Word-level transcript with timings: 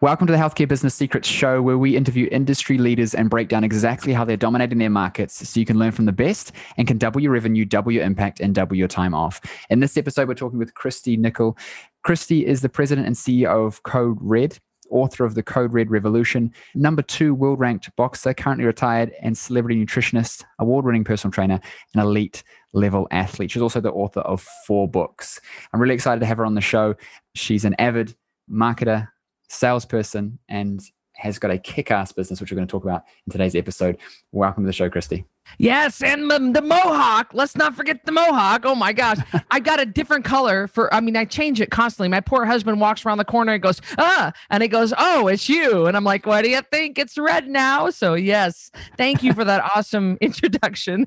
Welcome 0.00 0.26
to 0.26 0.32
the 0.32 0.38
Healthcare 0.38 0.66
Business 0.66 0.92
Secrets 0.92 1.28
Show, 1.28 1.62
where 1.62 1.78
we 1.78 1.96
interview 1.96 2.28
industry 2.32 2.78
leaders 2.78 3.14
and 3.14 3.30
break 3.30 3.48
down 3.48 3.62
exactly 3.62 4.12
how 4.12 4.24
they're 4.24 4.36
dominating 4.36 4.78
their 4.78 4.90
markets 4.90 5.48
so 5.48 5.60
you 5.60 5.64
can 5.64 5.78
learn 5.78 5.92
from 5.92 6.04
the 6.04 6.12
best 6.12 6.50
and 6.76 6.88
can 6.88 6.98
double 6.98 7.20
your 7.20 7.30
revenue, 7.30 7.64
double 7.64 7.92
your 7.92 8.02
impact, 8.02 8.40
and 8.40 8.56
double 8.56 8.74
your 8.74 8.88
time 8.88 9.14
off. 9.14 9.40
In 9.70 9.78
this 9.78 9.96
episode, 9.96 10.26
we're 10.26 10.34
talking 10.34 10.58
with 10.58 10.74
Cristy 10.74 11.16
Nickel. 11.16 11.56
Cristy 12.04 12.42
is 12.42 12.60
the 12.60 12.68
president 12.68 13.06
and 13.06 13.14
CEO 13.14 13.66
of 13.68 13.84
Code 13.84 14.18
Red, 14.20 14.58
author 14.90 15.24
of 15.24 15.36
the 15.36 15.44
Code 15.44 15.72
Red 15.72 15.92
Revolution, 15.92 16.52
number 16.74 17.00
two 17.00 17.32
world 17.32 17.60
ranked 17.60 17.88
boxer, 17.94 18.34
currently 18.34 18.66
retired, 18.66 19.12
and 19.22 19.38
celebrity 19.38 19.82
nutritionist, 19.82 20.44
award 20.58 20.84
winning 20.84 21.04
personal 21.04 21.30
trainer, 21.30 21.60
and 21.94 22.02
elite 22.02 22.42
level 22.72 23.06
athlete. 23.12 23.52
She's 23.52 23.62
also 23.62 23.80
the 23.80 23.92
author 23.92 24.20
of 24.20 24.44
four 24.66 24.88
books. 24.88 25.40
I'm 25.72 25.80
really 25.80 25.94
excited 25.94 26.18
to 26.18 26.26
have 26.26 26.38
her 26.38 26.44
on 26.44 26.56
the 26.56 26.60
show. 26.60 26.96
She's 27.36 27.64
an 27.64 27.76
avid 27.78 28.16
marketer, 28.50 29.08
salesperson, 29.54 30.38
and 30.48 30.82
has 31.14 31.38
got 31.38 31.50
a 31.50 31.58
kick 31.58 31.90
ass 31.90 32.12
business, 32.12 32.40
which 32.40 32.50
we're 32.50 32.56
going 32.56 32.66
to 32.66 32.70
talk 32.70 32.82
about 32.82 33.04
in 33.26 33.32
today's 33.32 33.54
episode. 33.54 33.96
Welcome 34.32 34.64
to 34.64 34.66
the 34.66 34.72
show, 34.72 34.90
Cristy. 34.90 35.24
Yes, 35.58 36.02
and 36.02 36.30
the, 36.30 36.38
the 36.38 36.62
mohawk. 36.62 37.30
Let's 37.32 37.54
not 37.54 37.76
forget 37.76 38.04
the 38.04 38.12
mohawk. 38.12 38.62
Oh 38.64 38.74
my 38.74 38.92
gosh, 38.92 39.18
I 39.50 39.60
got 39.60 39.80
a 39.80 39.86
different 39.86 40.24
color 40.24 40.66
for. 40.66 40.92
I 40.92 41.00
mean, 41.00 41.16
I 41.16 41.24
change 41.24 41.60
it 41.60 41.70
constantly. 41.70 42.08
My 42.08 42.20
poor 42.20 42.44
husband 42.44 42.80
walks 42.80 43.04
around 43.04 43.18
the 43.18 43.24
corner 43.24 43.52
and 43.52 43.62
goes, 43.62 43.80
"Ah," 43.98 44.32
and 44.50 44.62
he 44.62 44.68
goes, 44.68 44.92
"Oh, 44.96 45.28
it's 45.28 45.48
you." 45.48 45.86
And 45.86 45.96
I'm 45.96 46.04
like, 46.04 46.26
"What 46.26 46.42
do 46.42 46.50
you 46.50 46.62
think? 46.62 46.98
It's 46.98 47.16
red 47.16 47.48
now." 47.48 47.90
So 47.90 48.14
yes, 48.14 48.70
thank 48.96 49.22
you 49.22 49.32
for 49.34 49.44
that 49.44 49.62
awesome 49.76 50.18
introduction. 50.20 51.06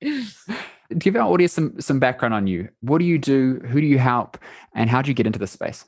Give 0.98 1.16
our 1.16 1.22
audience 1.22 1.52
some 1.52 1.80
some 1.80 1.98
background 1.98 2.34
on 2.34 2.46
you. 2.46 2.68
What 2.80 2.98
do 2.98 3.04
you 3.04 3.18
do? 3.18 3.60
Who 3.66 3.80
do 3.80 3.86
you 3.86 3.98
help? 3.98 4.38
And 4.74 4.88
how 4.88 5.02
do 5.02 5.10
you 5.10 5.14
get 5.14 5.26
into 5.26 5.38
this 5.38 5.50
space? 5.50 5.84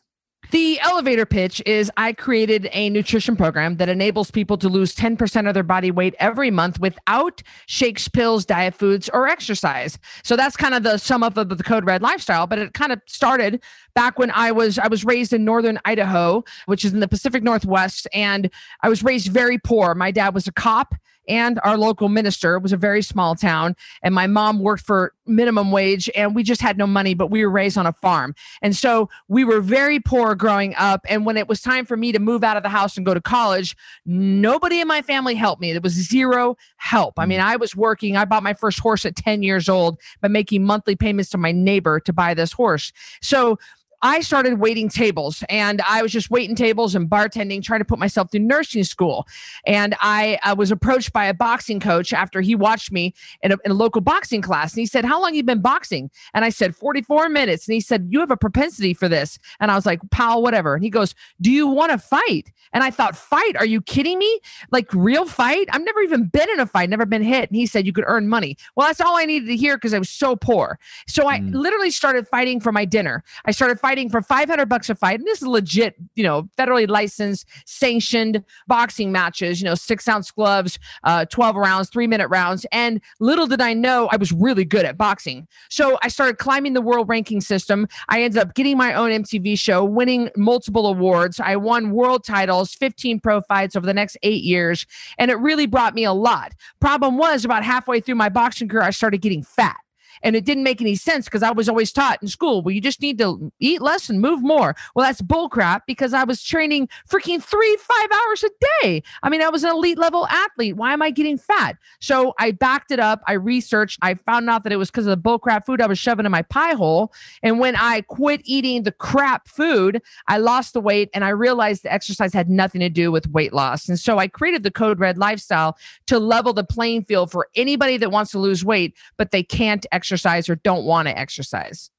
The 0.51 0.81
elevator 0.81 1.27
pitch 1.27 1.61
is 1.67 1.93
I 1.99 2.15
created 2.15 2.71
a 2.73 2.89
nutrition 2.89 3.37
program 3.37 3.77
that 3.77 3.91
enables 3.91 4.31
people 4.31 4.57
to 4.59 4.69
lose 4.71 4.95
10% 4.97 5.47
of 5.47 5.53
their 5.53 5.63
body 5.63 5.91
weight 5.91 6.15
every 6.19 6.51
month 6.51 6.81
without 6.81 7.43
shakes, 7.67 8.09
pills, 8.09 8.47
diet 8.47 8.75
foods, 8.75 9.11
or 9.11 9.29
exercise. 9.29 9.99
So 10.25 10.37
that's 10.37 10.57
kind 10.57 10.75
of 10.75 10.85
the 10.85 10.97
sum 10.97 11.23
up 11.23 11.37
of 11.37 11.51
the 11.51 11.63
code 11.63 11.85
red 11.85 12.01
lifestyle, 12.01 12.47
but 12.47 12.59
it 12.59 12.73
kind 12.73 12.93
of 12.93 13.03
started 13.07 13.63
back 13.95 14.19
when 14.19 14.31
I 14.31 14.51
was 14.53 14.79
I 14.79 14.89
was 14.89 15.05
raised 15.05 15.35
in 15.35 15.45
northern 15.45 15.79
Idaho, 15.85 16.45
which 16.65 16.83
is 16.83 16.95
in 16.95 17.01
the 17.01 17.09
Pacific 17.09 17.43
Northwest, 17.43 18.09
and 18.15 18.51
I 18.83 18.89
was 18.89 19.03
raised 19.03 19.29
very 19.29 19.59
poor. 19.59 19.95
My 19.95 20.11
dad 20.11 20.33
was 20.33 20.47
a 20.47 20.53
cop 20.53 20.95
and 21.29 21.61
our 21.63 21.77
local 21.77 22.09
minister. 22.09 22.57
It 22.57 22.63
was 22.63 22.73
a 22.73 22.77
very 22.77 23.03
small 23.03 23.37
town, 23.37 23.77
and 24.03 24.15
my 24.15 24.27
mom 24.27 24.59
worked 24.61 24.85
for 24.85 25.13
minimum 25.27 25.71
wage, 25.71 26.11
and 26.17 26.35
we 26.35 26.43
just 26.43 26.61
had 26.61 26.79
no 26.79 26.87
money, 26.87 27.15
but 27.15 27.31
we 27.31 27.45
were 27.45 27.51
raised 27.51 27.79
on 27.79 27.87
a 27.87 27.93
farm. 27.93 28.35
And 28.63 28.75
so 28.75 29.09
we 29.29 29.45
were 29.45 29.61
very 29.61 30.01
poor 30.01 30.35
growing 30.35 30.75
up. 30.77 31.05
And 31.09 31.27
when 31.27 31.37
it 31.37 31.49
was 31.49 31.61
time 31.61 31.85
for 31.85 31.97
me 31.97 32.13
to 32.13 32.19
move 32.19 32.43
out 32.43 32.57
of 32.57 32.63
the 32.63 32.69
house 32.69 32.97
and 32.97 33.05
go 33.05 33.15
to 33.15 33.21
college, 33.21 33.77
nobody 34.07 34.81
in 34.81 34.89
my 34.89 35.03
family 35.03 35.35
helped 35.35 35.61
me. 35.61 35.73
There 35.73 35.81
was 35.81 35.93
zero 35.93 36.57
help. 36.79 37.19
I 37.19 37.27
mean, 37.27 37.41
mm. 37.41 37.45
I 37.45 37.57
was 37.57 37.77
working, 37.77 38.17
I 38.17 38.25
bought 38.25 38.43
my 38.43 38.55
first 38.55 38.81
horse 38.81 39.05
at 39.05 39.17
10 39.17 39.43
years 39.43 39.69
old 39.69 40.01
by 40.21 40.29
making 40.29 40.65
monthly 40.65 40.97
payments 40.97 41.31
to 41.31 41.39
my 41.39 41.53
neighbor 41.53 42.01
to 42.01 42.13
buy 42.13 42.35
this 42.35 42.53
horse. 42.53 42.93
So 43.21 43.59
I 44.03 44.21
started 44.21 44.61
waiting 44.61 44.89
tables 44.89 45.43
and 45.49 45.83
I 45.83 46.03
was 46.03 46.13
just 46.13 46.31
waiting 46.31 46.55
tables 46.55 46.95
and 46.95 47.11
bartending, 47.11 47.63
trying 47.63 47.81
to 47.81 47.85
put 47.85 47.99
myself 47.99 48.31
through 48.31 48.41
nursing 48.41 48.85
school. 48.85 49.27
And 49.67 49.97
I, 50.01 50.39
I 50.45 50.53
was 50.53 50.71
approached 50.71 51.13
by 51.13 51.25
a 51.25 51.35
boxing 51.35 51.81
coach 51.81 52.13
after 52.13 52.41
he 52.41 52.55
watched 52.55 52.93
me 52.93 53.15
in 53.43 53.53
a, 53.53 53.57
in 53.65 53.73
a, 53.73 53.75
local 53.75 54.01
boxing 54.01 54.43
class. 54.43 54.73
And 54.73 54.81
he 54.81 54.87
said, 54.87 55.05
How 55.05 55.21
long 55.21 55.35
you 55.35 55.43
been 55.43 55.63
boxing? 55.63 56.11
And 56.35 56.45
I 56.45 56.51
said, 56.51 56.77
44 56.77 57.29
minutes. 57.29 57.67
And 57.67 57.75
he 57.75 57.81
said, 57.81 58.09
You 58.11 58.21
have 58.21 58.31
a 58.31 58.37
propensity 58.37 58.95
for 58.95 59.09
this. 59.09 59.39
And 59.61 59.71
I 59.71 59.75
was 59.75 59.87
like, 59.87 60.01
Pal, 60.11 60.43
whatever. 60.43 60.75
And 60.75 60.85
he 60.85 60.91
goes, 60.91 61.15
Do 61.41 61.51
you 61.51 61.67
want 61.67 61.93
to 61.93 61.99
fight? 61.99 62.53
And 62.73 62.85
I 62.85 62.91
thought, 62.91 63.17
Fight? 63.17 63.57
Are 63.57 63.67
you 63.67 63.81
kidding 63.81 64.19
me? 64.19 64.41
Like, 64.71 64.93
real 64.93 65.27
fight? 65.27 65.69
I've 65.73 65.85
never 65.85 66.01
even 66.01 66.27
been 66.27 66.51
in 66.51 66.61
a 66.61 66.67
fight, 66.67 66.91
never 66.91 67.07
been 67.07 67.23
hit. 67.23 67.51
And 67.51 67.57
he 67.57 67.67
said, 67.67 67.87
You 67.87 67.93
could 67.93 68.05
earn 68.07 68.29
money. 68.29 68.57
Well, 68.77 68.87
that's 68.87 69.01
all 69.01 69.17
I 69.17 69.25
needed 69.25 69.47
to 69.47 69.57
hear 69.57 69.77
because 69.77 69.95
I 69.95 69.99
was 69.99 70.11
so 70.11 70.37
poor. 70.37 70.79
So 71.07 71.27
I 71.27 71.41
mm. 71.41 71.55
literally 71.55 71.91
started 71.91 72.29
fighting 72.29 72.61
for 72.61 72.73
my 72.73 72.85
dinner. 72.85 73.25
I 73.45 73.51
started 73.53 73.81
fighting 73.81 73.88
for 74.11 74.23
500 74.23 74.69
bucks 74.69 74.91
a 74.91 74.95
fight. 74.95 75.21
And 75.21 75.27
this 75.27 75.41
is 75.41 75.49
legit, 75.49 75.95
you 76.15 76.23
know, 76.23 76.49
federally 76.59 76.89
licensed, 76.89 77.47
sanctioned 77.65 78.45
boxing 78.67 79.11
matches, 79.13 79.61
you 79.61 79.65
know, 79.65 79.75
six 79.75 80.07
ounce 80.07 80.31
gloves, 80.31 80.79
uh, 81.05 81.25
12 81.27 81.57
rounds, 81.57 81.89
three 81.89 82.07
minute 82.07 82.29
rounds. 82.29 82.67
And 82.71 83.01
little 83.21 83.47
did 83.47 83.61
I 83.61 83.75
know 83.75 84.09
I 84.13 84.17
was 84.17 84.33
really 84.33 84.65
good 84.65 84.85
at 84.85 84.99
boxing. 84.99 85.49
So 85.71 85.99
I 86.03 86.09
started 86.09 86.39
climbing 86.39 86.75
the 86.75 86.83
world 86.83 87.09
ranking 87.09 87.41
system. 87.41 87.89
I 88.09 88.23
ended 88.23 88.39
up 88.39 88.55
getting 88.55 88.77
my 88.77 88.93
own 88.95 89.11
MTV 89.11 89.59
show, 89.59 89.85
winning 89.85 90.31
multiple 90.37 90.87
awards. 90.87 91.41
I 91.41 91.57
won 91.57 91.91
world 91.91 92.25
titles, 92.25 92.75
15 92.75 93.21
pro 93.21 93.41
fights 93.43 93.75
over 93.75 93.87
the 93.87 93.95
next 93.95 94.17
eight 94.23 94.43
years. 94.43 94.87
And 95.19 95.31
it 95.31 95.37
really 95.37 95.67
brought 95.67 95.95
me 95.95 96.05
a 96.05 96.13
lot. 96.13 96.53
Problem 96.81 97.17
was, 97.17 97.45
about 97.45 97.65
halfway 97.65 98.01
through 98.01 98.17
my 98.17 98.29
boxing 98.29 98.69
career, 98.69 98.83
I 98.83 98.91
started 98.91 99.23
getting 99.23 99.43
fat. 99.43 99.79
And 100.23 100.37
it 100.37 100.45
didn't 100.45 100.65
make 100.65 100.81
any 100.81 100.95
sense 100.95 101.27
because 101.27 101.43
I 101.43 101.51
was 101.51 101.69
always 101.69 101.93
taught 101.93 102.21
in 102.23 102.29
school, 102.29 102.63
well, 102.63 102.75
you 102.75 102.81
just 102.81 103.01
need 103.01 103.19
to 103.19 103.53
eat 103.61 103.81
less 103.81 104.11
and 104.11 104.21
move 104.21 104.43
more. 104.43 104.75
Well, 104.95 105.07
that's 105.07 105.23
bullcrap 105.23 105.83
because 105.87 106.13
I 106.13 106.25
was 106.25 106.43
training 106.43 106.89
freaking 107.09 107.43
three, 107.43 107.77
five 107.77 108.09
hours 108.13 108.45
a 108.45 108.51
day. 108.83 109.03
I 109.23 109.29
mean, 109.29 109.43
I 109.43 109.49
was 109.49 109.65
an 109.65 109.71
elite 109.71 109.99
level 109.99 110.27
athlete. 110.27 110.77
Why 110.77 110.93
am 110.93 111.03
I 111.03 111.11
getting 111.11 111.39
fat? 111.39 111.77
So 112.01 112.35
I 112.39 112.51
backed 112.51 112.91
it 112.91 113.01
up. 113.01 113.23
I 113.27 113.35
researched. 113.35 113.99
I 114.03 114.15
found 114.15 114.51
out 114.51 114.65
that 114.65 114.73
it 114.73 114.77
was 114.77 114.91
because 114.91 115.07
of 115.07 115.23
the 115.23 115.29
bullcrap 115.29 115.67
food 115.67 115.81
I 115.81 115.87
was 115.87 115.99
shoving 115.99 116.27
in 116.27 116.33
my 116.33 116.43
pie 116.43 116.75
hole. 116.75 117.13
And 117.43 117.61
when 117.61 117.77
I 117.77 118.01
quit 118.03 118.41
eating 118.45 118.83
the 118.83 118.93
crap 118.93 119.49
food, 119.49 120.03
I 120.27 120.39
lost 120.39 120.73
the 120.73 120.81
weight 120.81 121.11
and 121.15 121.25
I 121.25 121.31
realized 121.31 121.83
the 121.85 121.93
exercise 121.93 122.33
had 122.33 122.51
nothing 122.51 122.81
to 122.81 122.89
do 122.89 123.13
with 123.13 123.29
weight 123.29 123.53
loss. 123.53 123.89
And 123.89 123.99
so 123.99 124.19
I 124.19 124.29
created 124.29 124.63
the 124.63 124.71
Code 124.71 124.99
Red 124.99 125.19
lifestyle 125.19 125.77
to 126.07 126.19
level 126.19 126.53
the 126.53 126.65
playing 126.65 127.05
field 127.05 127.31
for 127.31 127.49
anybody 127.55 127.97
that 127.99 128.11
wants 128.11 128.33
to 128.33 128.39
lose 128.39 128.65
weight, 128.65 128.97
but 129.17 129.31
they 129.31 129.43
can't 129.43 129.87
exercise 129.93 130.08
exercise 130.09 130.49
or 130.49 130.57
don't 130.57 130.85
want 130.85 131.07
to 131.07 131.19
exercise. 131.19 131.91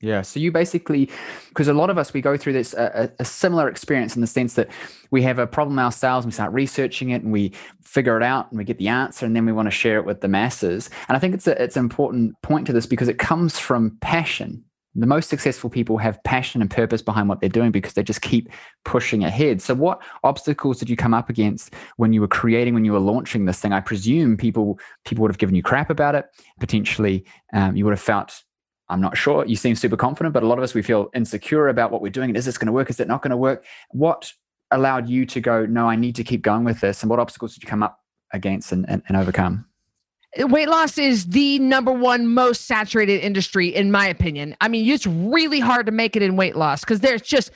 Yeah. 0.00 0.22
So 0.22 0.40
you 0.40 0.50
basically, 0.50 1.10
because 1.50 1.68
a 1.68 1.74
lot 1.74 1.90
of 1.90 1.98
us, 1.98 2.14
we 2.14 2.22
go 2.22 2.38
through 2.38 2.54
this 2.54 2.72
a, 2.72 3.12
a, 3.18 3.24
similar 3.24 3.68
experience 3.68 4.14
in 4.14 4.22
the 4.22 4.26
sense 4.26 4.54
that 4.54 4.70
we 5.10 5.20
have 5.20 5.38
a 5.38 5.46
problem 5.46 5.78
ourselves 5.78 6.24
and 6.24 6.32
we 6.32 6.34
start 6.34 6.54
researching 6.54 7.10
it 7.10 7.22
and 7.22 7.30
we 7.30 7.52
figure 7.82 8.16
it 8.16 8.22
out 8.22 8.50
and 8.50 8.56
we 8.56 8.64
get 8.64 8.78
the 8.78 8.88
answer 8.88 9.26
and 9.26 9.36
then 9.36 9.44
we 9.44 9.52
want 9.52 9.66
to 9.66 9.70
share 9.70 9.98
it 9.98 10.06
with 10.06 10.22
the 10.22 10.28
masses. 10.28 10.88
And 11.08 11.16
I 11.16 11.20
think 11.20 11.34
it's 11.34 11.46
a, 11.46 11.62
it's 11.62 11.76
an 11.76 11.84
important 11.84 12.34
point 12.40 12.66
to 12.68 12.72
this 12.72 12.86
because 12.86 13.08
it 13.08 13.18
comes 13.18 13.58
from 13.58 13.98
passion. 14.00 14.64
The 14.96 15.06
most 15.06 15.28
successful 15.28 15.70
people 15.70 15.98
have 15.98 16.22
passion 16.24 16.60
and 16.60 16.70
purpose 16.70 17.00
behind 17.00 17.28
what 17.28 17.40
they're 17.40 17.48
doing 17.48 17.70
because 17.70 17.92
they 17.92 18.02
just 18.02 18.22
keep 18.22 18.48
pushing 18.84 19.22
ahead. 19.22 19.62
So, 19.62 19.74
what 19.74 20.02
obstacles 20.24 20.78
did 20.78 20.90
you 20.90 20.96
come 20.96 21.14
up 21.14 21.30
against 21.30 21.74
when 21.96 22.12
you 22.12 22.20
were 22.20 22.28
creating, 22.28 22.74
when 22.74 22.84
you 22.84 22.92
were 22.92 22.98
launching 22.98 23.44
this 23.44 23.60
thing? 23.60 23.72
I 23.72 23.80
presume 23.80 24.36
people 24.36 24.80
people 25.04 25.22
would 25.22 25.30
have 25.30 25.38
given 25.38 25.54
you 25.54 25.62
crap 25.62 25.90
about 25.90 26.14
it. 26.16 26.26
Potentially, 26.58 27.24
um, 27.52 27.76
you 27.76 27.84
would 27.84 27.92
have 27.92 28.00
felt 28.00 28.42
I'm 28.90 29.00
not 29.00 29.16
sure. 29.16 29.46
You 29.46 29.56
seem 29.56 29.76
super 29.76 29.96
confident, 29.96 30.34
but 30.34 30.42
a 30.42 30.46
lot 30.46 30.58
of 30.58 30.64
us 30.64 30.74
we 30.74 30.82
feel 30.82 31.10
insecure 31.14 31.68
about 31.68 31.92
what 31.92 32.02
we're 32.02 32.10
doing. 32.10 32.34
Is 32.34 32.44
this 32.44 32.58
going 32.58 32.66
to 32.66 32.72
work? 32.72 32.90
Is 32.90 32.98
it 32.98 33.06
not 33.06 33.22
going 33.22 33.30
to 33.30 33.36
work? 33.36 33.64
What 33.90 34.32
allowed 34.72 35.08
you 35.08 35.24
to 35.26 35.40
go? 35.40 35.64
No, 35.64 35.88
I 35.88 35.94
need 35.94 36.16
to 36.16 36.24
keep 36.24 36.42
going 36.42 36.64
with 36.64 36.80
this. 36.80 37.02
And 37.02 37.08
what 37.08 37.20
obstacles 37.20 37.54
did 37.54 37.62
you 37.62 37.68
come 37.68 37.84
up 37.84 38.00
against 38.32 38.72
and, 38.72 38.84
and, 38.88 39.02
and 39.06 39.16
overcome? 39.16 39.69
Weight 40.38 40.68
loss 40.68 40.98
is 40.98 41.26
the 41.26 41.58
number 41.58 41.92
one 41.92 42.26
most 42.26 42.66
saturated 42.66 43.20
industry 43.20 43.68
in 43.68 43.90
my 43.90 44.06
opinion. 44.06 44.56
I 44.60 44.68
mean 44.68 44.88
it's 44.88 45.06
really 45.06 45.60
hard 45.60 45.86
to 45.86 45.92
make 45.92 46.16
it 46.16 46.22
in 46.22 46.36
weight 46.36 46.56
loss 46.56 46.80
because 46.80 47.00
there's 47.00 47.22
just 47.22 47.50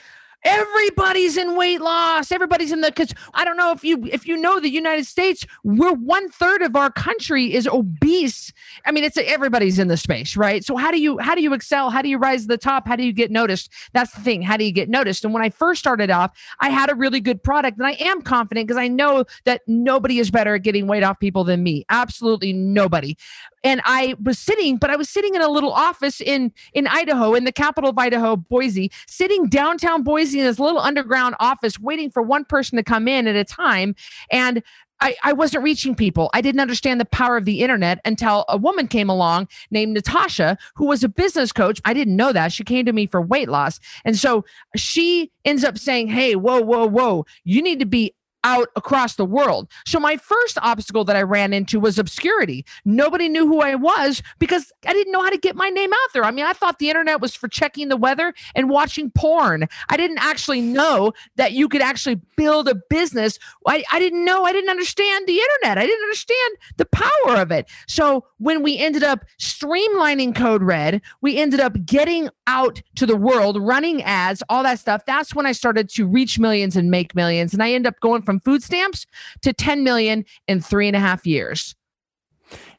everybody's 0.45 1.35
in 1.35 1.57
weight 1.57 1.81
loss. 1.81 2.31
Everybody's 2.31 2.71
in 2.71 2.81
the 2.81 2.89
because 2.89 3.13
i 3.33 3.43
don't 3.43 3.57
know 3.57 3.71
if 3.71 3.83
you 3.83 4.05
if 4.11 4.27
you 4.27 4.37
know 4.37 4.59
the 4.59 4.69
united 4.69 5.05
states 5.05 5.45
we're 5.63 5.93
one 5.93 6.29
third 6.29 6.61
of 6.61 6.75
our 6.75 6.91
country 6.91 7.53
is 7.53 7.67
obese. 7.67 8.53
I 8.85 8.91
mean 8.91 9.03
it's 9.03 9.17
everybody's 9.17 9.79
in 9.79 9.87
the 9.87 9.97
space 9.97 10.37
right? 10.37 10.63
So 10.63 10.77
how 10.77 10.91
do 10.91 11.01
you 11.01 11.17
how 11.17 11.35
do 11.35 11.41
you 11.41 11.53
excel? 11.53 11.89
How 11.89 12.01
do 12.01 12.09
you 12.09 12.17
rise 12.17 12.43
to 12.43 12.47
the 12.47 12.57
top? 12.57 12.87
How 12.87 12.95
do 12.95 13.03
you 13.03 13.13
get 13.13 13.31
noticed? 13.31 13.71
That's 13.93 14.13
the 14.13 14.21
thing. 14.21 14.41
How 14.41 14.57
do 14.57 14.63
you 14.63 14.71
get 14.71 14.89
noticed? 14.89 15.25
And 15.25 15.33
when 15.33 15.43
i 15.43 15.49
first 15.49 15.79
started 15.79 16.09
off 16.11 16.31
i 16.59 16.69
had 16.69 16.89
a 16.89 16.95
really 16.95 17.19
good 17.19 17.41
product 17.41 17.77
and 17.77 17.87
i 17.87 17.91
am 17.99 18.21
confident 18.21 18.67
because 18.67 18.79
i 18.79 18.87
know 18.87 19.25
that 19.45 19.61
nobody 19.67 20.19
is 20.19 20.29
better 20.31 20.55
at 20.55 20.61
getting 20.61 20.87
weight 20.87 21.03
off 21.03 21.19
people 21.19 21.43
than 21.43 21.63
me. 21.63 21.85
Absolutely 21.89 22.53
nobody 22.53 23.17
and 23.65 23.81
I 23.83 24.15
was 24.23 24.37
sitting, 24.37 24.77
but 24.77 24.91
I 24.91 24.95
was 24.95 25.09
sitting 25.09 25.33
in 25.33 25.41
a 25.41 25.49
little 25.49 25.73
office 25.73 26.21
in 26.21 26.53
in 26.73 26.87
Idaho, 26.87 27.33
in 27.33 27.43
the 27.43 27.51
capital 27.51 27.89
of 27.89 27.97
Idaho, 27.97 28.37
Boise, 28.37 28.91
sitting 29.07 29.49
downtown 29.49 30.03
Boise 30.03 30.39
in 30.39 30.45
this 30.45 30.59
little 30.59 30.79
underground 30.79 31.35
office, 31.39 31.79
waiting 31.79 32.11
for 32.11 32.21
one 32.21 32.45
person 32.45 32.77
to 32.77 32.83
come 32.83 33.07
in 33.07 33.27
at 33.27 33.35
a 33.35 33.43
time. 33.43 33.95
And 34.31 34.61
I, 35.01 35.15
I, 35.23 35.33
wasn't 35.33 35.63
reaching 35.65 35.93
people. 35.93 36.29
I 36.33 36.39
didn't 36.39 36.61
understand 36.61 37.01
the 37.01 37.05
power 37.05 37.35
of 37.35 37.43
the 37.43 37.59
internet 37.61 37.99
until 38.05 38.45
a 38.47 38.55
woman 38.55 38.87
came 38.87 39.09
along 39.09 39.49
named 39.69 39.93
Natasha, 39.93 40.57
who 40.75 40.85
was 40.85 41.03
a 41.03 41.09
business 41.09 41.51
coach. 41.51 41.81
I 41.83 41.93
didn't 41.93 42.15
know 42.15 42.31
that. 42.31 42.53
She 42.53 42.63
came 42.63 42.85
to 42.85 42.93
me 42.93 43.05
for 43.05 43.21
weight 43.21 43.49
loss. 43.49 43.81
And 44.05 44.17
so 44.17 44.45
she 44.77 45.31
ends 45.43 45.65
up 45.65 45.77
saying, 45.77 46.07
Hey, 46.07 46.37
whoa, 46.37 46.61
whoa, 46.61 46.87
whoa, 46.87 47.25
you 47.43 47.61
need 47.61 47.79
to 47.79 47.85
be 47.85 48.13
out 48.45 48.69
across 48.75 49.15
the 49.15 49.25
world. 49.25 49.69
So 49.85 49.99
my 49.99 50.15
first 50.15 50.57
obstacle 50.61 51.03
that 51.05 51.15
I 51.15 51.23
ran 51.23 51.51
into 51.51 51.79
was 51.79 51.99
obscurity. 51.99 52.63
Nobody 52.85 53.27
knew 53.27 53.47
who 53.47 53.59
I 53.59 53.75
was 53.75 54.21
because 54.39 54.71
I 54.85 54.93
didn't 54.93 55.11
know 55.11 55.23
how 55.23 55.31
to 55.31 55.37
get 55.37 55.55
my 55.55 55.69
name 55.69 55.91
out 55.91 56.13
there. 56.13 56.23
I 56.23 56.31
mean, 56.31 56.45
I 56.45 56.53
thought 56.53 56.77
the 56.79 56.89
internet 56.89 57.19
was 57.19 57.35
for 57.35 57.47
checking 57.47 57.89
the 57.89 57.97
weather 57.97 58.33
and 58.53 58.69
watching 58.69 59.09
porn. 59.09 59.67
I 59.89 59.97
didn't 59.97 60.19
actually 60.19 60.61
know 60.61 61.11
that 61.35 61.53
you 61.53 61.67
could 61.67 61.81
actually 61.81 62.21
build 62.37 62.69
a 62.69 62.75
business. 62.89 63.39
I, 63.67 63.83
I 63.91 63.97
didn't 63.97 64.23
know, 64.23 64.43
I 64.43 64.53
didn't 64.53 64.69
understand 64.69 65.27
the 65.27 65.39
internet. 65.39 65.79
I 65.79 65.87
didn't 65.87 66.03
understand 66.03 66.57
the 66.77 66.85
power 66.85 67.41
of 67.41 67.51
it. 67.51 67.67
So 67.87 68.25
when 68.37 68.61
we 68.61 68.77
ended 68.77 69.03
up 69.03 69.25
streamlining 69.39 70.35
Code 70.35 70.61
Red, 70.61 71.01
we 71.21 71.37
ended 71.37 71.59
up 71.59 71.83
getting 71.85 72.29
out 72.45 72.83
to 72.95 73.07
the 73.07 73.17
world, 73.17 73.59
running 73.59 74.03
ads, 74.03 74.43
all 74.49 74.61
that 74.63 74.79
stuff. 74.79 75.03
That's 75.07 75.33
when 75.33 75.47
I 75.47 75.51
started 75.51 75.89
to 75.89 76.05
reach 76.05 76.37
millions 76.37 76.75
and 76.75 76.91
make 76.91 77.15
millions. 77.15 77.53
And 77.53 77.63
I 77.63 77.71
end 77.71 77.87
up 77.87 77.99
going 78.01 78.21
from 78.21 78.34
food 78.39 78.63
stamps 78.63 79.05
to 79.41 79.53
10 79.53 79.83
million 79.83 80.25
in 80.47 80.61
three 80.61 80.87
and 80.87 80.95
a 80.95 80.99
half 80.99 81.25
years. 81.25 81.75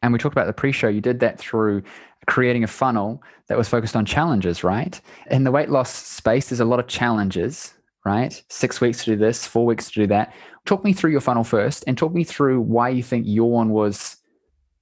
And 0.03 0.13
we 0.13 0.19
talked 0.19 0.35
about 0.35 0.47
the 0.47 0.53
pre 0.53 0.73
show. 0.73 0.89
You 0.89 1.01
did 1.01 1.21
that 1.21 1.39
through 1.39 1.83
creating 2.27 2.65
a 2.65 2.69
funnel 2.69 3.23
that 3.49 3.59
was 3.59 3.69
focused 3.69 3.97
on 3.97 4.05
challenges, 4.05 4.65
right? 4.65 5.01
In 5.31 5.45
the 5.45 5.51
weight 5.51 5.71
loss 5.71 5.93
space, 5.93 6.49
there's 6.49 6.61
a 6.61 6.65
lot 6.65 6.81
of 6.81 6.87
challenges, 6.87 7.75
right? 8.05 8.43
Six 8.49 8.81
weeks 8.81 9.05
to 9.05 9.13
do 9.13 9.17
this, 9.17 9.47
four 9.47 9.65
weeks 9.65 9.91
to 9.91 10.01
do 10.01 10.07
that. 10.09 10.35
Talk 10.65 10.85
me 10.85 10.93
through 10.93 11.13
your 11.13 11.21
funnel 11.21 11.45
first 11.45 11.85
and 11.87 11.97
talk 11.97 12.13
me 12.13 12.25
through 12.25 12.61
why 12.61 12.89
you 12.89 13.03
think 13.03 13.27
your 13.29 13.51
one 13.51 13.71
was 13.71 14.17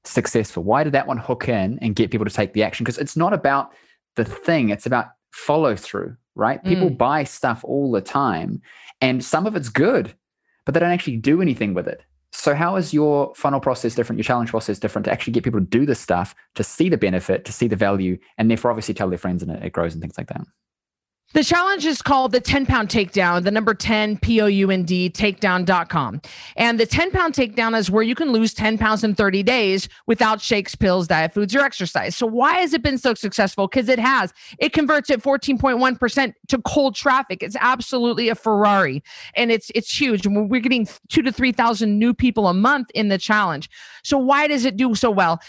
successful. 0.05 0.63
Why 0.63 0.85
did 0.85 0.93
that 0.93 1.07
one 1.07 1.19
hook 1.19 1.49
in 1.49 1.79
and 1.81 1.95
get 1.95 2.11
people 2.11 2.25
to 2.27 2.33
take 2.33 2.53
the 2.55 2.63
action? 2.63 2.85
Because 2.85 2.99
it's 2.99 3.17
not 3.17 3.33
about 3.33 3.73
the 4.17 4.25
thing, 4.25 4.71
it's 4.71 4.87
about 4.87 5.09
follow 5.33 5.77
through, 5.77 6.17
right? 6.35 6.63
Mm. 6.65 6.69
People 6.69 6.91
buy 6.91 7.25
stuff 7.25 7.65
all 7.65 7.91
the 7.91 8.01
time 8.01 8.63
and 9.01 9.23
some 9.23 9.47
of 9.47 9.57
it's 9.57 9.69
good, 9.69 10.15
but 10.65 10.75
they 10.75 10.81
don't 10.81 10.91
actually 10.91 11.17
do 11.17 11.41
anything 11.41 11.75
with 11.75 11.89
it. 11.89 12.03
So, 12.33 12.55
how 12.55 12.77
is 12.77 12.93
your 12.93 13.33
funnel 13.37 13.61
process 13.61 13.95
different, 13.95 14.19
your 14.19 14.25
challenge 14.25 14.51
process 14.51 14.79
different 14.79 15.05
to 15.05 15.13
actually 15.13 15.33
get 15.33 15.45
people 15.45 15.61
to 15.61 15.67
do 15.67 15.87
this 15.87 16.01
stuff, 16.01 16.35
to 16.57 16.65
see 16.65 16.89
the 16.89 16.99
benefit, 16.99 17.45
to 17.45 17.53
see 17.53 17.69
the 17.69 17.77
value, 17.77 18.19
and 18.39 18.51
therefore 18.51 18.71
obviously 18.71 18.95
tell 18.95 19.09
their 19.09 19.19
friends 19.19 19.43
and 19.43 19.53
it, 19.53 19.63
it 19.63 19.73
grows 19.73 19.95
and 19.95 20.03
things 20.03 20.19
like 20.19 20.27
that? 20.29 20.45
The 21.35 21.43
challenge 21.43 21.85
is 21.85 22.01
called 22.01 22.31
the 22.31 22.41
10 22.41 22.65
pound 22.65 22.89
takedown, 22.89 23.43
the 23.43 23.51
number 23.51 23.75
10 23.75 24.19
P 24.19 24.41
O 24.41 24.47
U 24.47 24.71
N 24.71 24.85
D 24.85 25.11
takedown.com. 25.11 26.23
And 26.57 26.79
the 26.79 26.87
10 26.87 27.11
pound 27.11 27.35
takedown 27.35 27.77
is 27.77 27.91
where 27.91 28.05
you 28.05 28.15
can 28.15 28.31
lose 28.31 28.55
10 28.55 28.79
pounds 28.79 29.03
in 29.03 29.17
30 29.17 29.43
days 29.43 29.89
without 30.07 30.41
shakes, 30.41 30.77
pills, 30.77 31.09
diet 31.09 31.35
foods, 31.35 31.53
or 31.53 31.61
exercise. 31.61 32.15
So, 32.15 32.25
why 32.25 32.59
has 32.59 32.73
it 32.73 32.83
been 32.83 32.99
so 32.99 33.15
successful? 33.15 33.67
Because 33.67 33.89
it 33.89 33.99
has. 33.99 34.33
It 34.59 34.73
converts 34.73 35.11
at 35.11 35.25
14.1% 35.25 36.35
to 36.49 36.59
cold 36.63 36.95
traffic. 36.95 37.43
It's 37.43 37.57
absolutely 37.59 38.29
a 38.29 38.37
Ferrari 38.37 39.03
and 39.35 39.51
it's 39.51 39.73
it's 39.75 40.01
huge. 40.01 40.25
And 40.25 40.49
we're 40.49 40.61
getting 40.61 40.87
two 41.09 41.23
to 41.23 41.33
3,000 41.33 41.99
new 41.99 42.15
people 42.15 42.47
a 42.47 42.55
month 42.55 42.93
in 42.95 43.09
the 43.09 43.19
challenge. 43.19 43.69
So, 44.05 44.19
why 44.19 44.47
does 44.47 44.65
it 44.65 44.77
do 44.77 44.95
so 44.95 45.11
well? 45.11 45.41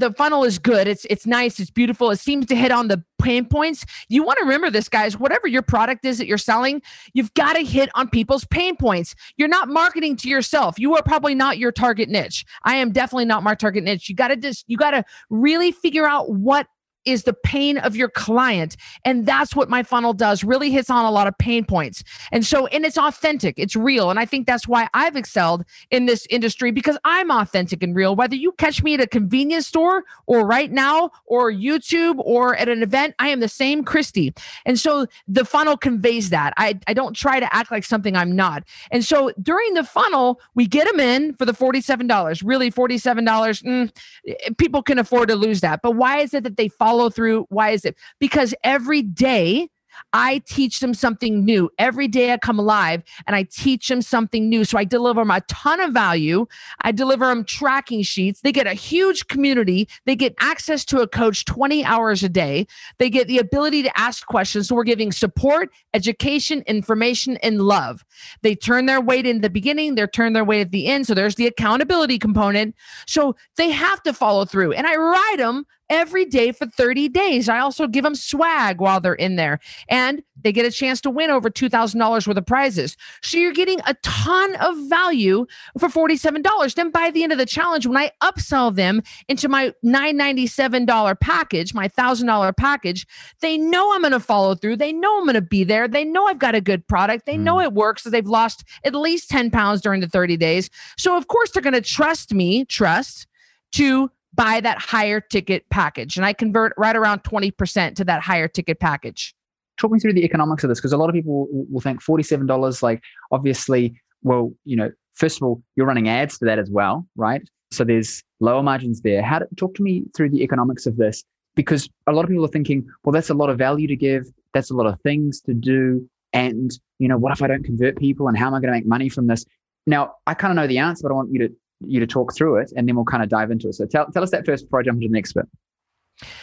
The 0.00 0.12
funnel 0.14 0.44
is 0.44 0.58
good. 0.58 0.88
It's 0.88 1.06
it's 1.08 1.26
nice. 1.26 1.60
It's 1.60 1.70
beautiful. 1.70 2.10
It 2.10 2.18
seems 2.18 2.46
to 2.46 2.56
hit 2.56 2.72
on 2.72 2.88
the 2.88 3.04
pain 3.20 3.44
points. 3.44 3.84
You 4.08 4.22
want 4.22 4.38
to 4.38 4.44
remember 4.44 4.70
this, 4.70 4.88
guys. 4.88 5.18
Whatever 5.18 5.46
your 5.46 5.62
product 5.62 6.04
is 6.04 6.18
that 6.18 6.26
you're 6.26 6.38
selling, 6.38 6.82
you've 7.12 7.32
got 7.34 7.52
to 7.52 7.60
hit 7.62 7.90
on 7.94 8.08
people's 8.08 8.44
pain 8.46 8.76
points. 8.76 9.14
You're 9.36 9.48
not 9.48 9.68
marketing 9.68 10.16
to 10.16 10.28
yourself. 10.28 10.78
You 10.78 10.96
are 10.96 11.02
probably 11.02 11.34
not 11.34 11.58
your 11.58 11.70
target 11.70 12.08
niche. 12.08 12.44
I 12.64 12.76
am 12.76 12.90
definitely 12.90 13.26
not 13.26 13.42
my 13.42 13.54
target 13.54 13.84
niche. 13.84 14.08
You 14.08 14.14
got 14.14 14.28
to 14.28 14.36
just 14.36 14.64
you 14.66 14.76
got 14.76 14.92
to 14.92 15.04
really 15.28 15.70
figure 15.70 16.06
out 16.06 16.32
what 16.32 16.66
is 17.04 17.24
the 17.24 17.32
pain 17.32 17.78
of 17.78 17.96
your 17.96 18.08
client. 18.08 18.76
And 19.04 19.26
that's 19.26 19.56
what 19.56 19.68
my 19.68 19.82
funnel 19.82 20.12
does, 20.12 20.44
really 20.44 20.70
hits 20.70 20.90
on 20.90 21.04
a 21.04 21.10
lot 21.10 21.26
of 21.26 21.36
pain 21.38 21.64
points. 21.64 22.04
And 22.30 22.44
so, 22.44 22.66
and 22.68 22.84
it's 22.84 22.98
authentic, 22.98 23.54
it's 23.58 23.74
real. 23.74 24.10
And 24.10 24.18
I 24.18 24.26
think 24.26 24.46
that's 24.46 24.68
why 24.68 24.88
I've 24.94 25.16
excelled 25.16 25.64
in 25.90 26.06
this 26.06 26.26
industry 26.30 26.70
because 26.70 26.98
I'm 27.04 27.30
authentic 27.30 27.82
and 27.82 27.94
real. 27.94 28.14
Whether 28.14 28.36
you 28.36 28.52
catch 28.52 28.82
me 28.82 28.94
at 28.94 29.00
a 29.00 29.06
convenience 29.06 29.66
store 29.66 30.04
or 30.26 30.46
right 30.46 30.70
now 30.70 31.10
or 31.26 31.50
YouTube 31.50 32.18
or 32.18 32.54
at 32.56 32.68
an 32.68 32.82
event, 32.82 33.14
I 33.18 33.28
am 33.28 33.40
the 33.40 33.48
same 33.48 33.84
Cristy. 33.84 34.36
And 34.66 34.78
so 34.78 35.06
the 35.26 35.44
funnel 35.44 35.76
conveys 35.76 36.30
that. 36.30 36.52
I, 36.56 36.78
I 36.86 36.94
don't 36.94 37.14
try 37.14 37.40
to 37.40 37.54
act 37.54 37.70
like 37.70 37.84
something 37.84 38.14
I'm 38.14 38.36
not. 38.36 38.64
And 38.90 39.04
so 39.04 39.32
during 39.40 39.74
the 39.74 39.84
funnel, 39.84 40.40
we 40.54 40.66
get 40.66 40.86
them 40.86 41.00
in 41.00 41.34
for 41.34 41.44
the 41.44 41.52
$47. 41.52 42.42
Really, 42.44 42.70
$47, 42.70 43.24
mm, 43.24 44.56
people 44.58 44.82
can 44.82 44.98
afford 44.98 45.28
to 45.28 45.34
lose 45.34 45.60
that. 45.62 45.80
But 45.82 45.92
why 45.92 46.18
is 46.18 46.34
it 46.34 46.44
that 46.44 46.56
they 46.56 46.68
follow? 46.68 46.99
Follow 47.00 47.10
through. 47.10 47.46
Why 47.48 47.70
is 47.70 47.84
it? 47.84 47.96
Because 48.18 48.54
every 48.62 49.02
day 49.02 49.68
I 50.12 50.42
teach 50.46 50.80
them 50.80 50.94
something 50.94 51.44
new. 51.44 51.70
Every 51.78 52.08
day 52.08 52.32
I 52.32 52.38
come 52.38 52.58
alive 52.58 53.02
and 53.26 53.36
I 53.36 53.44
teach 53.44 53.88
them 53.88 54.02
something 54.02 54.48
new. 54.48 54.64
So 54.64 54.78
I 54.78 54.84
deliver 54.84 55.20
them 55.20 55.30
a 55.30 55.40
ton 55.42 55.80
of 55.80 55.92
value. 55.92 56.46
I 56.82 56.92
deliver 56.92 57.26
them 57.26 57.44
tracking 57.44 58.02
sheets. 58.02 58.40
They 58.40 58.52
get 58.52 58.66
a 58.66 58.74
huge 58.74 59.26
community. 59.28 59.88
They 60.06 60.16
get 60.16 60.34
access 60.40 60.84
to 60.86 61.00
a 61.00 61.08
coach 61.08 61.44
20 61.44 61.84
hours 61.84 62.22
a 62.22 62.28
day. 62.28 62.66
They 62.98 63.10
get 63.10 63.28
the 63.28 63.38
ability 63.38 63.82
to 63.82 63.98
ask 63.98 64.26
questions. 64.26 64.68
So 64.68 64.74
we're 64.74 64.84
giving 64.84 65.12
support, 65.12 65.70
education, 65.94 66.62
information, 66.66 67.36
and 67.38 67.62
love. 67.62 68.04
They 68.42 68.54
turn 68.54 68.86
their 68.86 69.00
weight 69.00 69.26
in 69.26 69.40
the 69.40 69.50
beginning, 69.50 69.94
they 69.94 70.06
turn 70.06 70.32
their 70.32 70.44
weight 70.44 70.60
at 70.60 70.70
the 70.70 70.86
end. 70.86 71.06
So 71.06 71.14
there's 71.14 71.34
the 71.34 71.46
accountability 71.46 72.18
component. 72.18 72.74
So 73.06 73.36
they 73.56 73.70
have 73.70 74.02
to 74.04 74.12
follow 74.12 74.44
through. 74.44 74.72
And 74.72 74.86
I 74.86 74.96
ride 74.96 75.36
them 75.38 75.66
every 75.90 76.24
day 76.24 76.52
for 76.52 76.66
30 76.66 77.08
days. 77.08 77.48
I 77.48 77.58
also 77.58 77.86
give 77.86 78.04
them 78.04 78.14
swag 78.14 78.80
while 78.80 79.00
they're 79.00 79.12
in 79.12 79.36
there 79.36 79.58
and 79.88 80.22
they 80.42 80.52
get 80.52 80.64
a 80.64 80.70
chance 80.70 81.00
to 81.02 81.10
win 81.10 81.30
over 81.30 81.50
$2,000 81.50 82.26
worth 82.26 82.36
of 82.36 82.46
prizes. 82.46 82.96
So 83.22 83.36
you're 83.36 83.52
getting 83.52 83.80
a 83.86 83.94
ton 84.02 84.56
of 84.56 84.74
value 84.88 85.46
for 85.78 85.88
$47. 85.88 86.74
Then 86.74 86.90
by 86.90 87.10
the 87.10 87.22
end 87.22 87.32
of 87.32 87.38
the 87.38 87.46
challenge, 87.46 87.86
when 87.86 87.96
I 87.96 88.10
upsell 88.22 88.74
them 88.74 89.02
into 89.28 89.48
my 89.48 89.74
$997 89.84 91.20
package, 91.20 91.74
my 91.74 91.88
$1,000 91.88 92.56
package, 92.56 93.06
they 93.40 93.58
know 93.58 93.92
I'm 93.92 94.00
going 94.00 94.12
to 94.12 94.20
follow 94.20 94.54
through. 94.54 94.76
They 94.76 94.92
know 94.92 95.18
I'm 95.18 95.24
going 95.24 95.34
to 95.34 95.42
be 95.42 95.64
there. 95.64 95.88
They 95.88 96.04
know 96.04 96.26
I've 96.26 96.38
got 96.38 96.54
a 96.54 96.60
good 96.60 96.86
product. 96.86 97.26
They 97.26 97.36
mm. 97.36 97.40
know 97.40 97.60
it 97.60 97.72
works. 97.72 98.04
So 98.04 98.10
they've 98.10 98.26
lost 98.26 98.64
at 98.84 98.94
least 98.94 99.28
10 99.28 99.50
pounds 99.50 99.80
during 99.80 100.00
the 100.00 100.08
30 100.08 100.36
days. 100.36 100.70
So 100.96 101.16
of 101.16 101.26
course 101.26 101.50
they're 101.50 101.62
going 101.62 101.74
to 101.74 101.80
trust 101.80 102.32
me, 102.32 102.64
trust 102.64 103.26
to 103.72 104.10
buy 104.34 104.60
that 104.60 104.78
higher 104.78 105.20
ticket 105.20 105.68
package. 105.70 106.16
And 106.16 106.24
I 106.24 106.32
convert 106.32 106.72
right 106.76 106.96
around 106.96 107.24
20% 107.24 107.94
to 107.96 108.04
that 108.04 108.22
higher 108.22 108.48
ticket 108.48 108.80
package. 108.80 109.34
Talk 109.76 109.90
me 109.90 109.98
through 109.98 110.12
the 110.12 110.24
economics 110.24 110.62
of 110.62 110.68
this 110.68 110.78
because 110.78 110.92
a 110.92 110.96
lot 110.96 111.08
of 111.08 111.14
people 111.14 111.48
will 111.50 111.80
think 111.80 112.02
$47, 112.02 112.82
like 112.82 113.02
obviously, 113.32 113.94
well, 114.22 114.52
you 114.64 114.76
know, 114.76 114.90
first 115.14 115.38
of 115.38 115.42
all, 115.42 115.62
you're 115.76 115.86
running 115.86 116.08
ads 116.08 116.36
for 116.36 116.44
that 116.44 116.58
as 116.58 116.70
well, 116.70 117.06
right? 117.16 117.42
So 117.70 117.84
there's 117.84 118.22
lower 118.40 118.62
margins 118.62 119.00
there. 119.00 119.22
How 119.22 119.38
to 119.38 119.46
talk 119.56 119.74
to 119.76 119.82
me 119.82 120.04
through 120.14 120.30
the 120.30 120.42
economics 120.42 120.86
of 120.86 120.96
this? 120.96 121.24
Because 121.54 121.88
a 122.06 122.12
lot 122.12 122.24
of 122.24 122.28
people 122.28 122.44
are 122.44 122.48
thinking, 122.48 122.86
well, 123.04 123.12
that's 123.12 123.30
a 123.30 123.34
lot 123.34 123.50
of 123.50 123.58
value 123.58 123.88
to 123.88 123.96
give, 123.96 124.24
that's 124.54 124.70
a 124.70 124.74
lot 124.74 124.86
of 124.86 125.00
things 125.00 125.40
to 125.42 125.54
do. 125.54 126.08
And, 126.32 126.70
you 126.98 127.08
know, 127.08 127.18
what 127.18 127.32
if 127.32 127.42
I 127.42 127.48
don't 127.48 127.64
convert 127.64 127.98
people 127.98 128.28
and 128.28 128.36
how 128.36 128.46
am 128.46 128.54
I 128.54 128.60
going 128.60 128.72
to 128.72 128.78
make 128.78 128.86
money 128.86 129.08
from 129.08 129.26
this? 129.26 129.44
Now, 129.86 130.14
I 130.26 130.34
kind 130.34 130.52
of 130.52 130.56
know 130.56 130.66
the 130.66 130.78
answer, 130.78 131.02
but 131.02 131.12
I 131.12 131.16
want 131.16 131.32
you 131.32 131.40
to 131.40 131.54
you 131.86 132.00
to 132.00 132.06
talk 132.06 132.34
through 132.34 132.56
it 132.56 132.72
and 132.76 132.88
then 132.88 132.96
we'll 132.96 133.04
kind 133.04 133.22
of 133.22 133.28
dive 133.28 133.50
into 133.50 133.68
it. 133.68 133.74
So 133.74 133.86
tell, 133.86 134.06
tell 134.06 134.22
us 134.22 134.30
that 134.30 134.44
first 134.44 134.66
before 134.66 134.80
I 134.80 134.82
jump 134.82 134.96
into 134.96 135.08
the 135.08 135.14
next 135.14 135.32
bit. 135.32 135.46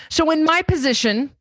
So, 0.10 0.32
in 0.32 0.44
my 0.44 0.62
position, 0.64 1.32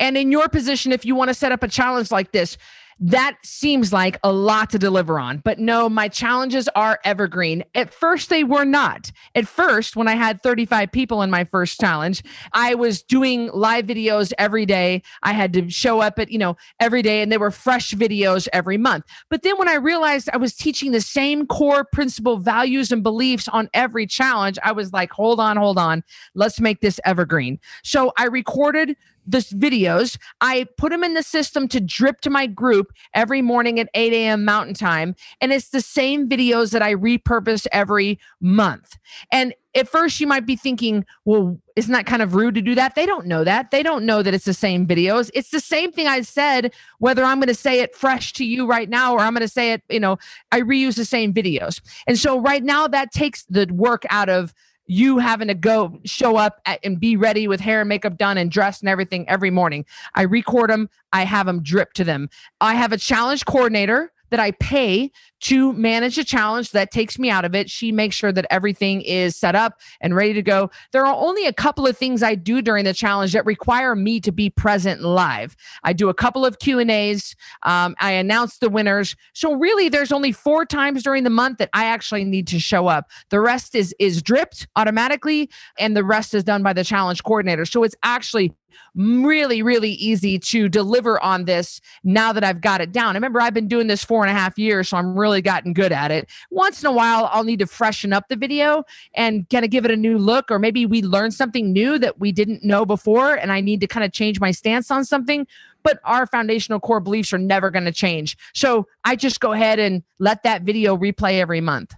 and 0.00 0.16
in 0.16 0.32
your 0.32 0.48
position, 0.48 0.92
if 0.92 1.04
you 1.04 1.14
want 1.14 1.28
to 1.28 1.34
set 1.34 1.52
up 1.52 1.62
a 1.62 1.68
challenge 1.68 2.10
like 2.10 2.32
this, 2.32 2.56
that 3.00 3.36
seems 3.42 3.92
like 3.92 4.18
a 4.22 4.32
lot 4.32 4.70
to 4.70 4.78
deliver 4.78 5.18
on. 5.18 5.38
But 5.38 5.58
no, 5.58 5.88
my 5.88 6.08
challenges 6.08 6.68
are 6.74 7.00
evergreen. 7.04 7.64
At 7.74 7.92
first, 7.92 8.28
they 8.28 8.44
were 8.44 8.64
not. 8.64 9.10
At 9.34 9.46
first, 9.46 9.96
when 9.96 10.08
I 10.08 10.14
had 10.14 10.42
35 10.42 10.92
people 10.92 11.22
in 11.22 11.30
my 11.30 11.44
first 11.44 11.80
challenge, 11.80 12.22
I 12.52 12.74
was 12.74 13.02
doing 13.02 13.50
live 13.52 13.86
videos 13.86 14.32
every 14.38 14.66
day. 14.66 15.02
I 15.22 15.32
had 15.32 15.52
to 15.54 15.68
show 15.70 16.00
up 16.00 16.18
at, 16.18 16.30
you 16.30 16.38
know, 16.38 16.56
every 16.80 17.02
day, 17.02 17.22
and 17.22 17.30
they 17.30 17.38
were 17.38 17.50
fresh 17.50 17.92
videos 17.92 18.48
every 18.52 18.78
month. 18.78 19.04
But 19.30 19.42
then 19.42 19.58
when 19.58 19.68
I 19.68 19.74
realized 19.74 20.28
I 20.32 20.36
was 20.36 20.54
teaching 20.54 20.92
the 20.92 21.00
same 21.00 21.46
core 21.46 21.84
principle 21.84 22.38
values 22.38 22.92
and 22.92 23.02
beliefs 23.02 23.48
on 23.48 23.68
every 23.74 24.06
challenge, 24.06 24.58
I 24.62 24.72
was 24.72 24.92
like, 24.92 25.12
hold 25.12 25.40
on, 25.40 25.56
hold 25.56 25.78
on. 25.78 26.04
Let's 26.34 26.60
make 26.60 26.80
this 26.80 27.00
evergreen. 27.04 27.58
So 27.82 28.12
I 28.16 28.26
recorded 28.26 28.96
the 29.26 29.38
videos. 29.38 30.18
I 30.40 30.66
put 30.76 30.90
them 30.90 31.04
in 31.04 31.14
the 31.14 31.22
system 31.22 31.68
to 31.68 31.80
drip 31.80 32.20
to 32.22 32.30
my 32.30 32.46
group 32.46 32.92
every 33.14 33.42
morning 33.42 33.78
at 33.78 33.88
8 33.94 34.12
a.m. 34.12 34.44
Mountain 34.44 34.74
Time. 34.74 35.14
And 35.40 35.52
it's 35.52 35.70
the 35.70 35.80
same 35.80 36.28
videos 36.28 36.70
that 36.70 36.82
I 36.82 36.94
repurpose 36.94 37.66
every 37.72 38.18
month. 38.40 38.98
And 39.30 39.54
at 39.74 39.88
first, 39.88 40.20
you 40.20 40.26
might 40.26 40.44
be 40.44 40.56
thinking, 40.56 41.06
well, 41.24 41.58
isn't 41.76 41.92
that 41.92 42.04
kind 42.04 42.20
of 42.20 42.34
rude 42.34 42.54
to 42.56 42.62
do 42.62 42.74
that? 42.74 42.94
They 42.94 43.06
don't 43.06 43.26
know 43.26 43.42
that. 43.44 43.70
They 43.70 43.82
don't 43.82 44.04
know 44.04 44.22
that 44.22 44.34
it's 44.34 44.44
the 44.44 44.52
same 44.52 44.86
videos. 44.86 45.30
It's 45.32 45.50
the 45.50 45.60
same 45.60 45.92
thing 45.92 46.06
I 46.06 46.20
said, 46.20 46.74
whether 46.98 47.24
I'm 47.24 47.38
going 47.38 47.48
to 47.48 47.54
say 47.54 47.80
it 47.80 47.96
fresh 47.96 48.34
to 48.34 48.44
you 48.44 48.66
right 48.66 48.88
now 48.88 49.14
or 49.14 49.20
I'm 49.20 49.32
going 49.32 49.40
to 49.40 49.48
say 49.48 49.72
it, 49.72 49.82
you 49.88 50.00
know, 50.00 50.18
I 50.50 50.60
reuse 50.60 50.96
the 50.96 51.06
same 51.06 51.32
videos. 51.32 51.80
And 52.06 52.18
so 52.18 52.38
right 52.38 52.62
now, 52.62 52.86
that 52.88 53.12
takes 53.12 53.44
the 53.44 53.66
work 53.72 54.04
out 54.10 54.28
of 54.28 54.52
you 54.86 55.18
having 55.18 55.48
to 55.48 55.54
go 55.54 56.00
show 56.04 56.36
up 56.36 56.60
at, 56.66 56.80
and 56.84 56.98
be 56.98 57.16
ready 57.16 57.48
with 57.48 57.60
hair 57.60 57.80
and 57.80 57.88
makeup 57.88 58.18
done 58.18 58.38
and 58.38 58.50
dressed 58.50 58.82
and 58.82 58.88
everything 58.88 59.28
every 59.28 59.50
morning. 59.50 59.84
I 60.14 60.22
record 60.22 60.70
them, 60.70 60.88
I 61.12 61.24
have 61.24 61.46
them 61.46 61.62
drip 61.62 61.92
to 61.94 62.04
them. 62.04 62.28
I 62.60 62.74
have 62.74 62.92
a 62.92 62.98
challenge 62.98 63.44
coordinator 63.44 64.12
that 64.32 64.40
I 64.40 64.50
pay 64.52 65.12
to 65.42 65.72
manage 65.74 66.18
a 66.18 66.24
challenge 66.24 66.70
that 66.70 66.90
takes 66.90 67.18
me 67.18 67.28
out 67.28 67.44
of 67.44 67.54
it. 67.54 67.68
She 67.68 67.92
makes 67.92 68.16
sure 68.16 68.32
that 68.32 68.46
everything 68.48 69.02
is 69.02 69.36
set 69.36 69.54
up 69.54 69.80
and 70.00 70.16
ready 70.16 70.32
to 70.32 70.42
go. 70.42 70.70
There 70.92 71.04
are 71.04 71.14
only 71.14 71.46
a 71.46 71.52
couple 71.52 71.86
of 71.86 71.98
things 71.98 72.22
I 72.22 72.34
do 72.34 72.62
during 72.62 72.84
the 72.84 72.94
challenge 72.94 73.32
that 73.32 73.44
require 73.44 73.94
me 73.94 74.20
to 74.20 74.32
be 74.32 74.50
present 74.50 75.02
live. 75.02 75.54
I 75.84 75.92
do 75.92 76.08
a 76.08 76.14
couple 76.14 76.46
of 76.46 76.58
Q 76.58 76.78
and 76.78 76.90
A's. 76.90 77.36
Um, 77.64 77.94
I 78.00 78.12
announce 78.12 78.58
the 78.58 78.70
winners. 78.70 79.14
So 79.34 79.54
really, 79.54 79.88
there's 79.88 80.12
only 80.12 80.32
four 80.32 80.64
times 80.64 81.02
during 81.02 81.24
the 81.24 81.30
month 81.30 81.58
that 81.58 81.70
I 81.72 81.84
actually 81.84 82.24
need 82.24 82.46
to 82.48 82.58
show 82.58 82.86
up. 82.86 83.10
The 83.30 83.40
rest 83.40 83.74
is 83.74 83.94
is 83.98 84.22
dripped 84.22 84.66
automatically, 84.76 85.50
and 85.78 85.96
the 85.96 86.04
rest 86.04 86.34
is 86.34 86.44
done 86.44 86.62
by 86.62 86.72
the 86.72 86.84
challenge 86.84 87.22
coordinator. 87.22 87.66
So 87.66 87.82
it's 87.82 87.96
actually 88.02 88.54
really, 88.94 89.62
really 89.62 89.92
easy 89.92 90.38
to 90.38 90.68
deliver 90.68 91.22
on 91.22 91.44
this 91.44 91.80
now 92.04 92.32
that 92.32 92.44
I've 92.44 92.60
got 92.60 92.80
it 92.80 92.92
down. 92.92 93.10
I 93.10 93.18
remember, 93.18 93.40
I've 93.40 93.54
been 93.54 93.68
doing 93.68 93.86
this 93.86 94.04
four 94.04 94.22
and 94.22 94.30
a 94.30 94.38
half 94.38 94.58
years, 94.58 94.88
so 94.88 94.96
I'm 94.96 95.18
really 95.18 95.42
gotten 95.42 95.72
good 95.72 95.92
at 95.92 96.10
it. 96.10 96.28
Once 96.50 96.82
in 96.82 96.86
a 96.86 96.92
while, 96.92 97.28
I'll 97.32 97.44
need 97.44 97.58
to 97.60 97.66
freshen 97.66 98.12
up 98.12 98.28
the 98.28 98.36
video 98.36 98.84
and 99.14 99.48
kind 99.50 99.64
of 99.64 99.70
give 99.70 99.84
it 99.84 99.90
a 99.90 99.96
new 99.96 100.18
look, 100.18 100.50
or 100.50 100.58
maybe 100.58 100.86
we 100.86 101.02
learn 101.02 101.30
something 101.30 101.72
new 101.72 101.98
that 101.98 102.20
we 102.20 102.32
didn't 102.32 102.64
know 102.64 102.84
before, 102.84 103.34
and 103.34 103.52
I 103.52 103.60
need 103.60 103.80
to 103.80 103.86
kind 103.86 104.04
of 104.04 104.12
change 104.12 104.40
my 104.40 104.50
stance 104.50 104.90
on 104.90 105.04
something. 105.04 105.46
But 105.84 105.98
our 106.04 106.26
foundational 106.26 106.78
core 106.78 107.00
beliefs 107.00 107.32
are 107.32 107.38
never 107.38 107.68
going 107.70 107.86
to 107.86 107.92
change. 107.92 108.36
So 108.54 108.86
I 109.04 109.16
just 109.16 109.40
go 109.40 109.52
ahead 109.52 109.80
and 109.80 110.04
let 110.20 110.44
that 110.44 110.62
video 110.62 110.96
replay 110.96 111.40
every 111.40 111.60
month. 111.60 111.94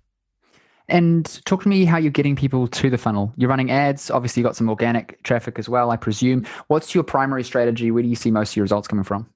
And 0.88 1.40
talk 1.46 1.62
to 1.62 1.68
me 1.68 1.84
how 1.84 1.96
you're 1.96 2.10
getting 2.10 2.36
people 2.36 2.68
to 2.68 2.90
the 2.90 2.98
funnel. 2.98 3.32
You're 3.36 3.48
running 3.48 3.70
ads. 3.70 4.10
Obviously, 4.10 4.40
you 4.40 4.44
got 4.44 4.56
some 4.56 4.68
organic 4.68 5.22
traffic 5.22 5.58
as 5.58 5.68
well, 5.68 5.90
I 5.90 5.96
presume. 5.96 6.46
What's 6.66 6.94
your 6.94 7.04
primary 7.04 7.42
strategy? 7.42 7.90
Where 7.90 8.02
do 8.02 8.08
you 8.08 8.16
see 8.16 8.30
most 8.30 8.52
of 8.52 8.56
your 8.56 8.64
results 8.64 8.86
coming 8.86 9.04
from? 9.04 9.26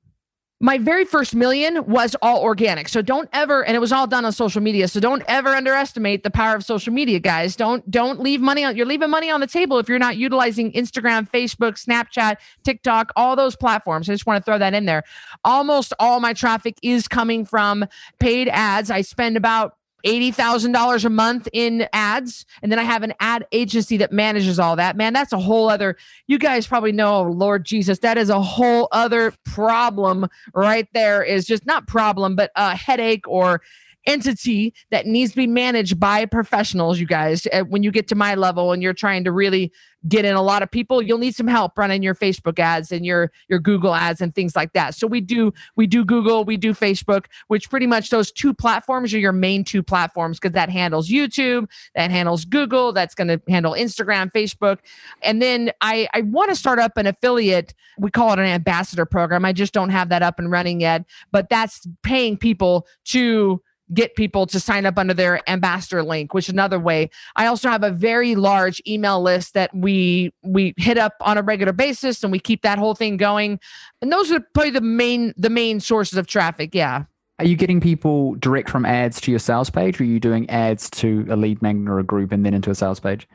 my 0.61 0.76
very 0.76 1.05
first 1.05 1.37
million 1.37 1.87
was 1.87 2.17
all 2.21 2.43
organic. 2.43 2.88
So 2.88 3.00
don't 3.00 3.28
ever 3.33 3.64
and 3.64 3.76
it 3.76 3.78
was 3.78 3.93
all 3.93 4.09
done 4.09 4.25
on 4.25 4.33
social 4.33 4.61
media. 4.61 4.88
So 4.88 4.99
don't 4.99 5.23
ever 5.28 5.50
underestimate 5.50 6.25
the 6.25 6.31
power 6.31 6.57
of 6.57 6.64
social 6.64 6.93
media, 6.93 7.21
guys. 7.21 7.55
Don't 7.55 7.88
don't 7.90 8.21
leave 8.21 8.40
money 8.40 8.64
on 8.64 8.76
you're 8.76 8.87
leaving 8.87 9.11
money 9.11 9.31
on 9.31 9.40
the 9.40 9.47
table 9.47 9.78
if 9.78 9.88
you're 9.88 10.00
not 10.00 10.17
utilizing 10.17 10.73
Instagram, 10.73 11.31
Facebook, 11.31 11.83
Snapchat, 11.83 12.38
TikTok, 12.64 13.12
all 13.14 13.37
those 13.37 13.55
platforms. 13.55 14.09
I 14.09 14.14
just 14.14 14.26
want 14.26 14.45
to 14.45 14.45
throw 14.45 14.59
that 14.59 14.75
in 14.75 14.85
there. 14.85 15.05
Almost 15.45 15.93
all 16.00 16.19
my 16.19 16.33
traffic 16.33 16.76
is 16.83 17.07
coming 17.07 17.45
from 17.45 17.87
paid 18.19 18.49
ads. 18.49 18.90
I 18.90 19.02
spend 19.02 19.37
about 19.37 19.77
$80,000 20.05 21.05
a 21.05 21.11
month 21.11 21.49
in 21.52 21.88
ads. 21.93 22.47
And 22.62 22.71
then 22.71 22.78
I 22.78 22.85
have 22.85 23.02
an 23.02 23.14
ad 23.21 23.47
agency 23.52 23.97
that 23.99 24.12
manages 24.12 24.59
all 24.59 24.76
that. 24.76 24.97
Man, 24.97 25.12
that's 25.12 25.33
a 25.33 25.38
whole 25.38 25.69
other, 25.69 25.97
you 26.26 26.38
guys 26.38 26.67
probably 26.67 26.93
know, 26.93 27.23
Lord 27.23 27.64
Jesus, 27.64 27.99
that 28.00 28.17
is 28.17 28.31
a 28.31 28.40
whole 28.40 28.88
other 28.93 29.33
problem 29.45 30.28
right 30.55 30.88
there. 30.95 31.23
Is 31.23 31.47
just 31.47 31.67
not 31.67 31.87
problem, 31.87 32.37
but 32.37 32.50
a 32.55 32.76
headache 32.76 33.26
or 33.26 33.61
entity 34.09 34.75
that 34.91 35.07
needs 35.07 35.33
to 35.33 35.37
be 35.37 35.47
managed 35.47 36.00
by 36.00 36.25
professionals, 36.25 36.99
you 36.99 37.07
guys. 37.07 37.47
When 37.69 37.83
you 37.83 37.91
get 37.91 38.09
to 38.09 38.15
my 38.15 38.35
level 38.35 38.73
and 38.73 38.83
you're 38.83 38.95
trying 38.95 39.25
to 39.25 39.33
really 39.33 39.73
get 40.07 40.25
in 40.25 40.35
a 40.35 40.43
lot 40.43 40.62
of 40.62 40.71
people, 40.71 41.03
you'll 41.03 41.19
need 41.19 41.35
some 41.35 41.49
help 41.49 41.77
running 41.77 42.03
your 42.03 42.15
Facebook 42.15 42.59
ads 42.59 42.93
and 42.93 43.05
your 43.05 43.33
your 43.49 43.59
Google 43.59 43.95
ads 43.95 44.21
and 44.21 44.35
things 44.35 44.55
like 44.55 44.73
that. 44.73 44.95
So 44.95 45.07
we 45.07 45.21
do 45.21 45.53
we 45.77 45.87
do 45.87 46.05
Google, 46.05 46.45
we 46.45 46.57
do 46.57 46.73
Facebook, 46.73 47.27
which 47.49 47.69
pretty 47.69 47.87
much 47.87 48.11
those 48.11 48.31
two 48.31 48.55
platforms 48.55 49.12
are 49.12 49.19
your 49.19 49.33
main 49.33 49.65
two 49.65 49.83
platforms 49.83 50.38
because 50.38 50.55
that 50.55 50.71
handles 50.71 51.09
YouTube, 51.09 51.69
that 51.95 52.11
handles 52.11 52.45
Google, 52.45 52.93
that's 52.93 53.15
going 53.15 53.29
to 53.29 53.41
handle 53.49 53.73
Instagram, 53.73 54.31
Facebook. 54.33 54.79
And 55.23 55.43
then 55.43 55.73
I 55.81 56.09
I 56.15 56.23
want 56.23 56.50
to 56.50 56.57
start 56.57 56.79
up 56.79 56.97
an 56.97 57.07
affiliate, 57.07 57.75
we 57.99 58.11
call 58.11 58.33
it 58.33 58.38
an 58.38 58.47
ambassador 58.47 59.05
program. 59.05 59.45
I 59.45 59.53
just 59.53 59.75
don't 59.75 59.91
have 59.91 60.09
that 60.11 60.23
up 60.23 60.38
and 60.38 60.50
running 60.50 60.81
yet, 60.81 61.05
but 61.33 61.49
that's 61.49 61.87
paying 62.03 62.37
people 62.37 62.87
to 63.07 63.61
get 63.95 64.14
people 64.14 64.47
to 64.47 64.61
sign 64.61 64.87
up 64.87 64.99
under 64.99 65.14
their 65.14 65.40
ambassador 65.49 66.02
link 66.02 66.35
which 66.35 66.47
is 66.47 66.52
another 66.52 66.78
way 66.78 67.09
i 67.37 67.47
also 67.47 67.68
have 67.68 67.83
a 67.83 67.90
very 67.90 68.35
large 68.35 68.83
email 68.87 69.23
list 69.23 69.54
that 69.54 69.75
we 69.75 70.33
we 70.42 70.75
hit 70.76 70.99
up 70.99 71.14
on 71.21 71.38
a 71.38 71.42
regular 71.42 71.73
basis 71.73 72.23
and 72.23 72.33
we 72.33 72.38
keep 72.38 72.62
that 72.62 72.78
whole 72.78 72.95
thing 72.95 73.16
going 73.16 73.59
and 74.02 74.12
those 74.12 74.30
are 74.30 74.40
probably 74.54 74.71
the 74.71 74.80
main 74.80 75.33
the 75.37 75.50
main 75.50 75.80
sources 75.80 76.18
of 76.18 76.26
traffic 76.26 76.75
yeah 76.75 77.04
are 77.38 77.45
you 77.45 77.57
getting 77.57 77.80
people 77.80 78.35
direct 78.37 78.68
from 78.68 78.85
ads 78.85 79.21
to 79.21 79.30
your 79.30 79.38
sales 79.38 79.71
page 79.71 80.00
or 80.00 80.02
are 80.02 80.07
you 80.07 80.21
doing 80.21 80.49
ads 80.50 80.90
to 80.90 81.26
a 81.30 81.37
lead 81.37 81.62
magnet 81.62 81.88
or 81.88 81.99
a 81.99 82.04
group 82.04 82.33
and 82.33 82.45
then 82.45 82.54
into 82.54 82.71
a 82.71 82.75
sales 82.75 83.00
page 83.00 83.28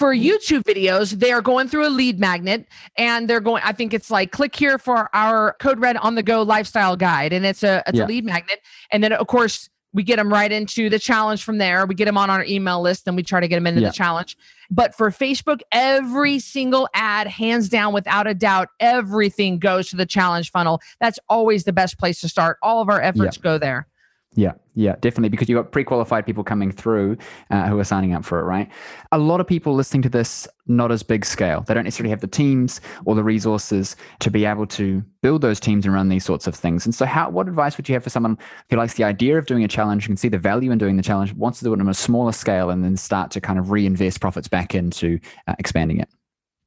for 0.00 0.14
YouTube 0.14 0.62
videos, 0.62 1.10
they 1.10 1.30
are 1.30 1.42
going 1.42 1.68
through 1.68 1.86
a 1.86 1.90
lead 1.90 2.18
magnet 2.18 2.66
and 2.96 3.28
they're 3.28 3.38
going, 3.38 3.62
I 3.62 3.72
think 3.72 3.92
it's 3.92 4.10
like 4.10 4.32
click 4.32 4.56
here 4.56 4.78
for 4.78 5.14
our 5.14 5.56
code 5.60 5.78
red 5.78 5.98
on 5.98 6.14
the 6.14 6.22
go 6.22 6.42
lifestyle 6.42 6.96
guide. 6.96 7.34
And 7.34 7.44
it's 7.44 7.62
a 7.62 7.82
it's 7.86 7.98
yeah. 7.98 8.04
a 8.04 8.06
lead 8.06 8.24
magnet. 8.24 8.60
And 8.90 9.04
then 9.04 9.12
of 9.12 9.26
course 9.26 9.68
we 9.92 10.02
get 10.02 10.16
them 10.16 10.32
right 10.32 10.50
into 10.50 10.88
the 10.88 10.98
challenge 10.98 11.42
from 11.42 11.58
there. 11.58 11.84
We 11.86 11.94
get 11.94 12.04
them 12.04 12.16
on 12.16 12.30
our 12.30 12.44
email 12.44 12.80
list 12.80 13.06
and 13.06 13.16
we 13.16 13.22
try 13.22 13.40
to 13.40 13.48
get 13.48 13.56
them 13.56 13.66
into 13.66 13.80
yeah. 13.80 13.88
the 13.88 13.94
challenge. 13.94 14.36
But 14.70 14.94
for 14.94 15.10
Facebook, 15.10 15.60
every 15.72 16.38
single 16.38 16.88
ad, 16.94 17.26
hands 17.26 17.68
down, 17.68 17.92
without 17.92 18.26
a 18.28 18.34
doubt, 18.34 18.68
everything 18.78 19.58
goes 19.58 19.90
to 19.90 19.96
the 19.96 20.06
challenge 20.06 20.52
funnel. 20.52 20.80
That's 21.00 21.18
always 21.28 21.64
the 21.64 21.72
best 21.72 21.98
place 21.98 22.20
to 22.20 22.28
start. 22.28 22.58
All 22.62 22.80
of 22.80 22.88
our 22.88 23.00
efforts 23.00 23.36
yeah. 23.36 23.42
go 23.42 23.58
there. 23.58 23.88
Yeah, 24.34 24.52
yeah, 24.80 24.96
definitely. 25.00 25.28
Because 25.28 25.46
you've 25.46 25.62
got 25.62 25.72
pre 25.72 25.84
qualified 25.84 26.24
people 26.24 26.42
coming 26.42 26.72
through 26.72 27.18
uh, 27.50 27.68
who 27.68 27.78
are 27.78 27.84
signing 27.84 28.14
up 28.14 28.24
for 28.24 28.40
it, 28.40 28.44
right? 28.44 28.66
A 29.12 29.18
lot 29.18 29.38
of 29.38 29.46
people 29.46 29.74
listening 29.74 30.00
to 30.02 30.08
this, 30.08 30.48
not 30.66 30.90
as 30.90 31.02
big 31.02 31.26
scale. 31.26 31.60
They 31.60 31.74
don't 31.74 31.84
necessarily 31.84 32.08
have 32.08 32.22
the 32.22 32.26
teams 32.26 32.80
or 33.04 33.14
the 33.14 33.22
resources 33.22 33.94
to 34.20 34.30
be 34.30 34.46
able 34.46 34.66
to 34.68 35.04
build 35.20 35.42
those 35.42 35.60
teams 35.60 35.84
and 35.84 35.94
run 35.94 36.08
these 36.08 36.24
sorts 36.24 36.46
of 36.46 36.54
things. 36.54 36.86
And 36.86 36.94
so, 36.94 37.04
how, 37.04 37.28
what 37.28 37.46
advice 37.46 37.76
would 37.76 37.90
you 37.90 37.92
have 37.94 38.02
for 38.02 38.08
someone 38.08 38.38
who 38.70 38.76
likes 38.76 38.94
the 38.94 39.04
idea 39.04 39.36
of 39.36 39.44
doing 39.44 39.64
a 39.64 39.68
challenge, 39.68 40.06
can 40.06 40.16
see 40.16 40.28
the 40.28 40.38
value 40.38 40.70
in 40.70 40.78
doing 40.78 40.96
the 40.96 41.02
challenge, 41.02 41.34
wants 41.34 41.58
to 41.58 41.66
do 41.66 41.74
it 41.74 41.80
on 41.80 41.88
a 41.88 41.94
smaller 41.94 42.32
scale, 42.32 42.70
and 42.70 42.82
then 42.82 42.96
start 42.96 43.30
to 43.32 43.40
kind 43.40 43.58
of 43.58 43.70
reinvest 43.70 44.22
profits 44.22 44.48
back 44.48 44.74
into 44.74 45.20
uh, 45.46 45.54
expanding 45.58 46.00
it? 46.00 46.08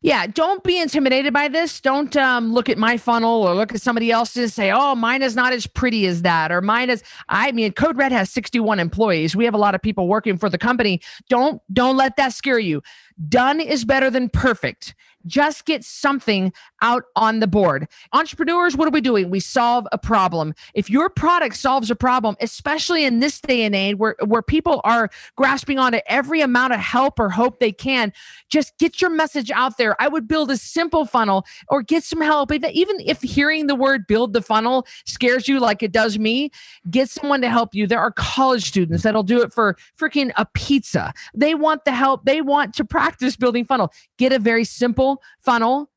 Yeah 0.04 0.28
don't 0.28 0.64
be 0.64 0.80
intimidated 0.80 1.34
by 1.34 1.48
this. 1.48 1.82
Don't 1.82 2.16
um, 2.16 2.54
look 2.54 2.70
at 2.70 2.78
my 2.78 2.98
funnel 2.98 3.42
or 3.44 3.56
look 3.56 3.74
at 3.74 3.82
somebody 3.82 4.12
else's 4.12 4.44
and 4.44 4.52
say 4.54 4.72
oh 4.72 4.94
mine 4.94 5.24
is 5.24 5.36
not 5.36 5.54
as 5.54 5.66
pretty 5.66 6.06
as 6.06 6.22
that 6.22 6.52
or 6.52 6.62
mine 6.62 6.92
is 6.92 7.02
i 7.30 7.52
mean 7.52 7.72
code 7.72 7.98
red 7.98 8.12
has 8.12 8.30
61 8.30 8.80
employees. 8.80 9.36
We 9.36 9.46
have 9.46 9.56
a 9.56 9.58
lot 9.58 9.74
of 9.74 9.82
people 9.82 10.08
working 10.08 10.38
for 10.38 10.50
the 10.50 10.60
company. 10.60 11.02
Don't 11.30 11.60
don't 11.74 11.98
let 11.98 12.16
that 12.18 12.34
scare 12.34 12.60
you. 12.60 12.84
Done 13.28 13.60
is 13.60 13.86
better 13.86 14.12
than 14.12 14.30
perfect. 14.30 14.94
Just 15.26 15.66
get 15.66 15.84
something 15.84 16.52
out 16.84 17.06
on 17.16 17.40
the 17.40 17.48
board. 17.48 17.88
Entrepreneurs, 18.12 18.76
what 18.76 18.88
are 18.88 18.92
we 18.92 19.02
doing? 19.02 19.32
We 19.32 19.40
solve 19.40 19.88
a 19.92 19.98
problem. 19.98 20.54
If 20.76 20.90
your 20.90 21.10
product 21.10 21.56
solves 21.56 21.90
a 21.90 21.96
problem, 21.96 22.36
especially 22.42 23.06
in 23.06 23.20
this 23.20 23.42
day 23.42 23.64
and 23.64 23.74
age 23.74 23.96
where, 23.96 24.16
where 24.24 24.44
people 24.44 24.82
are 24.84 25.10
grasping 25.36 25.80
onto 25.80 26.00
every 26.06 26.42
amount 26.42 26.74
of 26.74 26.80
help 26.80 27.20
or 27.20 27.30
hope 27.30 27.60
they 27.60 27.72
can, 27.72 28.14
just 28.50 28.78
get 28.78 29.02
your 29.02 29.10
message 29.10 29.50
out 29.50 29.78
there. 29.78 30.00
I 30.00 30.10
would 30.10 30.28
build 30.28 30.52
a 30.52 30.58
simple 30.58 31.06
funnel 31.06 31.46
or 31.70 31.82
get 31.82 32.04
some 32.04 32.22
help. 32.22 32.52
Even 32.52 33.00
if 33.00 33.22
hearing 33.22 33.68
the 33.68 33.76
word 33.76 34.06
build 34.06 34.34
the 34.34 34.42
funnel 34.42 34.86
scares 35.06 35.48
you 35.48 35.60
like 35.60 35.82
it 35.82 35.94
does 35.94 36.20
me, 36.20 36.52
get 36.92 37.10
someone 37.10 37.42
to 37.42 37.50
help 37.50 37.74
you. 37.74 37.88
There 37.88 38.02
are 38.02 38.12
college 38.12 38.66
students 38.66 39.04
that'll 39.04 39.24
do 39.24 39.42
it 39.42 39.54
for 39.54 39.78
freaking 39.98 40.32
a 40.36 40.46
pizza. 40.54 41.14
They 41.34 41.56
want 41.56 41.86
the 41.86 41.94
help, 41.94 42.26
they 42.26 42.42
want 42.42 42.74
to 42.76 42.84
practice 42.84 43.38
building 43.38 43.64
funnel. 43.64 43.94
Get 44.18 44.34
a 44.34 44.40
very 44.40 44.66
simple 44.66 45.22
funnel 45.40 45.90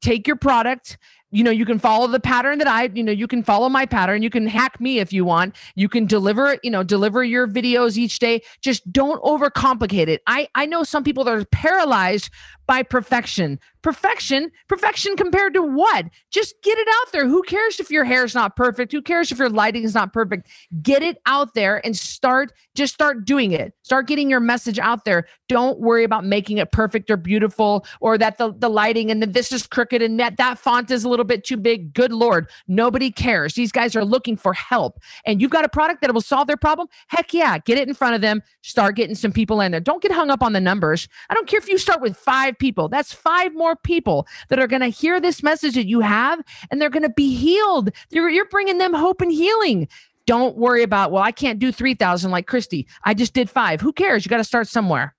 take 0.00 0.26
your 0.26 0.36
product. 0.36 0.98
You 1.32 1.44
know 1.44 1.52
you 1.52 1.64
can 1.64 1.78
follow 1.78 2.08
the 2.08 2.18
pattern 2.18 2.58
that 2.58 2.66
i 2.66 2.90
you 2.92 3.04
know 3.04 3.12
you 3.12 3.28
can 3.28 3.44
follow 3.44 3.68
my 3.68 3.86
pattern. 3.86 4.22
You 4.22 4.30
can 4.30 4.48
hack 4.48 4.80
me 4.80 4.98
if 4.98 5.12
you 5.12 5.24
want. 5.24 5.54
You 5.76 5.88
can 5.88 6.06
deliver 6.06 6.58
you 6.64 6.70
know 6.70 6.82
deliver 6.82 7.22
your 7.22 7.46
videos 7.46 7.96
each 7.96 8.18
day. 8.18 8.42
Just 8.60 8.92
don't 8.92 9.22
overcomplicate 9.22 10.08
it. 10.08 10.22
I 10.26 10.48
i 10.56 10.66
know 10.66 10.82
some 10.82 11.04
people 11.04 11.22
that 11.24 11.34
are 11.34 11.44
paralyzed 11.46 12.30
by 12.70 12.84
perfection. 12.84 13.58
Perfection 13.82 14.52
perfection 14.68 15.16
compared 15.16 15.54
to 15.54 15.62
what? 15.62 16.06
Just 16.30 16.54
get 16.62 16.78
it 16.78 16.86
out 16.88 17.12
there. 17.12 17.26
Who 17.26 17.42
cares 17.42 17.80
if 17.80 17.90
your 17.90 18.04
hair 18.04 18.24
is 18.24 18.34
not 18.34 18.54
perfect? 18.54 18.92
Who 18.92 19.02
cares 19.02 19.32
if 19.32 19.38
your 19.38 19.48
lighting 19.48 19.82
is 19.82 19.94
not 19.94 20.12
perfect? 20.12 20.48
Get 20.80 21.02
it 21.02 21.16
out 21.26 21.54
there 21.54 21.84
and 21.84 21.96
start 21.96 22.52
just 22.76 22.94
start 22.94 23.24
doing 23.24 23.50
it. 23.50 23.74
Start 23.82 24.06
getting 24.06 24.30
your 24.30 24.38
message 24.38 24.78
out 24.78 25.04
there. 25.04 25.26
Don't 25.48 25.80
worry 25.80 26.04
about 26.04 26.24
making 26.24 26.58
it 26.58 26.70
perfect 26.70 27.10
or 27.10 27.16
beautiful 27.16 27.84
or 28.00 28.16
that 28.18 28.38
the, 28.38 28.54
the 28.56 28.68
lighting 28.68 29.10
and 29.10 29.20
the, 29.20 29.26
this 29.26 29.50
is 29.50 29.66
crooked 29.66 30.00
and 30.00 30.20
that 30.20 30.36
that 30.36 30.58
font 30.58 30.90
is 30.92 31.02
a 31.02 31.08
little 31.08 31.24
bit 31.24 31.42
too 31.42 31.56
big. 31.56 31.92
Good 31.92 32.12
lord 32.12 32.48
nobody 32.68 33.10
cares. 33.10 33.54
These 33.54 33.72
guys 33.72 33.96
are 33.96 34.04
looking 34.04 34.36
for 34.36 34.52
help. 34.52 35.00
And 35.24 35.42
you've 35.42 35.50
got 35.50 35.64
a 35.64 35.68
product 35.68 36.02
that 36.02 36.14
will 36.14 36.20
solve 36.20 36.46
their 36.46 36.56
problem? 36.56 36.86
Heck 37.08 37.34
yeah 37.34 37.58
get 37.58 37.78
it 37.78 37.88
in 37.88 37.94
front 37.94 38.14
of 38.14 38.20
them. 38.20 38.42
Start 38.62 38.94
getting 38.94 39.16
some 39.16 39.32
people 39.32 39.60
in 39.60 39.72
there. 39.72 39.80
Don't 39.80 40.02
get 40.02 40.12
hung 40.12 40.30
up 40.30 40.42
on 40.42 40.52
the 40.52 40.60
numbers. 40.60 41.08
I 41.30 41.34
don't 41.34 41.48
care 41.48 41.58
if 41.58 41.68
you 41.68 41.78
start 41.78 42.00
with 42.00 42.16
five 42.16 42.58
people 42.60 42.88
that's 42.88 43.12
five 43.12 43.54
more 43.54 43.74
people 43.74 44.28
that 44.48 44.60
are 44.60 44.68
going 44.68 44.82
to 44.82 44.88
hear 44.88 45.20
this 45.20 45.42
message 45.42 45.74
that 45.74 45.88
you 45.88 46.00
have 46.00 46.40
and 46.70 46.80
they're 46.80 46.90
going 46.90 47.02
to 47.02 47.10
be 47.10 47.34
healed. 47.34 47.90
You're, 48.10 48.30
you're 48.30 48.48
bringing 48.48 48.78
them 48.78 48.94
hope 48.94 49.20
and 49.20 49.32
healing. 49.32 49.88
Don't 50.26 50.56
worry 50.56 50.84
about, 50.84 51.10
well, 51.10 51.22
I 51.22 51.32
can't 51.32 51.58
do 51.58 51.72
3,000 51.72 52.30
like 52.30 52.46
Cristy. 52.46 52.86
I 53.04 53.14
just 53.14 53.34
did 53.34 53.50
five. 53.50 53.80
Who 53.80 53.92
cares? 53.92 54.24
You 54.24 54.28
got 54.28 54.36
to 54.36 54.44
start 54.44 54.68
somewhere. 54.68 55.16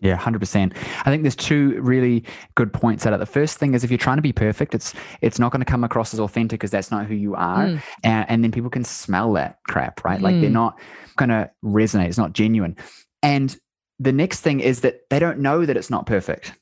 Yeah, 0.00 0.18
100%. 0.18 0.76
I 0.76 1.10
think 1.10 1.22
there's 1.22 1.36
two 1.36 1.80
really 1.80 2.24
good 2.54 2.72
points 2.72 3.06
out 3.06 3.12
of 3.12 3.20
The 3.20 3.26
first 3.26 3.58
thing 3.58 3.74
is 3.74 3.82
if 3.82 3.90
you're 3.90 3.98
trying 3.98 4.18
to 4.18 4.22
be 4.22 4.32
perfect, 4.32 4.74
it's 4.74 4.92
it's 5.22 5.38
not 5.38 5.52
going 5.52 5.60
to 5.60 5.70
come 5.70 5.84
across 5.84 6.12
as 6.12 6.20
authentic 6.20 6.60
because 6.60 6.70
that's 6.70 6.90
not 6.90 7.06
who 7.06 7.14
you 7.14 7.34
are. 7.34 7.66
Mm. 7.66 7.82
And, 8.04 8.30
and, 8.30 8.44
then 8.44 8.52
people 8.52 8.68
can 8.68 8.84
smell 8.84 9.32
that 9.34 9.58
crap, 9.66 10.04
right? 10.04 10.20
Mm. 10.20 10.22
Like 10.22 10.40
they're 10.40 10.50
mm. 10.50 10.54
not 10.54 10.78
going 11.16 11.30
to 11.30 11.50
resonate. 11.64 12.08
It's 12.08 12.18
not 12.18 12.34
genuine. 12.34 12.76
And 13.22 13.56
the 13.98 14.12
next 14.12 14.40
thing 14.40 14.60
is 14.60 14.82
that 14.82 15.08
they 15.08 15.18
don't 15.18 15.38
know 15.38 15.64
that 15.64 15.76
it's 15.76 15.90
not 15.90 16.04
perfect. 16.04 16.52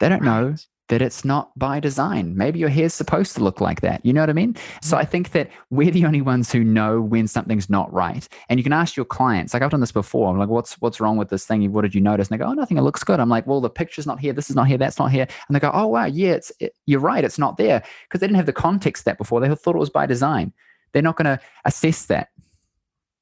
They 0.00 0.08
don't 0.08 0.20
right. 0.20 0.40
know 0.42 0.54
that 0.88 1.02
it's 1.02 1.24
not 1.24 1.56
by 1.58 1.80
design. 1.80 2.36
Maybe 2.36 2.58
your 2.58 2.68
hair's 2.68 2.94
supposed 2.94 3.34
to 3.36 3.44
look 3.44 3.60
like 3.60 3.82
that. 3.82 4.04
You 4.04 4.12
know 4.12 4.22
what 4.22 4.30
I 4.30 4.34
mean? 4.34 4.56
So 4.80 4.96
I 4.96 5.04
think 5.04 5.32
that 5.32 5.50
we're 5.70 5.90
the 5.90 6.06
only 6.06 6.22
ones 6.22 6.50
who 6.50 6.64
know 6.64 7.00
when 7.00 7.28
something's 7.28 7.68
not 7.68 7.92
right. 7.92 8.26
And 8.48 8.58
you 8.58 8.64
can 8.64 8.72
ask 8.72 8.96
your 8.96 9.04
clients, 9.04 9.52
like 9.52 9.62
I've 9.62 9.70
done 9.70 9.80
this 9.80 9.92
before. 9.92 10.30
I'm 10.30 10.38
like, 10.38 10.48
what's 10.48 10.80
what's 10.80 11.00
wrong 11.00 11.16
with 11.16 11.28
this 11.28 11.46
thing? 11.46 11.70
What 11.72 11.82
did 11.82 11.94
you 11.94 12.00
notice? 12.00 12.28
And 12.28 12.38
they 12.38 12.42
go, 12.42 12.50
oh, 12.50 12.54
nothing. 12.54 12.78
It 12.78 12.82
looks 12.82 13.04
good. 13.04 13.20
I'm 13.20 13.28
like, 13.28 13.46
well, 13.46 13.60
the 13.60 13.70
picture's 13.70 14.06
not 14.06 14.18
here. 14.18 14.32
This 14.32 14.50
is 14.50 14.56
not 14.56 14.66
here. 14.66 14.78
That's 14.78 14.98
not 14.98 15.12
here. 15.12 15.26
And 15.48 15.54
they 15.54 15.60
go, 15.60 15.70
oh 15.72 15.86
wow, 15.86 16.06
yeah, 16.06 16.32
it's 16.32 16.52
it, 16.58 16.74
you're 16.86 17.00
right. 17.00 17.24
It's 17.24 17.38
not 17.38 17.56
there 17.56 17.82
because 18.04 18.20
they 18.20 18.26
didn't 18.26 18.36
have 18.36 18.46
the 18.46 18.52
context 18.52 19.04
that 19.04 19.18
before. 19.18 19.40
They 19.40 19.54
thought 19.54 19.76
it 19.76 19.78
was 19.78 19.90
by 19.90 20.06
design. 20.06 20.52
They're 20.92 21.02
not 21.02 21.16
going 21.16 21.26
to 21.26 21.40
assess 21.66 22.06
that 22.06 22.30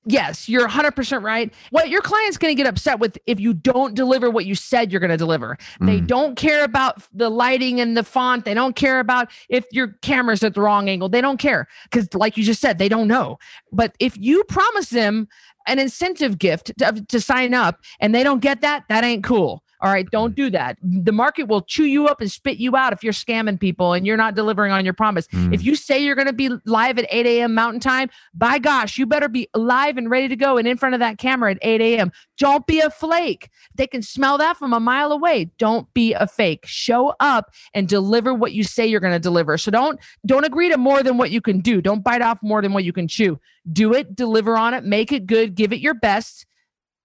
yes, 0.07 0.49
you're 0.49 0.67
100% 0.67 1.23
right. 1.23 1.53
What 1.71 1.89
your 1.89 2.01
client's 2.01 2.39
going 2.39 2.55
to 2.57 2.63
get 2.63 2.69
upset 2.69 2.99
with 2.99 3.19
if 3.27 3.39
you 3.41 3.53
don't 3.53 3.95
deliver 3.95 4.31
what 4.31 4.47
you 4.47 4.55
said 4.55 4.91
you're 4.91 5.01
going 5.01 5.11
to 5.11 5.17
deliver. 5.17 5.59
Mm. 5.81 5.87
They 5.87 6.01
don't 6.01 6.37
care 6.37 6.65
about 6.65 7.03
the 7.13 7.29
lighting 7.29 7.81
and 7.81 7.97
the 7.97 8.05
font. 8.05 8.45
They 8.45 8.55
don't 8.55 8.77
care 8.77 9.01
about 9.01 9.31
if 9.49 9.67
your 9.73 9.89
camera's 10.03 10.43
at 10.43 10.55
the 10.55 10.61
wrong 10.61 10.89
angle. 10.89 11.09
They 11.09 11.21
don't 11.21 11.39
care 11.39 11.69
because, 11.85 12.13
like 12.15 12.37
you 12.37 12.45
just 12.45 12.61
said, 12.61 12.79
they 12.79 12.89
don't 12.89 13.09
know. 13.09 13.39
But 13.73 13.95
if 13.99 14.17
you 14.17 14.45
promise 14.45 14.91
them 14.91 15.29
an 15.67 15.79
incentive 15.79 16.39
gift 16.39 16.73
to, 16.79 17.05
to 17.09 17.21
sign 17.21 17.53
up 17.53 17.81
and 18.01 18.15
they 18.15 18.23
don't 18.23 18.41
get 18.41 18.61
that, 18.61 18.85
that 18.89 19.05
ain't 19.05 19.25
cool. 19.25 19.63
All 19.81 19.93
right, 19.93 20.09
don't 20.11 20.35
do 20.35 20.49
that. 20.51 20.79
The 20.83 21.13
market 21.13 21.45
will 21.45 21.61
chew 21.61 21.85
you 21.85 22.07
up 22.07 22.21
and 22.21 22.31
spit 22.31 22.57
you 22.59 22.77
out 22.77 22.93
if 22.93 23.05
you're 23.05 23.13
scamming 23.13 23.61
people 23.61 23.93
and 23.93 24.07
you're 24.07 24.17
not 24.17 24.35
delivering 24.35 24.73
on 24.73 24.85
your 24.85 24.95
promise. 24.95 25.27
Mm. 25.29 25.53
If 25.53 25.65
you 25.65 25.77
say 25.77 25.99
you're 26.03 26.15
going 26.15 26.29
to 26.29 26.33
be 26.33 26.51
live 26.65 26.99
at 26.99 27.07
8 27.11 27.27
a.m. 27.27 27.55
Mountain 27.55 27.81
Time, 27.81 28.09
by 28.33 28.59
gosh, 28.59 28.97
you 28.97 29.07
better 29.07 29.29
be 29.29 29.49
live 29.55 29.99
and 29.99 30.11
ready 30.11 30.29
to 30.29 30.37
go 30.37 30.57
and 30.57 30.67
in 30.67 30.79
front 30.79 30.95
of 30.95 31.01
that 31.01 31.19
camera 31.19 31.51
at 31.51 31.59
8 31.61 31.81
a.m. 31.81 32.13
Don't 32.39 32.67
be 32.67 32.81
a 32.81 32.91
flake. 32.91 33.51
They 33.75 33.87
can 33.87 34.03
smell 34.03 34.39
that 34.39 34.57
from 34.57 34.73
a 34.73 34.81
mile 34.81 35.13
away. 35.13 35.51
Don't 35.59 35.93
be 35.93 36.15
a 36.15 36.27
fake. 36.27 36.65
Show 36.65 37.15
up 37.21 37.53
and 37.75 37.89
deliver 37.89 38.33
what 38.33 38.53
you 38.53 38.65
say 38.65 38.87
you're 38.87 39.01
going 39.01 39.13
to 39.13 39.19
deliver. 39.19 39.59
So 39.59 39.71
don't 39.71 40.01
don't 40.25 40.45
agree 40.45 40.71
to 40.71 40.79
more 40.79 41.03
than 41.03 41.19
what 41.19 41.31
you 41.31 41.41
can 41.41 41.61
do. 41.61 41.83
Don't 41.83 42.03
bite 42.03 42.23
off 42.23 42.39
more 42.43 42.63
than 42.63 42.73
what 42.73 42.85
you 42.85 42.93
can 42.93 43.09
chew. 43.09 43.39
Do 43.71 43.93
it, 43.93 44.15
deliver 44.15 44.57
on 44.57 44.75
it, 44.75 44.85
make 44.85 45.13
it 45.13 45.27
good, 45.27 45.55
give 45.55 45.73
it 45.73 45.81
your 45.81 45.95
best, 45.95 46.47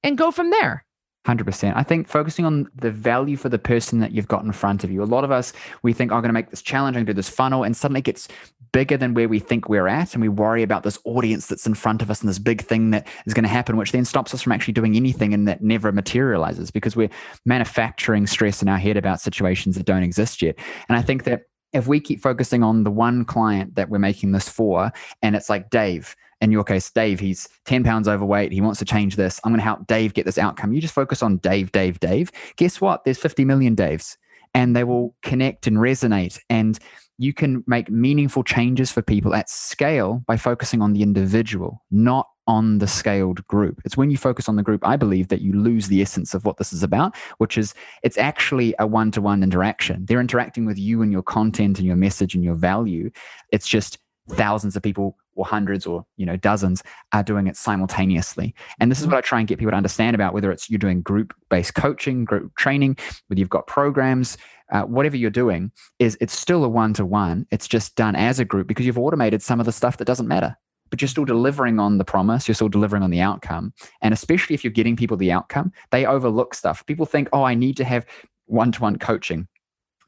and 0.04 0.18
go 0.18 0.32
from 0.32 0.52
there. 0.52 0.86
100%. 1.28 1.74
I 1.76 1.84
think 1.84 2.08
focusing 2.08 2.46
on 2.46 2.68
the 2.76 2.90
value 2.90 3.38
for 3.38 3.50
the 3.50 3.60
person 3.60 4.00
that 4.00 4.12
you've 4.12 4.28
got 4.28 4.44
in 4.44 4.52
front 4.52 4.84
of 4.84 4.92
you. 4.92 5.04
A 5.04 5.06
lot 5.06 5.24
of 5.24 5.30
us, 5.30 5.54
we 5.84 5.94
think, 5.94 6.12
oh, 6.12 6.16
I'm 6.16 6.22
going 6.22 6.30
to 6.30 6.34
make 6.34 6.50
this 6.50 6.64
challenge, 6.64 6.96
I'm 6.96 7.02
going 7.02 7.08
to 7.08 7.14
do 7.14 7.18
this 7.18 7.30
funnel, 7.30 7.64
and 7.64 7.78
suddenly 7.78 8.00
it 8.00 8.06
gets 8.06 8.28
bigger 8.72 8.98
than 8.98 9.14
where 9.14 9.30
we 9.30 9.38
think 9.38 9.70
we're 9.70 9.88
at. 9.88 10.14
And 10.14 10.22
we 10.22 10.30
worry 10.30 10.64
about 10.64 10.82
this 10.82 10.98
audience 11.04 11.48
that's 11.48 11.68
in 11.68 11.76
front 11.76 12.02
of 12.02 12.10
us 12.10 12.22
and 12.22 12.30
this 12.30 12.40
big 12.40 12.62
thing 12.62 12.90
that 12.92 13.08
is 13.26 13.34
going 13.34 13.44
to 13.44 13.50
happen, 13.50 13.78
which 13.78 13.92
then 13.92 14.06
stops 14.06 14.34
us 14.34 14.42
from 14.42 14.52
actually 14.52 14.74
doing 14.74 14.96
anything 14.96 15.34
and 15.34 15.48
that 15.48 15.62
never 15.62 15.92
materializes 15.92 16.72
because 16.72 16.96
we're 16.96 17.10
manufacturing 17.46 18.26
stress 18.26 18.62
in 18.62 18.68
our 18.68 18.80
head 18.80 18.98
about 18.98 19.22
situations 19.22 19.76
that 19.76 19.86
don't 19.86 20.04
exist 20.04 20.42
yet. 20.42 20.58
And 20.90 20.98
I 20.98 21.02
think 21.02 21.26
that 21.26 21.44
if 21.74 21.88
we 21.88 22.00
keep 22.00 22.22
focusing 22.22 22.64
on 22.64 22.84
the 22.84 22.92
one 22.92 23.26
client 23.26 23.76
that 23.76 23.90
we're 23.90 24.00
making 24.00 24.32
this 24.32 24.50
for, 24.50 24.92
and 25.22 25.36
it's 25.36 25.50
like, 25.50 25.70
Dave, 25.70 26.16
in 26.42 26.52
your 26.52 26.64
case, 26.64 26.90
Dave, 26.92 27.20
he's 27.20 27.48
10 27.66 27.84
pounds 27.84 28.08
overweight. 28.08 28.52
He 28.52 28.62
wants 28.62 28.80
to 28.80 28.86
change 28.86 29.16
this. 29.16 29.40
I'm 29.44 29.52
going 29.52 29.60
to 29.60 29.64
help 29.64 29.88
Dave 29.88 30.14
get 30.14 30.26
this 30.26 30.38
outcome. 30.38 30.74
You 30.74 30.82
just 30.82 30.94
focus 30.94 31.22
on 31.22 31.38
Dave, 31.38 31.72
Dave, 31.72 32.00
Dave. 32.00 32.32
Guess 32.58 32.82
what? 32.82 33.06
There's 33.06 33.20
50 33.20 33.46
million 33.46 33.76
Daves 33.76 34.18
and 34.54 34.76
they 34.76 34.84
will 34.84 35.16
connect 35.22 35.68
and 35.68 35.78
resonate. 35.78 36.40
And 36.50 36.80
you 37.18 37.34
can 37.34 37.64
make 37.68 37.90
meaningful 37.92 38.44
changes 38.44 38.92
for 38.92 39.04
people 39.04 39.36
at 39.36 39.50
scale 39.50 40.24
by 40.26 40.38
focusing 40.38 40.82
on 40.82 40.94
the 40.94 41.04
individual, 41.04 41.84
not 41.92 42.28
on 42.48 42.80
the 42.80 42.88
scaled 42.88 43.46
group. 43.48 43.80
It's 43.86 43.96
when 43.96 44.10
you 44.10 44.18
focus 44.18 44.50
on 44.50 44.56
the 44.56 44.64
group, 44.64 44.86
I 44.86 44.98
believe, 44.98 45.28
that 45.28 45.42
you 45.42 45.54
lose 45.54 45.88
the 45.88 46.02
essence 46.02 46.34
of 46.34 46.44
what 46.44 46.58
this 46.58 46.74
is 46.74 46.82
about, 46.82 47.16
which 47.38 47.58
is 47.58 47.76
it's 48.02 48.18
actually 48.18 48.74
a 48.80 48.88
one 48.88 49.12
to 49.12 49.22
one 49.22 49.44
interaction. 49.44 50.06
They're 50.06 50.20
interacting 50.20 50.66
with 50.66 50.80
you 50.80 51.04
and 51.04 51.12
your 51.12 51.22
content 51.22 51.78
and 51.78 51.86
your 51.86 51.96
message 51.96 52.34
and 52.34 52.44
your 52.44 52.56
value. 52.56 53.12
It's 53.52 53.68
just 53.68 54.00
thousands 54.32 54.76
of 54.76 54.82
people 54.82 55.16
or 55.36 55.46
hundreds 55.46 55.86
or 55.86 56.06
you 56.18 56.26
know 56.26 56.38
dozens 56.38 56.84
are 57.14 57.24
doing 57.24 57.48
it 57.48 57.56
simultaneously. 57.56 58.54
And 58.80 58.92
this 58.92 59.00
is 59.00 59.08
what 59.08 59.16
i 59.16 59.22
try 59.22 59.40
and 59.40 59.48
get 59.48 59.60
people 59.60 59.72
to 59.72 59.78
understand 59.78 60.16
about 60.16 60.34
whether 60.34 60.52
it's 60.52 60.70
you're 60.70 60.80
doing 60.80 61.02
group 61.02 61.34
based 61.50 61.76
coaching 61.76 62.26
group 62.26 62.56
training 62.56 62.98
whether 63.28 63.40
you've 63.40 63.50
got 63.50 63.68
programs 63.68 64.38
uh, 64.72 64.84
whatever 64.84 65.18
you're 65.18 65.30
doing 65.30 65.72
is 66.00 66.18
it's 66.22 66.38
still 66.38 66.64
a 66.64 66.70
one-to-one. 66.70 67.46
It's 67.52 67.68
just 67.68 67.96
done 67.96 68.16
as 68.16 68.40
a 68.40 68.46
group 68.46 68.68
because 68.68 68.86
you've 68.86 68.98
automated 68.98 69.42
some 69.42 69.60
of 69.60 69.66
the 69.66 69.72
stuff 69.72 69.98
that 69.98 70.06
doesn't 70.06 70.28
matter. 70.28 70.56
But 70.90 71.02
you're 71.02 71.10
still 71.10 71.26
delivering 71.26 71.80
on 71.80 71.98
the 71.98 72.06
promise. 72.06 72.48
You're 72.48 72.56
still 72.56 72.70
delivering 72.70 73.04
on 73.04 73.12
the 73.12 73.22
outcome. 73.22 73.74
And 74.02 74.14
especially 74.14 74.54
if 74.54 74.64
you're 74.64 74.72
getting 74.72 74.96
people 74.96 75.18
the 75.18 75.32
outcome 75.32 75.72
they 75.92 76.06
overlook 76.06 76.54
stuff. 76.54 76.86
People 76.86 77.06
think 77.06 77.28
oh 77.34 77.44
i 77.44 77.54
need 77.54 77.78
to 77.78 77.84
have 77.84 78.06
one-to-one 78.46 78.98
coaching. 78.98 79.48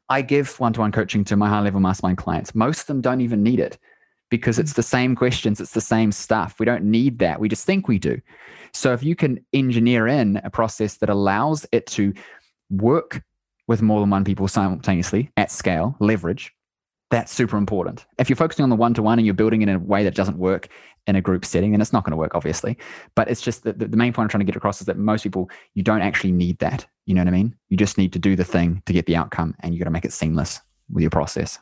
I 0.09 0.21
give 0.21 0.59
one 0.59 0.73
to 0.73 0.81
one 0.81 0.91
coaching 0.91 1.23
to 1.25 1.37
my 1.37 1.47
high 1.47 1.61
level 1.61 1.79
mastermind 1.79 2.17
clients. 2.17 2.53
Most 2.53 2.81
of 2.81 2.87
them 2.87 3.01
don't 3.01 3.21
even 3.21 3.41
need 3.41 3.59
it 3.59 3.77
because 4.33 4.57
it's 4.57 4.73
mm. 4.73 4.77
the 4.77 4.81
same 4.81 5.15
questions, 5.15 5.61
it's 5.61 5.73
the 5.73 5.79
same 5.79 6.11
stuff. 6.11 6.55
We 6.57 6.65
don't 6.65 6.85
need 6.85 7.19
that. 7.19 7.39
We 7.39 7.47
just 7.47 7.67
think 7.67 7.87
we 7.87 7.99
do. 7.99 8.19
So 8.73 8.91
if 8.91 9.03
you 9.03 9.15
can 9.15 9.45
engineer 9.53 10.07
in 10.07 10.37
a 10.43 10.49
process 10.49 10.97
that 10.97 11.09
allows 11.09 11.67
it 11.71 11.85
to 11.97 12.15
work 12.71 13.21
with 13.67 13.83
more 13.83 13.99
than 13.99 14.09
one 14.09 14.23
people 14.23 14.47
simultaneously 14.47 15.29
at 15.37 15.51
scale, 15.51 15.95
leverage, 15.99 16.51
that's 17.11 17.31
super 17.31 17.57
important. 17.57 18.07
If 18.17 18.27
you're 18.27 18.35
focusing 18.35 18.63
on 18.63 18.71
the 18.71 18.75
one 18.75 18.95
to 18.95 19.03
one 19.03 19.19
and 19.19 19.25
you're 19.27 19.35
building 19.35 19.61
it 19.61 19.69
in 19.69 19.75
a 19.75 19.77
way 19.77 20.03
that 20.03 20.15
doesn't 20.15 20.39
work 20.39 20.67
in 21.05 21.15
a 21.15 21.21
group 21.21 21.45
setting, 21.45 21.69
then 21.69 21.79
it's 21.79 21.93
not 21.93 22.03
going 22.03 22.09
to 22.09 22.17
work, 22.17 22.33
obviously. 22.33 22.75
But 23.13 23.29
it's 23.29 23.41
just 23.41 23.61
that 23.65 23.77
the 23.77 23.95
main 23.95 24.13
point 24.13 24.25
I'm 24.25 24.29
trying 24.29 24.39
to 24.39 24.51
get 24.51 24.55
across 24.55 24.81
is 24.81 24.87
that 24.87 24.97
most 24.97 25.21
people, 25.21 25.51
you 25.75 25.83
don't 25.83 26.01
actually 26.01 26.31
need 26.31 26.57
that. 26.57 26.87
You 27.05 27.13
know 27.13 27.21
what 27.21 27.27
I 27.27 27.31
mean? 27.37 27.55
You 27.69 27.77
just 27.77 27.99
need 27.99 28.13
to 28.13 28.19
do 28.19 28.35
the 28.35 28.43
thing 28.43 28.81
to 28.87 28.93
get 28.93 29.05
the 29.05 29.15
outcome 29.15 29.53
and 29.59 29.75
you 29.75 29.79
got 29.79 29.85
to 29.85 29.91
make 29.91 30.05
it 30.05 30.13
seamless 30.13 30.59
with 30.91 31.03
your 31.03 31.11
process. 31.11 31.59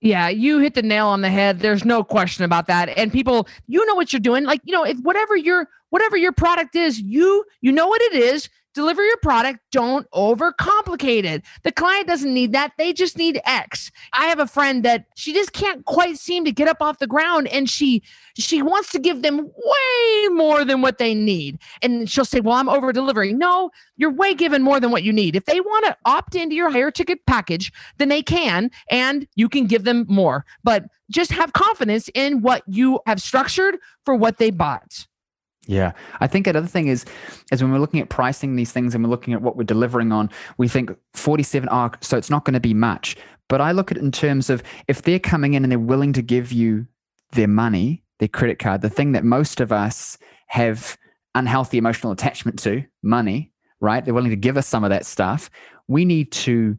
Yeah, 0.00 0.28
you 0.28 0.58
hit 0.58 0.74
the 0.74 0.82
nail 0.82 1.06
on 1.06 1.22
the 1.22 1.30
head. 1.30 1.60
There's 1.60 1.84
no 1.84 2.04
question 2.04 2.44
about 2.44 2.66
that. 2.66 2.90
And 2.90 3.10
people, 3.10 3.48
you 3.66 3.84
know 3.86 3.94
what 3.94 4.12
you're 4.12 4.20
doing. 4.20 4.44
Like, 4.44 4.60
you 4.64 4.72
know, 4.72 4.84
if 4.84 4.98
whatever 4.98 5.36
your 5.36 5.68
whatever 5.90 6.16
your 6.16 6.32
product 6.32 6.76
is, 6.76 7.00
you 7.00 7.44
you 7.60 7.72
know 7.72 7.86
what 7.86 8.02
it 8.02 8.14
is 8.14 8.48
deliver 8.76 9.02
your 9.02 9.16
product. 9.16 9.60
Don't 9.72 10.08
overcomplicate 10.12 11.24
it. 11.24 11.42
The 11.64 11.72
client 11.72 12.06
doesn't 12.06 12.32
need 12.32 12.52
that. 12.52 12.72
They 12.76 12.92
just 12.92 13.16
need 13.16 13.40
x. 13.46 13.90
I 14.12 14.26
have 14.26 14.38
a 14.38 14.46
friend 14.46 14.84
that 14.84 15.06
she 15.16 15.32
just 15.32 15.54
can't 15.54 15.84
quite 15.86 16.18
seem 16.18 16.44
to 16.44 16.52
get 16.52 16.68
up 16.68 16.82
off 16.82 16.98
the 16.98 17.06
ground 17.06 17.48
and 17.48 17.68
she 17.68 18.02
she 18.36 18.60
wants 18.60 18.92
to 18.92 18.98
give 18.98 19.22
them 19.22 19.38
way 19.38 20.28
more 20.28 20.62
than 20.62 20.82
what 20.82 20.98
they 20.98 21.14
need. 21.14 21.58
And 21.80 22.08
she'll 22.08 22.26
say 22.26 22.40
well 22.40 22.56
i'm 22.56 22.68
over 22.68 22.92
delivering 22.92 23.38
no 23.38 23.70
you're 23.96 24.12
way 24.12 24.34
given 24.34 24.62
more 24.62 24.78
than 24.78 24.90
what 24.90 25.02
you 25.02 25.12
need. 25.12 25.34
If 25.34 25.46
they 25.46 25.60
want 25.60 25.86
to 25.86 25.96
opt 26.04 26.34
into 26.34 26.54
your 26.54 26.70
higher 26.70 26.90
ticket 26.90 27.24
package 27.26 27.72
then 27.96 28.10
they 28.10 28.22
can 28.22 28.70
and 28.90 29.26
you 29.36 29.48
can 29.48 29.66
give 29.66 29.84
them 29.84 30.04
more. 30.06 30.44
But 30.62 30.84
just 31.10 31.32
have 31.32 31.54
confidence 31.54 32.10
in 32.14 32.42
what 32.42 32.62
you 32.66 33.00
have 33.06 33.22
structured 33.22 33.78
for 34.04 34.14
what 34.14 34.36
they 34.36 34.50
bought 34.50 35.06
yeah, 35.66 35.92
I 36.20 36.26
think 36.26 36.46
another 36.46 36.66
thing 36.66 36.86
is, 36.86 37.04
is 37.52 37.62
when 37.62 37.72
we're 37.72 37.78
looking 37.78 38.00
at 38.00 38.08
pricing 38.08 38.56
these 38.56 38.72
things 38.72 38.94
and 38.94 39.02
we're 39.02 39.10
looking 39.10 39.34
at 39.34 39.42
what 39.42 39.56
we're 39.56 39.64
delivering 39.64 40.12
on, 40.12 40.30
we 40.58 40.68
think 40.68 40.90
47 41.14 41.68
are 41.68 41.92
so 42.00 42.16
it's 42.16 42.30
not 42.30 42.44
going 42.44 42.54
to 42.54 42.60
be 42.60 42.74
much. 42.74 43.16
But 43.48 43.60
I 43.60 43.72
look 43.72 43.90
at 43.90 43.96
it 43.96 44.02
in 44.02 44.12
terms 44.12 44.50
of 44.50 44.62
if 44.88 45.02
they're 45.02 45.18
coming 45.18 45.54
in 45.54 45.64
and 45.64 45.70
they're 45.70 45.78
willing 45.78 46.12
to 46.14 46.22
give 46.22 46.52
you 46.52 46.86
their 47.32 47.48
money, 47.48 48.04
their 48.18 48.28
credit 48.28 48.58
card, 48.58 48.80
the 48.80 48.90
thing 48.90 49.12
that 49.12 49.24
most 49.24 49.60
of 49.60 49.72
us 49.72 50.18
have 50.48 50.96
unhealthy 51.34 51.78
emotional 51.78 52.12
attachment 52.12 52.58
to, 52.60 52.84
money, 53.02 53.52
right? 53.80 54.04
They're 54.04 54.14
willing 54.14 54.30
to 54.30 54.36
give 54.36 54.56
us 54.56 54.66
some 54.66 54.84
of 54.84 54.90
that 54.90 55.04
stuff. 55.04 55.50
We 55.88 56.04
need 56.04 56.32
to 56.32 56.78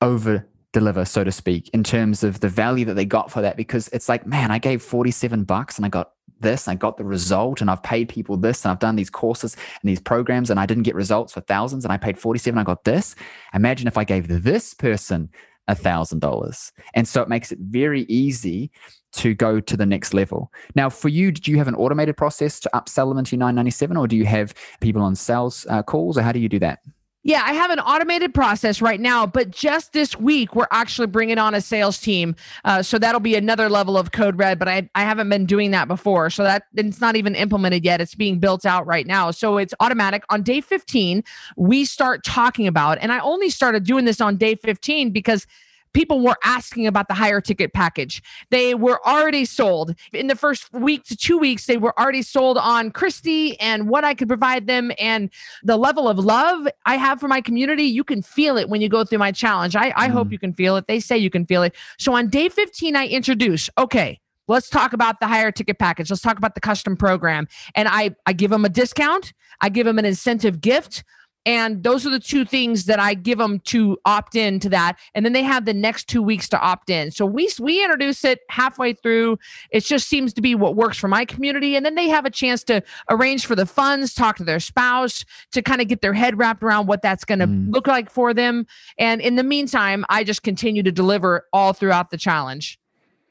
over 0.00 0.46
deliver, 0.74 1.06
so 1.06 1.24
to 1.24 1.32
speak, 1.32 1.70
in 1.70 1.82
terms 1.82 2.22
of 2.22 2.40
the 2.40 2.48
value 2.48 2.84
that 2.84 2.94
they 2.94 3.06
got 3.06 3.30
for 3.30 3.40
that. 3.40 3.56
Because 3.56 3.88
it's 3.88 4.08
like, 4.08 4.26
man, 4.26 4.50
I 4.50 4.58
gave 4.58 4.82
47 4.82 5.44
bucks 5.44 5.78
and 5.78 5.86
I 5.86 5.88
got 5.88 6.10
this, 6.40 6.66
and 6.66 6.72
I 6.72 6.76
got 6.76 6.98
the 6.98 7.04
result, 7.04 7.62
and 7.62 7.70
I've 7.70 7.82
paid 7.82 8.10
people 8.10 8.36
this, 8.36 8.64
and 8.64 8.72
I've 8.72 8.80
done 8.80 8.96
these 8.96 9.08
courses 9.08 9.54
and 9.54 9.88
these 9.88 10.00
programs, 10.00 10.50
and 10.50 10.60
I 10.60 10.66
didn't 10.66 10.82
get 10.82 10.94
results 10.94 11.32
for 11.32 11.40
thousands, 11.40 11.84
and 11.84 11.92
I 11.92 11.96
paid 11.96 12.18
47, 12.18 12.58
I 12.58 12.64
got 12.64 12.84
this. 12.84 13.14
Imagine 13.54 13.88
if 13.88 13.96
I 13.96 14.04
gave 14.04 14.28
this 14.28 14.74
person 14.74 15.30
a 15.68 15.74
thousand 15.74 16.18
dollars. 16.18 16.72
And 16.92 17.08
so 17.08 17.22
it 17.22 17.28
makes 17.28 17.50
it 17.50 17.58
very 17.58 18.02
easy 18.02 18.70
to 19.12 19.32
go 19.32 19.60
to 19.60 19.76
the 19.76 19.86
next 19.86 20.12
level. 20.12 20.52
Now, 20.74 20.90
for 20.90 21.08
you, 21.08 21.32
did 21.32 21.48
you 21.48 21.56
have 21.56 21.68
an 21.68 21.76
automated 21.76 22.16
process 22.16 22.60
to 22.60 22.70
upsell 22.74 23.08
them 23.08 23.18
into 23.18 23.36
997, 23.36 23.96
or 23.96 24.06
do 24.06 24.16
you 24.16 24.26
have 24.26 24.54
people 24.80 25.00
on 25.02 25.14
sales 25.14 25.66
uh, 25.70 25.82
calls, 25.82 26.18
or 26.18 26.22
how 26.22 26.32
do 26.32 26.40
you 26.40 26.48
do 26.48 26.58
that? 26.58 26.80
Yeah, 27.26 27.42
I 27.42 27.54
have 27.54 27.70
an 27.70 27.80
automated 27.80 28.34
process 28.34 28.82
right 28.82 29.00
now, 29.00 29.24
but 29.24 29.50
just 29.50 29.94
this 29.94 30.14
week 30.14 30.54
we're 30.54 30.68
actually 30.70 31.06
bringing 31.06 31.38
on 31.38 31.54
a 31.54 31.60
sales 31.62 31.98
team. 31.98 32.36
Uh, 32.66 32.82
so 32.82 32.98
that'll 32.98 33.18
be 33.18 33.34
another 33.34 33.70
level 33.70 33.96
of 33.96 34.12
code 34.12 34.38
red, 34.38 34.58
but 34.58 34.68
I, 34.68 34.90
I 34.94 35.04
haven't 35.04 35.30
been 35.30 35.46
doing 35.46 35.70
that 35.70 35.88
before. 35.88 36.28
So 36.28 36.42
that 36.42 36.64
it's 36.74 37.00
not 37.00 37.16
even 37.16 37.34
implemented 37.34 37.82
yet. 37.82 38.02
It's 38.02 38.14
being 38.14 38.40
built 38.40 38.66
out 38.66 38.86
right 38.86 39.06
now. 39.06 39.30
So 39.30 39.56
it's 39.56 39.72
automatic. 39.80 40.22
On 40.28 40.42
day 40.42 40.60
15, 40.60 41.24
we 41.56 41.86
start 41.86 42.24
talking 42.24 42.66
about, 42.66 42.98
and 42.98 43.10
I 43.10 43.20
only 43.20 43.48
started 43.48 43.84
doing 43.84 44.04
this 44.04 44.20
on 44.20 44.36
day 44.36 44.54
15 44.54 45.10
because 45.10 45.46
people 45.94 46.20
were 46.20 46.36
asking 46.44 46.86
about 46.86 47.08
the 47.08 47.14
higher 47.14 47.40
ticket 47.40 47.72
package. 47.72 48.22
They 48.50 48.74
were 48.74 49.00
already 49.06 49.44
sold. 49.44 49.94
In 50.12 50.26
the 50.26 50.36
first 50.36 50.72
week 50.72 51.04
to 51.04 51.16
two 51.16 51.38
weeks, 51.38 51.66
they 51.66 51.76
were 51.76 51.98
already 51.98 52.22
sold 52.22 52.58
on 52.58 52.90
Cristy 52.90 53.56
and 53.60 53.88
what 53.88 54.04
I 54.04 54.12
could 54.12 54.28
provide 54.28 54.66
them 54.66 54.92
and 54.98 55.30
the 55.62 55.76
level 55.76 56.08
of 56.08 56.18
love 56.18 56.68
I 56.84 56.96
have 56.96 57.20
for 57.20 57.28
my 57.28 57.40
community. 57.40 57.84
You 57.84 58.04
can 58.04 58.20
feel 58.20 58.58
it 58.58 58.68
when 58.68 58.80
you 58.80 58.88
go 58.88 59.04
through 59.04 59.18
my 59.18 59.32
challenge. 59.32 59.76
I, 59.76 59.92
I 59.96 60.08
mm. 60.08 60.12
hope 60.12 60.32
you 60.32 60.38
can 60.38 60.52
feel 60.52 60.76
it. 60.76 60.86
They 60.86 61.00
say 61.00 61.16
you 61.16 61.30
can 61.30 61.46
feel 61.46 61.62
it. 61.62 61.74
So 61.98 62.12
on 62.14 62.28
day 62.28 62.48
15, 62.48 62.96
I 62.96 63.06
introduce, 63.06 63.70
okay, 63.78 64.20
let's 64.48 64.68
talk 64.68 64.92
about 64.92 65.20
the 65.20 65.26
higher 65.26 65.52
ticket 65.52 65.78
package. 65.78 66.10
Let's 66.10 66.22
talk 66.22 66.38
about 66.38 66.54
the 66.54 66.60
custom 66.60 66.96
program. 66.96 67.48
And 67.74 67.88
I, 67.88 68.10
I 68.26 68.32
give 68.32 68.50
them 68.50 68.64
a 68.64 68.68
discount. 68.68 69.32
I 69.60 69.68
give 69.68 69.86
them 69.86 69.98
an 69.98 70.04
incentive 70.04 70.60
gift. 70.60 71.04
And 71.46 71.82
those 71.82 72.06
are 72.06 72.10
the 72.10 72.20
two 72.20 72.44
things 72.44 72.86
that 72.86 72.98
I 72.98 73.14
give 73.14 73.38
them 73.38 73.60
to 73.60 73.98
opt 74.04 74.34
in 74.34 74.60
to 74.60 74.68
that. 74.70 74.98
And 75.14 75.24
then 75.24 75.32
they 75.34 75.42
have 75.42 75.66
the 75.66 75.74
next 75.74 76.08
two 76.08 76.22
weeks 76.22 76.48
to 76.50 76.60
opt 76.60 76.88
in. 76.88 77.10
So 77.10 77.26
we 77.26 77.50
we 77.60 77.82
introduce 77.82 78.24
it 78.24 78.40
halfway 78.48 78.94
through. 78.94 79.38
It 79.70 79.84
just 79.84 80.08
seems 80.08 80.32
to 80.34 80.40
be 80.40 80.54
what 80.54 80.74
works 80.74 80.96
for 80.96 81.08
my 81.08 81.24
community. 81.24 81.76
And 81.76 81.84
then 81.84 81.94
they 81.94 82.08
have 82.08 82.24
a 82.24 82.30
chance 82.30 82.64
to 82.64 82.82
arrange 83.10 83.46
for 83.46 83.54
the 83.54 83.66
funds, 83.66 84.14
talk 84.14 84.36
to 84.36 84.44
their 84.44 84.60
spouse 84.60 85.24
to 85.52 85.62
kind 85.62 85.80
of 85.80 85.88
get 85.88 86.00
their 86.00 86.14
head 86.14 86.38
wrapped 86.38 86.62
around 86.62 86.86
what 86.86 87.02
that's 87.02 87.24
going 87.24 87.40
to 87.40 87.46
mm. 87.46 87.72
look 87.72 87.86
like 87.86 88.10
for 88.10 88.32
them. 88.32 88.66
And 88.98 89.20
in 89.20 89.36
the 89.36 89.44
meantime, 89.44 90.04
I 90.08 90.24
just 90.24 90.42
continue 90.42 90.82
to 90.82 90.92
deliver 90.92 91.46
all 91.52 91.72
throughout 91.72 92.10
the 92.10 92.16
challenge. 92.16 92.78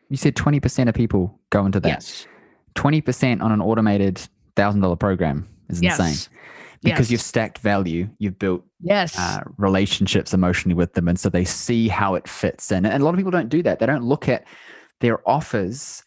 You 0.09 0.17
said 0.17 0.35
20% 0.35 0.87
of 0.87 0.93
people 0.93 1.39
go 1.49 1.65
into 1.65 1.79
that. 1.79 1.89
Yes. 1.89 2.27
20% 2.75 3.41
on 3.41 3.51
an 3.51 3.61
automated 3.61 4.21
$1,000 4.55 4.99
program 4.99 5.47
is 5.69 5.81
insane. 5.81 6.15
Because 6.83 6.99
yes. 7.07 7.11
you've 7.11 7.21
stacked 7.21 7.59
value 7.59 8.09
you've 8.19 8.37
built 8.37 8.63
yes. 8.81 9.17
uh, 9.17 9.41
relationships 9.57 10.33
emotionally 10.33 10.75
with 10.75 10.93
them 10.93 11.07
and 11.07 11.19
so 11.19 11.29
they 11.29 11.45
see 11.45 11.87
how 11.87 12.15
it 12.15 12.27
fits 12.27 12.71
in. 12.71 12.85
And 12.85 13.01
a 13.01 13.05
lot 13.05 13.13
of 13.13 13.17
people 13.17 13.31
don't 13.31 13.49
do 13.49 13.63
that. 13.63 13.79
They 13.79 13.85
don't 13.85 14.03
look 14.03 14.27
at 14.27 14.45
their 14.99 15.27
offers 15.27 16.03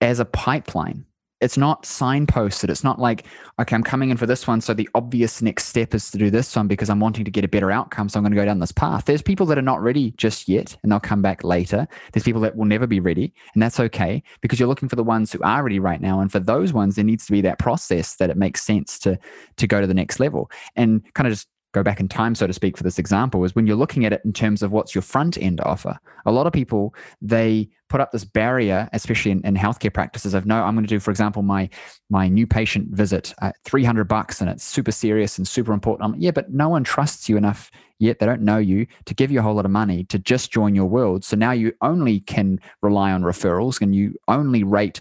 as 0.00 0.20
a 0.20 0.24
pipeline 0.24 1.04
it's 1.42 1.58
not 1.58 1.82
signposted. 1.82 2.70
It's 2.70 2.84
not 2.84 3.00
like, 3.00 3.26
okay, 3.60 3.74
I'm 3.74 3.82
coming 3.82 4.10
in 4.10 4.16
for 4.16 4.26
this 4.26 4.46
one. 4.46 4.60
So 4.60 4.72
the 4.72 4.88
obvious 4.94 5.42
next 5.42 5.66
step 5.66 5.92
is 5.92 6.10
to 6.12 6.18
do 6.18 6.30
this 6.30 6.54
one 6.54 6.68
because 6.68 6.88
I'm 6.88 7.00
wanting 7.00 7.24
to 7.24 7.30
get 7.30 7.44
a 7.44 7.48
better 7.48 7.70
outcome. 7.72 8.08
So 8.08 8.18
I'm 8.18 8.22
going 8.22 8.32
to 8.32 8.36
go 8.36 8.44
down 8.44 8.60
this 8.60 8.72
path. 8.72 9.06
There's 9.06 9.22
people 9.22 9.44
that 9.46 9.58
are 9.58 9.62
not 9.62 9.82
ready 9.82 10.12
just 10.12 10.48
yet 10.48 10.76
and 10.82 10.92
they'll 10.92 11.00
come 11.00 11.20
back 11.20 11.42
later. 11.42 11.88
There's 12.12 12.24
people 12.24 12.40
that 12.42 12.56
will 12.56 12.64
never 12.64 12.86
be 12.86 13.00
ready. 13.00 13.34
And 13.54 13.62
that's 13.62 13.80
okay 13.80 14.22
because 14.40 14.60
you're 14.60 14.68
looking 14.68 14.88
for 14.88 14.96
the 14.96 15.02
ones 15.02 15.32
who 15.32 15.40
are 15.42 15.64
ready 15.64 15.80
right 15.80 16.00
now. 16.00 16.20
And 16.20 16.30
for 16.30 16.38
those 16.38 16.72
ones, 16.72 16.94
there 16.94 17.04
needs 17.04 17.26
to 17.26 17.32
be 17.32 17.40
that 17.40 17.58
process 17.58 18.14
that 18.16 18.30
it 18.30 18.36
makes 18.36 18.62
sense 18.62 18.98
to, 19.00 19.18
to 19.56 19.66
go 19.66 19.80
to 19.80 19.86
the 19.86 19.94
next 19.94 20.20
level. 20.20 20.50
And 20.76 21.02
kind 21.14 21.26
of 21.26 21.32
just 21.32 21.48
go 21.72 21.82
back 21.82 22.00
in 22.00 22.08
time, 22.08 22.34
so 22.34 22.46
to 22.46 22.52
speak, 22.52 22.76
for 22.76 22.82
this 22.82 22.98
example, 22.98 23.44
is 23.44 23.54
when 23.54 23.66
you're 23.66 23.76
looking 23.76 24.04
at 24.04 24.12
it 24.12 24.22
in 24.24 24.32
terms 24.32 24.62
of 24.62 24.72
what's 24.72 24.94
your 24.94 25.02
front 25.02 25.38
end 25.38 25.60
offer. 25.62 25.98
A 26.26 26.32
lot 26.32 26.46
of 26.46 26.52
people, 26.52 26.94
they 27.20 27.68
put 27.88 28.00
up 28.00 28.12
this 28.12 28.24
barrier, 28.24 28.88
especially 28.92 29.30
in, 29.30 29.44
in 29.44 29.54
healthcare 29.54 29.92
practices 29.92 30.34
of 30.34 30.46
no, 30.46 30.62
I'm 30.62 30.74
going 30.74 30.86
to 30.86 30.88
do, 30.88 31.00
for 31.00 31.10
example, 31.10 31.42
my 31.42 31.68
my 32.10 32.28
new 32.28 32.46
patient 32.46 32.88
visit 32.88 33.34
at 33.40 33.56
300 33.64 34.04
bucks 34.04 34.40
and 34.40 34.48
it's 34.48 34.64
super 34.64 34.92
serious 34.92 35.38
and 35.38 35.48
super 35.48 35.72
important. 35.72 36.14
I'm, 36.14 36.20
yeah, 36.20 36.30
but 36.30 36.52
no 36.52 36.68
one 36.68 36.84
trusts 36.84 37.28
you 37.28 37.36
enough 37.36 37.70
yet. 37.98 38.18
They 38.18 38.26
don't 38.26 38.42
know 38.42 38.58
you 38.58 38.86
to 39.06 39.14
give 39.14 39.30
you 39.30 39.40
a 39.40 39.42
whole 39.42 39.54
lot 39.54 39.64
of 39.64 39.70
money 39.70 40.04
to 40.04 40.18
just 40.18 40.50
join 40.50 40.74
your 40.74 40.86
world. 40.86 41.24
So 41.24 41.36
now 41.36 41.52
you 41.52 41.72
only 41.80 42.20
can 42.20 42.60
rely 42.82 43.12
on 43.12 43.22
referrals 43.22 43.80
and 43.80 43.94
you 43.94 44.14
only 44.28 44.62
rate 44.62 45.00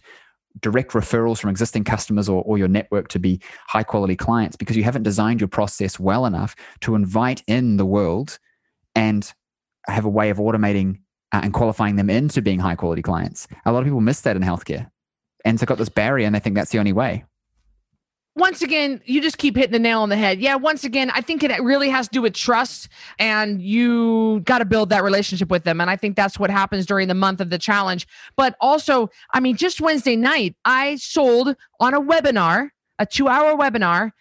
direct 0.59 0.91
referrals 0.91 1.39
from 1.39 1.49
existing 1.49 1.83
customers 1.83 2.27
or, 2.27 2.43
or 2.43 2.57
your 2.57 2.67
network 2.67 3.07
to 3.09 3.19
be 3.19 3.39
high 3.67 3.83
quality 3.83 4.15
clients 4.15 4.55
because 4.55 4.75
you 4.75 4.83
haven't 4.83 5.03
designed 5.03 5.39
your 5.39 5.47
process 5.47 5.99
well 5.99 6.25
enough 6.25 6.55
to 6.81 6.95
invite 6.95 7.43
in 7.47 7.77
the 7.77 7.85
world 7.85 8.37
and 8.95 9.33
have 9.87 10.05
a 10.05 10.09
way 10.09 10.29
of 10.29 10.37
automating 10.37 10.99
uh, 11.31 11.41
and 11.43 11.53
qualifying 11.53 11.95
them 11.95 12.09
into 12.09 12.41
being 12.41 12.59
high 12.59 12.75
quality 12.75 13.01
clients. 13.01 13.47
A 13.65 13.71
lot 13.71 13.79
of 13.79 13.85
people 13.85 14.01
miss 14.01 14.21
that 14.21 14.35
in 14.35 14.41
healthcare. 14.41 14.89
And 15.45 15.59
so 15.59 15.65
got 15.65 15.77
this 15.77 15.89
barrier 15.89 16.25
and 16.25 16.35
they 16.35 16.39
think 16.39 16.55
that's 16.55 16.71
the 16.71 16.79
only 16.79 16.93
way 16.93 17.23
once 18.41 18.63
again, 18.63 18.99
you 19.05 19.21
just 19.21 19.37
keep 19.37 19.55
hitting 19.55 19.71
the 19.71 19.79
nail 19.79 20.01
on 20.01 20.09
the 20.09 20.17
head. 20.17 20.41
Yeah, 20.41 20.55
once 20.55 20.83
again, 20.83 21.11
I 21.13 21.21
think 21.21 21.43
it 21.43 21.51
really 21.61 21.89
has 21.89 22.07
to 22.07 22.11
do 22.11 22.23
with 22.23 22.33
trust 22.33 22.89
and 23.19 23.61
you 23.61 24.41
got 24.41 24.57
to 24.57 24.65
build 24.65 24.89
that 24.89 25.03
relationship 25.03 25.49
with 25.49 25.63
them. 25.63 25.79
And 25.79 25.89
I 25.89 25.95
think 25.95 26.15
that's 26.15 26.39
what 26.39 26.49
happens 26.49 26.87
during 26.87 27.07
the 27.07 27.13
month 27.13 27.39
of 27.39 27.51
the 27.51 27.59
challenge. 27.59 28.07
But 28.35 28.55
also, 28.59 29.11
I 29.31 29.39
mean, 29.39 29.55
just 29.55 29.79
Wednesday 29.79 30.15
night, 30.15 30.55
I 30.65 30.95
sold 30.95 31.55
on 31.79 31.93
a 31.93 32.01
webinar, 32.01 32.71
a 32.97 33.05
two 33.05 33.27
hour 33.27 33.55
webinar, 33.55 34.11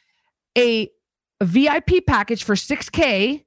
a 0.57 0.91
VIP 1.43 2.07
package 2.07 2.45
for 2.45 2.55
6K 2.55 3.45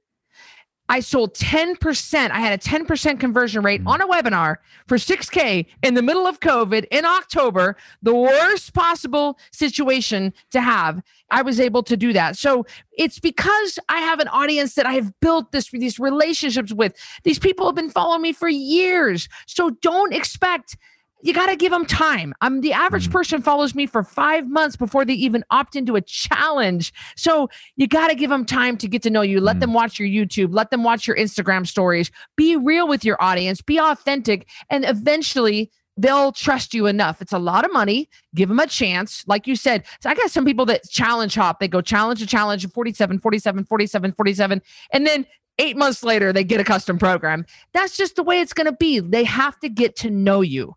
I 0.88 1.00
sold 1.00 1.34
10%. 1.34 2.30
I 2.30 2.40
had 2.40 2.52
a 2.52 2.62
10% 2.62 3.18
conversion 3.18 3.62
rate 3.62 3.82
mm. 3.82 3.88
on 3.88 4.00
a 4.00 4.06
webinar 4.06 4.56
for 4.86 4.98
6K 4.98 5.66
in 5.82 5.94
the 5.94 6.02
middle 6.02 6.26
of 6.26 6.40
COVID 6.40 6.86
in 6.90 7.04
October, 7.04 7.76
the 8.02 8.14
worst 8.14 8.74
possible 8.74 9.38
situation 9.50 10.32
to 10.50 10.60
have. 10.60 11.02
I 11.30 11.42
was 11.42 11.58
able 11.58 11.82
to 11.84 11.96
do 11.96 12.12
that. 12.12 12.36
So 12.36 12.66
it's 12.92 13.18
because 13.18 13.78
I 13.88 14.00
have 14.00 14.20
an 14.20 14.28
audience 14.28 14.74
that 14.74 14.86
I 14.86 14.92
have 14.92 15.18
built 15.20 15.52
this 15.52 15.70
these 15.70 15.98
relationships 15.98 16.72
with. 16.72 16.94
These 17.24 17.38
people 17.38 17.66
have 17.66 17.74
been 17.74 17.90
following 17.90 18.22
me 18.22 18.32
for 18.32 18.48
years. 18.48 19.28
So 19.46 19.70
don't 19.70 20.12
expect 20.12 20.76
you 21.24 21.32
got 21.32 21.46
to 21.46 21.56
give 21.56 21.72
them 21.72 21.86
time. 21.86 22.34
I'm 22.42 22.60
the 22.60 22.74
average 22.74 23.08
mm. 23.08 23.12
person 23.12 23.40
follows 23.40 23.74
me 23.74 23.86
for 23.86 24.02
five 24.02 24.46
months 24.48 24.76
before 24.76 25.06
they 25.06 25.14
even 25.14 25.42
opt 25.50 25.74
into 25.74 25.96
a 25.96 26.02
challenge. 26.02 26.92
So 27.16 27.48
you 27.76 27.88
got 27.88 28.08
to 28.08 28.14
give 28.14 28.28
them 28.28 28.44
time 28.44 28.76
to 28.76 28.86
get 28.86 29.02
to 29.02 29.10
know 29.10 29.22
you. 29.22 29.40
Let 29.40 29.56
mm. 29.56 29.60
them 29.60 29.72
watch 29.72 29.98
your 29.98 30.06
YouTube. 30.06 30.54
Let 30.54 30.70
them 30.70 30.84
watch 30.84 31.08
your 31.08 31.16
Instagram 31.16 31.66
stories. 31.66 32.10
Be 32.36 32.56
real 32.56 32.86
with 32.86 33.06
your 33.06 33.20
audience. 33.22 33.62
Be 33.62 33.80
authentic, 33.80 34.46
and 34.68 34.84
eventually 34.84 35.70
they'll 35.96 36.30
trust 36.32 36.74
you 36.74 36.86
enough. 36.86 37.22
It's 37.22 37.32
a 37.32 37.38
lot 37.38 37.64
of 37.64 37.72
money. 37.72 38.10
Give 38.34 38.50
them 38.50 38.60
a 38.60 38.66
chance. 38.66 39.24
Like 39.26 39.46
you 39.46 39.56
said, 39.56 39.84
so 40.00 40.10
I 40.10 40.14
got 40.14 40.30
some 40.30 40.44
people 40.44 40.66
that 40.66 40.88
challenge 40.90 41.36
hop. 41.36 41.58
They 41.58 41.68
go 41.68 41.80
challenge 41.80 42.20
to 42.20 42.26
challenge 42.26 42.68
47, 42.68 43.20
47, 43.20 43.64
47, 43.64 44.12
47. 44.12 44.62
And 44.92 45.06
then 45.06 45.26
eight 45.58 45.76
months 45.76 46.02
later, 46.02 46.34
they 46.34 46.44
get 46.44 46.60
a 46.60 46.64
custom 46.64 46.98
program. 46.98 47.46
That's 47.72 47.96
just 47.96 48.16
the 48.16 48.22
way 48.22 48.40
it's 48.40 48.52
going 48.52 48.66
to 48.66 48.76
be. 48.76 49.00
They 49.00 49.24
have 49.24 49.58
to 49.60 49.70
get 49.70 49.96
to 49.96 50.10
know 50.10 50.42
you. 50.42 50.74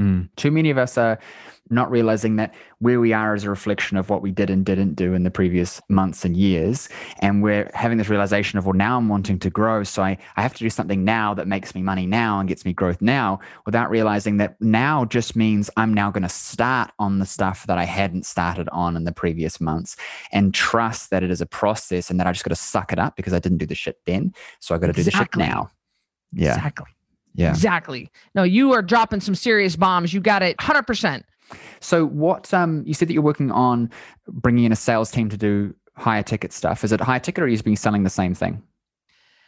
Mm. 0.00 0.30
Too 0.36 0.50
many 0.50 0.70
of 0.70 0.78
us 0.78 0.96
are 0.96 1.18
not 1.72 1.90
realizing 1.90 2.36
that 2.36 2.52
where 2.78 2.98
we 2.98 3.12
are 3.12 3.34
is 3.34 3.44
a 3.44 3.50
reflection 3.50 3.96
of 3.96 4.10
what 4.10 4.22
we 4.22 4.32
did 4.32 4.50
and 4.50 4.64
didn't 4.66 4.94
do 4.94 5.14
in 5.14 5.22
the 5.22 5.30
previous 5.30 5.80
months 5.88 6.24
and 6.24 6.36
years. 6.36 6.88
And 7.20 7.42
we're 7.42 7.70
having 7.74 7.98
this 7.98 8.08
realization 8.08 8.58
of, 8.58 8.66
well, 8.66 8.74
now 8.74 8.96
I'm 8.96 9.08
wanting 9.08 9.38
to 9.38 9.50
grow. 9.50 9.84
So 9.84 10.02
I, 10.02 10.18
I 10.36 10.42
have 10.42 10.54
to 10.54 10.58
do 10.58 10.70
something 10.70 11.04
now 11.04 11.32
that 11.34 11.46
makes 11.46 11.74
me 11.74 11.82
money 11.82 12.06
now 12.06 12.40
and 12.40 12.48
gets 12.48 12.64
me 12.64 12.72
growth 12.72 13.00
now 13.00 13.38
without 13.66 13.88
realizing 13.88 14.38
that 14.38 14.60
now 14.60 15.04
just 15.04 15.36
means 15.36 15.70
I'm 15.76 15.94
now 15.94 16.10
going 16.10 16.24
to 16.24 16.28
start 16.28 16.90
on 16.98 17.20
the 17.20 17.26
stuff 17.26 17.66
that 17.66 17.78
I 17.78 17.84
hadn't 17.84 18.26
started 18.26 18.68
on 18.70 18.96
in 18.96 19.04
the 19.04 19.12
previous 19.12 19.60
months 19.60 19.96
and 20.32 20.52
trust 20.52 21.10
that 21.10 21.22
it 21.22 21.30
is 21.30 21.40
a 21.40 21.46
process 21.46 22.10
and 22.10 22.18
that 22.18 22.26
I 22.26 22.32
just 22.32 22.44
got 22.44 22.50
to 22.50 22.56
suck 22.56 22.92
it 22.92 22.98
up 22.98 23.14
because 23.14 23.32
I 23.32 23.38
didn't 23.38 23.58
do 23.58 23.66
the 23.66 23.76
shit 23.76 23.98
then. 24.06 24.34
So 24.58 24.74
I 24.74 24.78
got 24.78 24.86
to 24.86 24.90
exactly. 24.90 25.12
do 25.12 25.18
the 25.18 25.24
shit 25.24 25.36
now. 25.36 25.70
Yeah. 26.32 26.56
Exactly. 26.56 26.86
Yeah. 27.34 27.50
Exactly. 27.50 28.10
No, 28.34 28.42
you 28.42 28.72
are 28.72 28.82
dropping 28.82 29.20
some 29.20 29.34
serious 29.34 29.76
bombs. 29.76 30.12
You 30.12 30.20
got 30.20 30.42
it 30.42 30.56
100%. 30.58 31.22
So 31.80 32.06
what 32.06 32.52
um 32.54 32.84
you 32.86 32.94
said 32.94 33.08
that 33.08 33.14
you're 33.14 33.22
working 33.22 33.50
on 33.50 33.90
bringing 34.28 34.64
in 34.64 34.72
a 34.72 34.76
sales 34.76 35.10
team 35.10 35.28
to 35.30 35.36
do 35.36 35.74
higher 35.96 36.22
ticket 36.22 36.52
stuff. 36.52 36.84
Is 36.84 36.92
it 36.92 37.00
higher 37.00 37.18
ticket 37.18 37.42
or 37.42 37.46
are 37.46 37.48
you 37.48 37.62
been 37.62 37.76
selling 37.76 38.04
the 38.04 38.10
same 38.10 38.34
thing? 38.34 38.62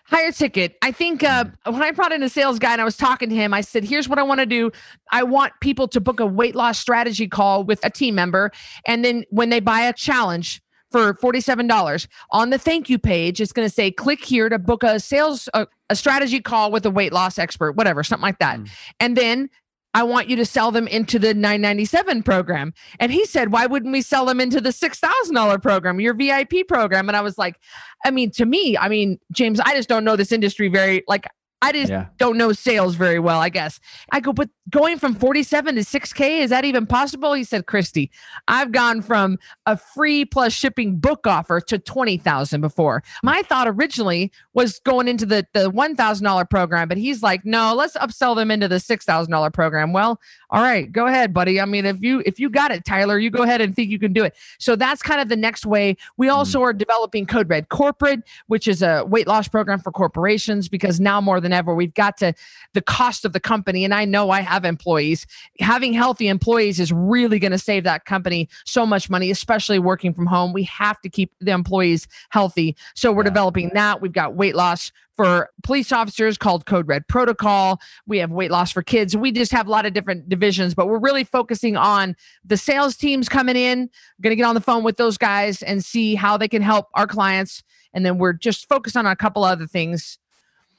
Higher 0.06 0.32
ticket. 0.32 0.76
I 0.82 0.90
think 0.90 1.22
uh, 1.22 1.44
when 1.64 1.82
I 1.82 1.92
brought 1.92 2.12
in 2.12 2.22
a 2.22 2.28
sales 2.28 2.58
guy 2.58 2.72
and 2.72 2.80
I 2.80 2.84
was 2.84 2.96
talking 2.96 3.28
to 3.28 3.34
him, 3.34 3.54
I 3.54 3.60
said, 3.60 3.84
"Here's 3.84 4.08
what 4.08 4.18
I 4.18 4.24
want 4.24 4.40
to 4.40 4.46
do. 4.46 4.72
I 5.12 5.22
want 5.22 5.52
people 5.60 5.86
to 5.88 6.00
book 6.00 6.18
a 6.18 6.26
weight 6.26 6.56
loss 6.56 6.78
strategy 6.78 7.28
call 7.28 7.62
with 7.62 7.78
a 7.84 7.88
team 7.88 8.16
member, 8.16 8.50
and 8.84 9.04
then 9.04 9.24
when 9.30 9.48
they 9.50 9.60
buy 9.60 9.82
a 9.82 9.92
challenge, 9.92 10.60
for 10.92 11.14
$47 11.14 12.06
on 12.30 12.50
the 12.50 12.58
thank 12.58 12.88
you 12.88 12.98
page 12.98 13.40
it's 13.40 13.52
going 13.52 13.66
to 13.66 13.74
say 13.74 13.90
click 13.90 14.24
here 14.24 14.48
to 14.48 14.58
book 14.58 14.82
a 14.82 15.00
sales 15.00 15.48
a, 15.54 15.66
a, 15.90 15.96
strategy 15.96 16.40
call 16.40 16.70
with 16.70 16.86
a 16.86 16.90
weight 16.90 17.12
loss 17.12 17.38
expert 17.38 17.72
whatever 17.72 18.04
something 18.04 18.22
like 18.22 18.38
that 18.38 18.60
mm. 18.60 18.68
and 19.00 19.16
then 19.16 19.48
I 19.94 20.04
want 20.04 20.28
you 20.28 20.36
to 20.36 20.46
sell 20.46 20.70
them 20.70 20.88
into 20.88 21.18
the 21.18 21.34
997 21.34 22.22
program. 22.22 22.72
And 22.98 23.12
he 23.12 23.26
said, 23.26 23.52
why 23.52 23.66
wouldn't 23.66 23.92
we 23.92 24.00
sell 24.00 24.24
them 24.24 24.40
into 24.40 24.58
the 24.58 24.70
$6,000 24.70 25.62
program, 25.62 26.00
your 26.00 26.14
VIP 26.14 26.66
program? 26.66 27.08
And 27.08 27.16
I 27.16 27.20
was 27.20 27.36
like, 27.36 27.56
I 28.04 28.10
mean, 28.10 28.30
to 28.32 28.46
me, 28.46 28.78
I 28.78 28.88
mean, 28.88 29.18
James, 29.32 29.60
I 29.60 29.74
just 29.74 29.90
don't 29.90 30.04
know 30.04 30.16
this 30.16 30.32
industry 30.32 30.68
very 30.68 31.04
like 31.08 31.26
I 31.62 31.70
just 31.70 31.90
yeah. 31.90 32.06
don't 32.18 32.36
know 32.36 32.52
sales 32.52 32.96
very 32.96 33.20
well, 33.20 33.38
I 33.38 33.48
guess. 33.48 33.78
I 34.10 34.18
go, 34.18 34.32
but 34.32 34.50
going 34.68 34.98
from 34.98 35.14
47 35.14 35.76
to 35.76 35.82
6K, 35.82 36.40
is 36.40 36.50
that 36.50 36.64
even 36.64 36.86
possible? 36.86 37.34
He 37.34 37.44
said, 37.44 37.66
Cristy, 37.66 38.10
I've 38.48 38.72
gone 38.72 39.00
from 39.00 39.38
a 39.64 39.76
free 39.76 40.24
plus 40.24 40.52
shipping 40.52 40.96
book 40.96 41.24
offer 41.24 41.60
to 41.60 41.78
20,000 41.78 42.60
before. 42.60 43.04
My 43.22 43.42
thought 43.42 43.68
originally 43.68 44.32
was 44.54 44.80
going 44.80 45.06
into 45.06 45.24
the, 45.24 45.46
the 45.52 45.70
$1,000 45.70 46.50
program, 46.50 46.88
but 46.88 46.98
he's 46.98 47.22
like, 47.22 47.44
no, 47.44 47.74
let's 47.74 47.96
upsell 47.96 48.34
them 48.34 48.50
into 48.50 48.66
the 48.66 48.76
$6,000 48.76 49.52
program. 49.52 49.92
Well, 49.92 50.20
all 50.50 50.62
right, 50.62 50.90
go 50.90 51.06
ahead, 51.06 51.32
buddy. 51.32 51.60
I 51.60 51.64
mean, 51.64 51.86
if 51.86 52.02
you, 52.02 52.24
if 52.26 52.40
you 52.40 52.50
got 52.50 52.72
it, 52.72 52.84
Tyler, 52.84 53.20
you 53.20 53.30
go 53.30 53.44
ahead 53.44 53.60
and 53.60 53.74
think 53.74 53.88
you 53.88 54.00
can 54.00 54.12
do 54.12 54.24
it. 54.24 54.34
So 54.58 54.74
that's 54.74 55.00
kind 55.00 55.20
of 55.20 55.28
the 55.28 55.36
next 55.36 55.64
way. 55.64 55.96
We 56.16 56.26
hmm. 56.26 56.34
also 56.34 56.58
mm. 56.58 56.62
are 56.62 56.72
developing 56.72 57.24
Code 57.24 57.48
Red 57.48 57.68
Corporate, 57.68 58.24
which 58.48 58.66
is 58.66 58.82
a 58.82 59.04
weight 59.06 59.28
loss 59.28 59.46
program 59.46 59.78
for 59.78 59.92
corporations 59.92 60.68
because 60.68 60.98
now 60.98 61.20
more 61.20 61.40
than 61.40 61.51
ever, 61.54 61.74
we've 61.74 61.94
got 61.94 62.16
to 62.18 62.34
the 62.74 62.82
cost 62.82 63.24
of 63.24 63.32
the 63.32 63.40
company. 63.40 63.84
And 63.84 63.94
I 63.94 64.04
know 64.04 64.30
I 64.30 64.40
have 64.40 64.64
employees. 64.64 65.26
Having 65.60 65.92
healthy 65.94 66.28
employees 66.28 66.80
is 66.80 66.92
really 66.92 67.38
going 67.38 67.52
to 67.52 67.58
save 67.58 67.84
that 67.84 68.04
company 68.04 68.48
so 68.64 68.86
much 68.86 69.10
money, 69.10 69.30
especially 69.30 69.78
working 69.78 70.14
from 70.14 70.26
home. 70.26 70.52
We 70.52 70.64
have 70.64 71.00
to 71.02 71.08
keep 71.08 71.32
the 71.40 71.52
employees 71.52 72.08
healthy. 72.30 72.76
So 72.94 73.12
we're 73.12 73.22
yeah. 73.22 73.30
developing 73.30 73.70
that. 73.74 74.00
We've 74.00 74.12
got 74.12 74.34
weight 74.34 74.54
loss 74.54 74.92
for 75.14 75.50
police 75.62 75.92
officers 75.92 76.38
called 76.38 76.66
Code 76.66 76.88
Red 76.88 77.06
Protocol. 77.06 77.80
We 78.06 78.18
have 78.18 78.30
weight 78.30 78.50
loss 78.50 78.72
for 78.72 78.82
kids. 78.82 79.16
We 79.16 79.30
just 79.30 79.52
have 79.52 79.66
a 79.66 79.70
lot 79.70 79.86
of 79.86 79.92
different 79.92 80.28
divisions, 80.28 80.74
but 80.74 80.88
we're 80.88 80.98
really 80.98 81.24
focusing 81.24 81.76
on 81.76 82.16
the 82.44 82.56
sales 82.56 82.96
teams 82.96 83.28
coming 83.28 83.56
in. 83.56 83.90
Going 84.20 84.32
to 84.32 84.36
get 84.36 84.44
on 84.44 84.54
the 84.54 84.60
phone 84.60 84.84
with 84.84 84.96
those 84.96 85.18
guys 85.18 85.62
and 85.62 85.84
see 85.84 86.14
how 86.14 86.36
they 86.36 86.48
can 86.48 86.62
help 86.62 86.88
our 86.94 87.06
clients. 87.06 87.62
And 87.94 88.06
then 88.06 88.18
we're 88.18 88.32
just 88.32 88.68
focused 88.68 88.96
on 88.96 89.06
a 89.06 89.14
couple 89.14 89.44
other 89.44 89.66
things 89.66 90.18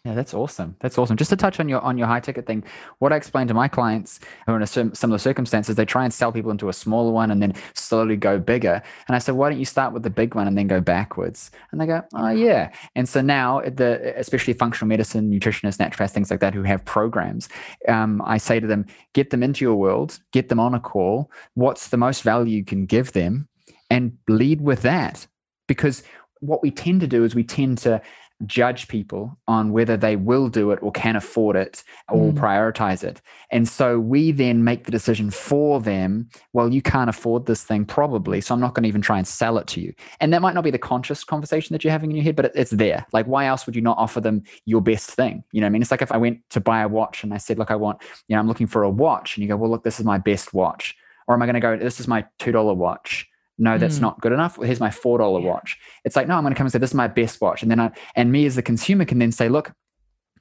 yeah, 0.06 0.14
that's 0.16 0.34
awesome. 0.34 0.76
That's 0.82 0.98
awesome. 0.98 1.16
Just 1.16 1.30
to 1.30 1.38
touch 1.38 1.62
on 1.62 1.70
your 1.70 1.80
on 1.80 1.98
your 1.98 2.08
high 2.08 2.20
ticket 2.20 2.46
thing, 2.46 2.66
what 3.00 3.14
I 3.14 3.16
explain 3.16 3.48
to 3.48 3.54
my 3.54 3.70
clients 3.70 4.20
who 4.46 4.52
are 4.52 4.58
in 4.58 4.62
a 4.62 4.68
similar 4.68 5.18
circumstances, 5.18 5.78
they 5.78 5.86
try 5.86 6.04
and 6.04 6.14
sell 6.14 6.30
people 6.30 6.52
into 6.52 6.68
a 6.68 6.74
smaller 6.74 7.12
one 7.12 7.32
and 7.32 7.42
then 7.42 7.54
slowly 7.74 8.18
go 8.18 8.38
bigger. 8.38 8.84
And 9.08 9.16
I 9.16 9.20
said, 9.20 9.36
why 9.36 9.50
don't 9.50 9.60
you 9.60 9.66
start 9.66 9.94
with 9.94 10.04
the 10.04 10.10
big 10.10 10.36
one 10.36 10.46
and 10.46 10.58
then 10.58 10.68
go 10.68 10.82
backwards? 10.82 11.52
And 11.72 11.80
they 11.80 11.86
go, 11.86 12.02
oh 12.14 12.30
yeah. 12.32 12.72
And 12.96 13.08
so 13.08 13.22
now 13.22 13.62
the 13.62 14.14
especially 14.18 14.54
functional 14.54 14.90
medicine, 14.90 15.32
nutritionists, 15.32 15.78
naturopaths, 15.78 16.12
things 16.12 16.30
like 16.30 16.42
that, 16.42 16.54
who 16.54 16.64
have 16.64 16.84
programs, 16.84 17.48
um, 17.88 18.22
I 18.26 18.40
say 18.40 18.60
to 18.60 18.68
them, 18.68 18.86
get 19.14 19.30
them 19.30 19.42
into 19.42 19.64
your 19.64 19.76
world, 19.76 20.20
get 20.34 20.50
them 20.50 20.60
on 20.60 20.74
a 20.74 20.82
call. 20.82 21.32
What's 21.54 21.88
the 21.88 21.98
most 21.98 22.24
value 22.24 22.58
you 22.58 22.66
can 22.66 22.86
give 22.86 23.14
them, 23.14 23.48
and 23.90 24.18
lead 24.28 24.60
with 24.60 24.82
that. 24.82 25.26
Because 25.68 26.04
what 26.40 26.62
we 26.62 26.72
tend 26.72 27.00
to 27.00 27.08
do 27.08 27.24
is 27.24 27.36
we 27.36 27.44
tend 27.44 27.78
to 27.78 28.02
judge 28.48 28.88
people 28.88 29.38
on 29.48 29.72
whether 29.72 29.98
they 29.98 30.16
will 30.16 30.50
do 30.50 30.72
it 30.72 30.80
or 30.82 30.92
can 30.92 31.16
afford 31.16 31.56
it 31.56 31.84
or 32.10 32.32
mm. 32.32 32.38
prioritize 32.38 33.04
it. 33.04 33.22
And 33.52 33.68
so 33.68 34.00
we 34.00 34.32
then 34.32 34.64
make 34.64 34.86
the 34.86 34.92
decision 34.92 35.30
for 35.30 35.80
them, 35.80 36.30
well, 36.54 36.72
you 36.72 36.82
can't 36.82 37.10
afford 37.10 37.46
this 37.46 37.64
thing 37.64 37.86
probably, 37.86 38.42
so 38.42 38.54
I'm 38.54 38.60
not 38.60 38.74
going 38.74 38.84
to 38.84 38.90
even 38.90 39.02
try 39.02 39.18
and 39.18 39.28
sell 39.28 39.58
it 39.58 39.68
to 39.68 39.82
you. 39.82 39.94
And 40.20 40.34
that 40.34 40.42
might 40.42 40.56
not 40.56 40.64
be 40.64 40.72
the 40.72 40.78
conscious 40.78 41.24
conversation 41.24 41.74
that 41.74 41.84
you're 41.84 41.92
having 41.92 42.10
in 42.12 42.18
your 42.18 42.24
head, 42.24 42.36
but 42.36 42.52
it's 42.56 42.72
there. 42.72 43.06
Like, 43.14 43.26
why 43.26 43.46
else 43.46 43.66
would 43.66 43.76
you 43.76 43.82
not 43.82 43.98
offer 43.98 44.22
them 44.22 44.44
your 44.66 44.82
best 44.82 45.12
thing? 45.12 45.44
You 45.52 45.62
know 45.62 45.68
I 45.68 45.70
mean? 45.70 45.82
It's 45.82 45.92
like 45.92 46.02
if 46.02 46.12
I 46.12 46.18
went 46.18 46.40
to 46.52 46.60
buy 46.60 46.82
a 46.82 46.88
watch 46.88 47.24
and 47.24 47.34
I 47.34 47.38
said, 47.38 47.58
look, 47.58 47.72
I 47.72 47.76
want, 47.76 48.02
you 48.28 48.36
know, 48.36 48.40
I'm 48.40 48.48
looking 48.48 48.68
for 48.68 48.84
a 48.84 48.90
watch. 48.90 49.38
And 49.38 49.44
you 49.44 49.48
go, 49.48 49.56
well, 49.56 49.70
look, 49.70 49.84
this 49.84 50.00
is 50.00 50.06
my 50.06 50.18
best 50.18 50.54
watch. 50.54 50.96
Or 51.28 51.36
am 51.36 51.42
I 51.42 51.46
going 51.46 51.56
to 51.56 51.60
go, 51.60 51.78
this 51.78 52.00
is 52.00 52.08
my 52.08 52.26
$2 52.40 52.76
watch? 52.76 53.28
No 53.64 53.78
that's 53.78 53.98
mm. 53.98 54.02
not 54.02 54.22
good 54.22 54.34
enough. 54.34 54.58
Here's 54.62 54.80
my 54.80 54.92
four 54.92 55.18
dollar 55.18 55.40
yeah. 55.40 55.50
watch. 55.50 55.80
It's 56.04 56.16
like 56.16 56.28
no 56.28 56.36
i'm 56.36 56.44
going 56.44 56.54
to 56.54 56.58
come 56.58 56.66
and 56.66 56.72
say 56.72 56.80
this 56.80 56.92
is 56.92 56.96
my 56.96 57.08
best 57.08 57.42
watch. 57.42 57.62
And 57.62 57.72
then 57.72 57.80
i 57.80 57.92
and 58.16 58.32
me 58.32 58.46
as 58.46 58.56
the 58.56 58.62
consumer 58.62 59.06
can 59.06 59.20
then 59.20 59.32
say 59.32 59.50
look 59.50 59.72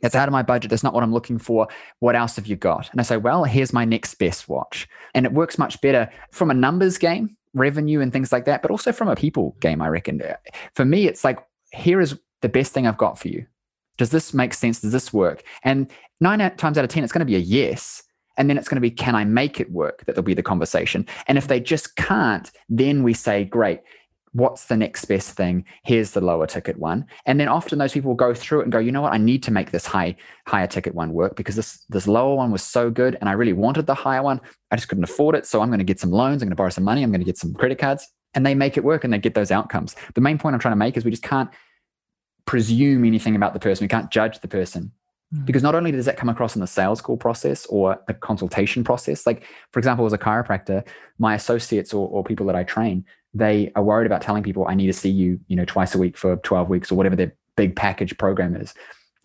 that's 0.00 0.16
out 0.16 0.28
of 0.28 0.32
my 0.32 0.42
budget. 0.42 0.70
That's 0.70 0.82
not 0.82 0.92
what 0.92 1.02
i'm 1.02 1.12
looking 1.12 1.38
for. 1.38 1.68
What 2.00 2.16
else 2.16 2.36
have 2.36 2.46
you 2.46 2.56
got? 2.56 2.90
And 2.90 3.00
i 3.00 3.04
say 3.04 3.16
well 3.16 3.44
here's 3.44 3.72
my 3.72 3.84
next 3.84 4.16
best 4.16 4.48
watch. 4.48 4.88
And 5.14 5.24
it 5.24 5.32
works 5.32 5.56
much 5.58 5.80
better 5.80 6.10
from 6.32 6.50
a 6.50 6.54
numbers 6.54 6.98
game 6.98 7.36
revenue 7.54 8.00
and 8.00 8.12
things 8.12 8.32
like 8.32 8.46
that 8.46 8.62
but 8.62 8.70
also 8.70 8.92
from 8.92 9.08
a 9.08 9.16
people 9.16 9.56
game 9.60 9.80
i 9.80 9.88
reckon. 9.88 10.20
For 10.74 10.84
me 10.84 11.06
it's 11.06 11.24
like 11.24 11.38
here 11.72 12.00
is 12.00 12.18
the 12.40 12.48
best 12.48 12.72
thing 12.72 12.86
i've 12.86 12.98
got 12.98 13.18
for 13.18 13.28
you. 13.28 13.46
Does 13.98 14.10
this 14.10 14.34
make 14.34 14.54
sense? 14.54 14.80
Does 14.80 14.92
this 14.92 15.12
work? 15.12 15.44
And 15.62 15.90
nine 16.20 16.38
times 16.56 16.76
out 16.76 16.84
of 16.84 16.90
ten 16.90 17.04
it's 17.04 17.12
going 17.12 17.20
to 17.20 17.26
be 17.26 17.36
a 17.36 17.38
yes 17.38 18.02
and 18.36 18.48
then 18.48 18.58
it's 18.58 18.68
going 18.68 18.76
to 18.76 18.80
be, 18.80 18.90
can 18.90 19.14
I 19.14 19.24
make 19.24 19.60
it 19.60 19.70
work? 19.70 20.04
That 20.06 20.16
will 20.16 20.22
be 20.22 20.34
the 20.34 20.42
conversation. 20.42 21.06
And 21.26 21.38
if 21.38 21.48
they 21.48 21.60
just 21.60 21.96
can't, 21.96 22.50
then 22.68 23.02
we 23.02 23.12
say, 23.14 23.44
great, 23.44 23.80
what's 24.32 24.66
the 24.66 24.76
next 24.76 25.04
best 25.04 25.32
thing? 25.32 25.64
Here's 25.84 26.12
the 26.12 26.20
lower 26.20 26.46
ticket 26.46 26.78
one. 26.78 27.06
And 27.26 27.38
then 27.38 27.48
often 27.48 27.78
those 27.78 27.92
people 27.92 28.10
will 28.10 28.16
go 28.16 28.34
through 28.34 28.60
it 28.60 28.62
and 28.64 28.72
go, 28.72 28.78
you 28.78 28.92
know 28.92 29.02
what, 29.02 29.12
I 29.12 29.18
need 29.18 29.42
to 29.44 29.50
make 29.50 29.70
this 29.70 29.86
high, 29.86 30.16
higher 30.46 30.66
ticket 30.66 30.94
one 30.94 31.12
work 31.12 31.36
because 31.36 31.56
this 31.56 31.84
this 31.88 32.06
lower 32.06 32.34
one 32.34 32.50
was 32.50 32.62
so 32.62 32.90
good 32.90 33.16
and 33.20 33.28
I 33.28 33.32
really 33.32 33.52
wanted 33.52 33.86
the 33.86 33.94
higher 33.94 34.22
one. 34.22 34.40
I 34.70 34.76
just 34.76 34.88
couldn't 34.88 35.04
afford 35.04 35.34
it. 35.34 35.46
So 35.46 35.60
I'm 35.60 35.68
going 35.68 35.78
to 35.78 35.84
get 35.84 36.00
some 36.00 36.10
loans, 36.10 36.42
I'm 36.42 36.48
going 36.48 36.52
to 36.52 36.56
borrow 36.56 36.70
some 36.70 36.84
money, 36.84 37.02
I'm 37.02 37.10
going 37.10 37.20
to 37.20 37.26
get 37.26 37.38
some 37.38 37.54
credit 37.54 37.78
cards. 37.78 38.08
And 38.34 38.46
they 38.46 38.54
make 38.54 38.78
it 38.78 38.84
work 38.84 39.04
and 39.04 39.12
they 39.12 39.18
get 39.18 39.34
those 39.34 39.50
outcomes. 39.50 39.94
The 40.14 40.22
main 40.22 40.38
point 40.38 40.54
I'm 40.54 40.60
trying 40.60 40.72
to 40.72 40.76
make 40.76 40.96
is 40.96 41.04
we 41.04 41.10
just 41.10 41.22
can't 41.22 41.50
presume 42.46 43.04
anything 43.04 43.36
about 43.36 43.52
the 43.52 43.60
person. 43.60 43.84
We 43.84 43.88
can't 43.88 44.10
judge 44.10 44.40
the 44.40 44.48
person. 44.48 44.92
Hmm. 45.32 45.44
because 45.44 45.62
not 45.62 45.74
only 45.74 45.92
does 45.92 46.06
that 46.06 46.16
come 46.16 46.28
across 46.28 46.54
in 46.54 46.60
the 46.60 46.66
sales 46.66 47.00
call 47.00 47.16
process 47.16 47.66
or 47.66 47.98
the 48.06 48.14
consultation 48.14 48.84
process 48.84 49.26
like 49.26 49.44
for 49.70 49.78
example 49.78 50.04
as 50.06 50.12
a 50.12 50.18
chiropractor 50.18 50.86
my 51.18 51.34
associates 51.34 51.94
or, 51.94 52.08
or 52.08 52.22
people 52.24 52.46
that 52.46 52.56
i 52.56 52.62
train 52.62 53.04
they 53.34 53.72
are 53.76 53.82
worried 53.82 54.06
about 54.06 54.20
telling 54.20 54.42
people 54.42 54.66
i 54.68 54.74
need 54.74 54.86
to 54.86 54.92
see 54.92 55.08
you 55.08 55.40
you 55.48 55.56
know 55.56 55.64
twice 55.64 55.94
a 55.94 55.98
week 55.98 56.16
for 56.16 56.36
12 56.36 56.68
weeks 56.68 56.92
or 56.92 56.96
whatever 56.96 57.16
their 57.16 57.32
big 57.56 57.76
package 57.76 58.16
program 58.18 58.56
is. 58.56 58.74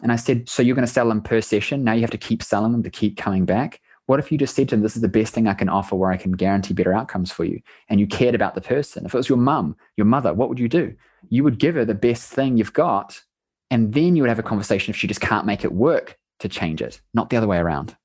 And 0.03 0.11
i 0.11 0.15
said 0.15 0.47
so 0.47 0.61
you're 0.61 0.75
going 0.75 0.87
to 0.87 0.93
sell 0.93 1.09
them 1.09 1.21
per 1.21 1.41
session? 1.41 1.83
Now 1.83 1.93
you 1.93 2.01
have 2.01 2.11
to 2.11 2.17
keep 2.17 2.43
selling 2.43 2.71
them 2.71 2.83
to 2.83 2.89
keep 2.89 3.17
coming 3.17 3.45
back? 3.45 3.81
What 4.05 4.19
if 4.19 4.31
you 4.31 4.37
just 4.37 4.55
said 4.55 4.69
to 4.69 4.75
them 4.75 4.83
this 4.83 4.95
is 4.95 5.01
the 5.01 5.07
best 5.07 5.33
thing 5.33 5.47
i 5.47 5.53
can 5.53 5.69
offer 5.69 5.95
where 5.95 6.11
i 6.11 6.17
can 6.17 6.31
guarantee 6.33 6.73
better 6.73 6.93
outcomes 6.93 7.31
for 7.31 7.45
you 7.45 7.59
and 7.89 7.99
you 7.99 8.07
cared 8.07 8.35
about 8.35 8.55
the 8.55 8.61
person? 8.61 9.05
If 9.05 9.13
it 9.13 9.17
was 9.17 9.29
your 9.29 9.37
mum 9.37 9.75
your 9.95 10.05
mother 10.05 10.33
what 10.33 10.49
would 10.49 10.59
you 10.59 10.69
do? 10.69 10.95
You 11.29 11.43
would 11.43 11.59
give 11.59 11.75
her 11.75 11.85
the 11.85 11.95
best 11.95 12.31
thing 12.31 12.57
you've 12.57 12.73
got 12.73 13.21
and 13.71 13.93
then 13.93 14.15
you 14.15 14.23
would 14.23 14.29
have 14.29 14.39
a 14.39 14.43
conversation 14.43 14.91
if 14.91 14.97
she 14.97 15.07
just 15.07 15.21
can't 15.21 15.45
make 15.45 15.63
it 15.63 15.71
work 15.71 16.17
to 16.39 16.49
change 16.49 16.81
it, 16.81 17.01
not 17.13 17.29
the 17.29 17.37
other 17.37 17.47
way 17.47 17.57
around. 17.57 17.95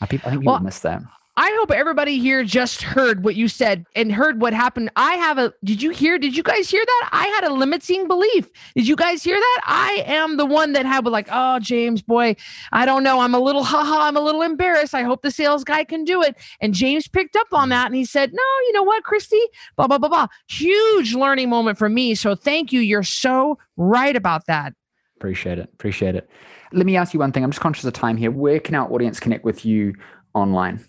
I, 0.00 0.06
think 0.06 0.22
people 0.22 0.40
well, 0.44 0.60
miss 0.60 0.80
that. 0.80 1.02
I 1.36 1.56
hope 1.58 1.70
everybody 1.70 2.18
here 2.18 2.44
just 2.44 2.82
heard 2.82 3.24
what 3.24 3.34
you 3.34 3.48
said 3.48 3.86
and 3.94 4.12
heard 4.12 4.40
what 4.40 4.52
happened. 4.52 4.90
I 4.96 5.14
have 5.14 5.38
a, 5.38 5.54
did 5.64 5.80
you 5.80 5.90
hear? 5.90 6.18
Did 6.18 6.36
you 6.36 6.42
guys 6.42 6.68
hear 6.68 6.84
that? 6.84 7.08
I 7.12 7.26
had 7.28 7.44
a 7.44 7.54
limiting 7.54 8.08
belief. 8.08 8.50
Did 8.74 8.86
you 8.86 8.96
guys 8.96 9.22
hear 9.22 9.36
that? 9.36 9.60
I 9.64 10.02
am 10.06 10.36
the 10.36 10.44
one 10.44 10.72
that 10.72 10.86
had 10.86 11.06
like, 11.06 11.28
oh, 11.30 11.58
James, 11.58 12.02
boy, 12.02 12.36
I 12.72 12.84
don't 12.84 13.02
know. 13.02 13.20
I'm 13.20 13.34
a 13.34 13.38
little, 13.38 13.64
haha, 13.64 14.06
I'm 14.06 14.16
a 14.16 14.20
little 14.20 14.42
embarrassed. 14.42 14.94
I 14.94 15.02
hope 15.02 15.22
the 15.22 15.30
sales 15.30 15.64
guy 15.64 15.84
can 15.84 16.04
do 16.04 16.20
it. 16.22 16.36
And 16.60 16.74
James 16.74 17.08
picked 17.08 17.36
up 17.36 17.48
on 17.52 17.70
that 17.70 17.86
and 17.86 17.94
he 17.94 18.04
said, 18.04 18.32
no, 18.34 18.42
you 18.66 18.72
know 18.72 18.82
what, 18.82 19.04
Cristy? 19.04 19.40
Blah, 19.76 19.86
blah, 19.86 19.98
blah, 19.98 20.10
blah. 20.10 20.26
Huge 20.48 21.14
learning 21.14 21.48
moment 21.48 21.78
for 21.78 21.88
me. 21.88 22.14
So 22.14 22.34
thank 22.34 22.70
you. 22.70 22.80
You're 22.80 23.02
so 23.02 23.56
right 23.78 24.14
about 24.14 24.46
that. 24.46 24.74
Appreciate 25.20 25.58
it. 25.58 25.68
Appreciate 25.74 26.14
it. 26.14 26.30
Let 26.72 26.86
me 26.86 26.96
ask 26.96 27.12
you 27.12 27.20
one 27.20 27.30
thing. 27.30 27.44
I'm 27.44 27.50
just 27.50 27.60
conscious 27.60 27.84
of 27.84 27.92
time 27.92 28.16
here. 28.16 28.30
Where 28.30 28.58
can 28.58 28.74
our 28.74 28.90
audience 28.90 29.20
connect 29.20 29.44
with 29.44 29.66
you 29.66 29.94
online? 30.32 30.82